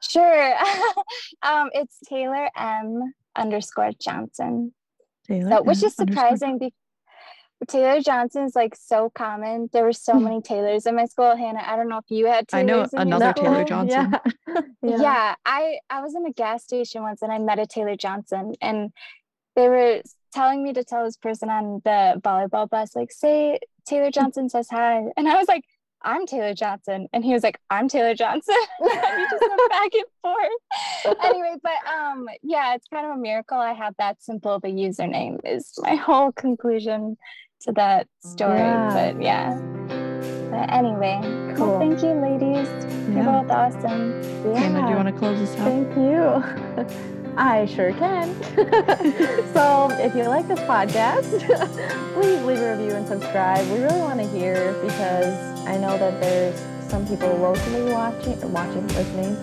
sure. 0.00 0.54
um, 1.42 1.70
it's 1.72 1.98
Taylor 2.08 2.48
M 2.56 3.14
underscore 3.34 3.92
Johnson. 4.00 4.72
Taylor, 5.26 5.50
so, 5.50 5.62
which 5.62 5.82
is 5.82 5.94
surprising 5.94 6.58
because 6.58 6.72
Taylor 7.68 8.00
Johnson 8.00 8.44
is 8.44 8.56
like 8.56 8.74
so 8.74 9.10
common. 9.10 9.68
There 9.72 9.84
were 9.84 9.92
so 9.92 10.14
hmm. 10.14 10.24
many 10.24 10.42
Taylors 10.42 10.86
in 10.86 10.96
my 10.96 11.04
school. 11.04 11.36
Hannah, 11.36 11.62
I 11.64 11.76
don't 11.76 11.88
know 11.88 11.98
if 11.98 12.10
you 12.10 12.26
had 12.26 12.48
Taylors 12.48 12.90
I 12.94 13.04
know 13.04 13.16
another 13.16 13.32
Taylor 13.32 13.64
Johnson. 13.64 14.14
Yeah. 14.48 14.60
yeah. 14.82 14.96
yeah. 15.00 15.34
I 15.46 15.78
I 15.88 16.02
was 16.02 16.14
in 16.14 16.26
a 16.26 16.32
gas 16.32 16.64
station 16.64 17.02
once 17.02 17.22
and 17.22 17.32
I 17.32 17.38
met 17.38 17.58
a 17.58 17.66
Taylor 17.66 17.96
Johnson 17.96 18.54
and 18.60 18.92
they 19.54 19.68
were 19.68 20.02
telling 20.32 20.62
me 20.62 20.72
to 20.72 20.84
tell 20.84 21.04
this 21.04 21.16
person 21.16 21.48
on 21.48 21.80
the 21.84 22.20
volleyball 22.20 22.68
bus 22.68 22.96
like 22.96 23.12
say 23.12 23.60
Taylor 23.86 24.06
hmm. 24.06 24.10
Johnson 24.10 24.48
says 24.48 24.68
hi 24.70 25.04
and 25.16 25.28
I 25.28 25.36
was 25.36 25.48
like 25.48 25.64
I'm 26.04 26.26
Taylor 26.26 26.54
Johnson. 26.54 27.08
And 27.12 27.24
he 27.24 27.32
was 27.32 27.42
like, 27.42 27.58
I'm 27.70 27.88
Taylor 27.88 28.14
Johnson. 28.14 28.56
we 28.80 28.88
just 28.88 29.40
went 29.40 29.70
back 29.70 29.90
and 29.94 30.04
forth. 30.22 31.18
anyway, 31.24 31.54
but 31.62 31.92
um, 31.92 32.28
yeah, 32.42 32.74
it's 32.74 32.86
kind 32.88 33.06
of 33.06 33.12
a 33.12 33.20
miracle 33.20 33.58
I 33.58 33.72
have 33.72 33.94
that 33.98 34.22
simple 34.22 34.54
of 34.54 34.64
a 34.64 34.68
username 34.68 35.40
is 35.44 35.72
my 35.78 35.94
whole 35.94 36.32
conclusion 36.32 37.16
to 37.62 37.72
that 37.72 38.08
story. 38.20 38.58
Yeah. 38.58 39.12
But 39.12 39.22
yeah. 39.22 39.58
But 40.50 40.70
anyway, 40.72 41.20
cool. 41.56 41.78
Well, 41.78 41.78
thank 41.78 42.02
you, 42.02 42.12
ladies. 42.12 42.68
Yeah. 42.68 43.14
You're 43.14 43.24
both 43.24 43.50
awesome. 43.50 44.22
Yeah. 44.52 44.68
Do 44.68 44.90
you 44.90 44.96
want 44.96 45.08
to 45.08 45.14
close 45.14 45.38
this 45.38 45.56
out? 45.58 45.66
Thank 45.66 45.96
you. 45.96 47.18
I 47.36 47.64
sure 47.66 47.92
can. 47.94 48.34
so 49.54 49.88
if 49.92 50.14
you 50.14 50.24
like 50.24 50.46
this 50.48 50.60
podcast, 50.60 51.24
please 52.14 52.42
leave 52.44 52.58
a 52.58 52.76
review 52.76 52.94
and 52.94 53.06
subscribe. 53.06 53.66
We 53.70 53.80
really 53.80 54.00
want 54.00 54.20
to 54.20 54.28
hear 54.28 54.74
because 54.82 55.32
I 55.66 55.78
know 55.78 55.96
that 55.96 56.20
there's 56.20 56.60
some 56.90 57.06
people 57.06 57.34
locally 57.36 57.90
watching 57.90 58.52
watching, 58.52 58.86
listening, 58.88 59.34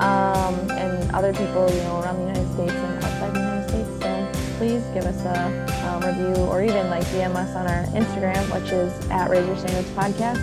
um, 0.00 0.54
and 0.70 1.10
other 1.12 1.32
people, 1.34 1.70
you 1.70 1.82
know, 1.82 2.00
around 2.00 2.16
the 2.16 2.32
United 2.32 2.50
States 2.54 2.72
and 2.72 3.04
outside 3.04 3.34
the 3.34 3.40
United 3.40 3.68
States. 3.68 3.90
So 4.00 4.56
please 4.56 4.82
give 4.94 5.04
us 5.04 5.20
a 5.26 5.86
um, 5.88 6.00
review 6.02 6.42
or 6.44 6.62
even 6.62 6.88
like 6.88 7.04
DM 7.06 7.34
us 7.34 7.54
on 7.54 7.66
our 7.66 7.84
Instagram, 7.92 8.42
which 8.54 8.72
is 8.72 8.90
at 9.10 9.28
Raise 9.28 9.46
Your 9.46 9.58
Standards 9.58 9.90
Podcast, 9.90 10.40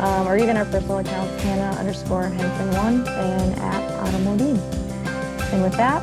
um, 0.00 0.26
or 0.26 0.38
even 0.38 0.56
our 0.56 0.64
personal 0.64 0.98
accounts, 0.98 1.42
Hannah 1.42 1.76
underscore 1.78 2.22
Hanson 2.22 2.70
one 2.78 3.06
and 3.06 3.54
at 3.60 3.90
Automobile. 4.00 4.56
And 5.52 5.62
with 5.62 5.76
that, 5.76 6.02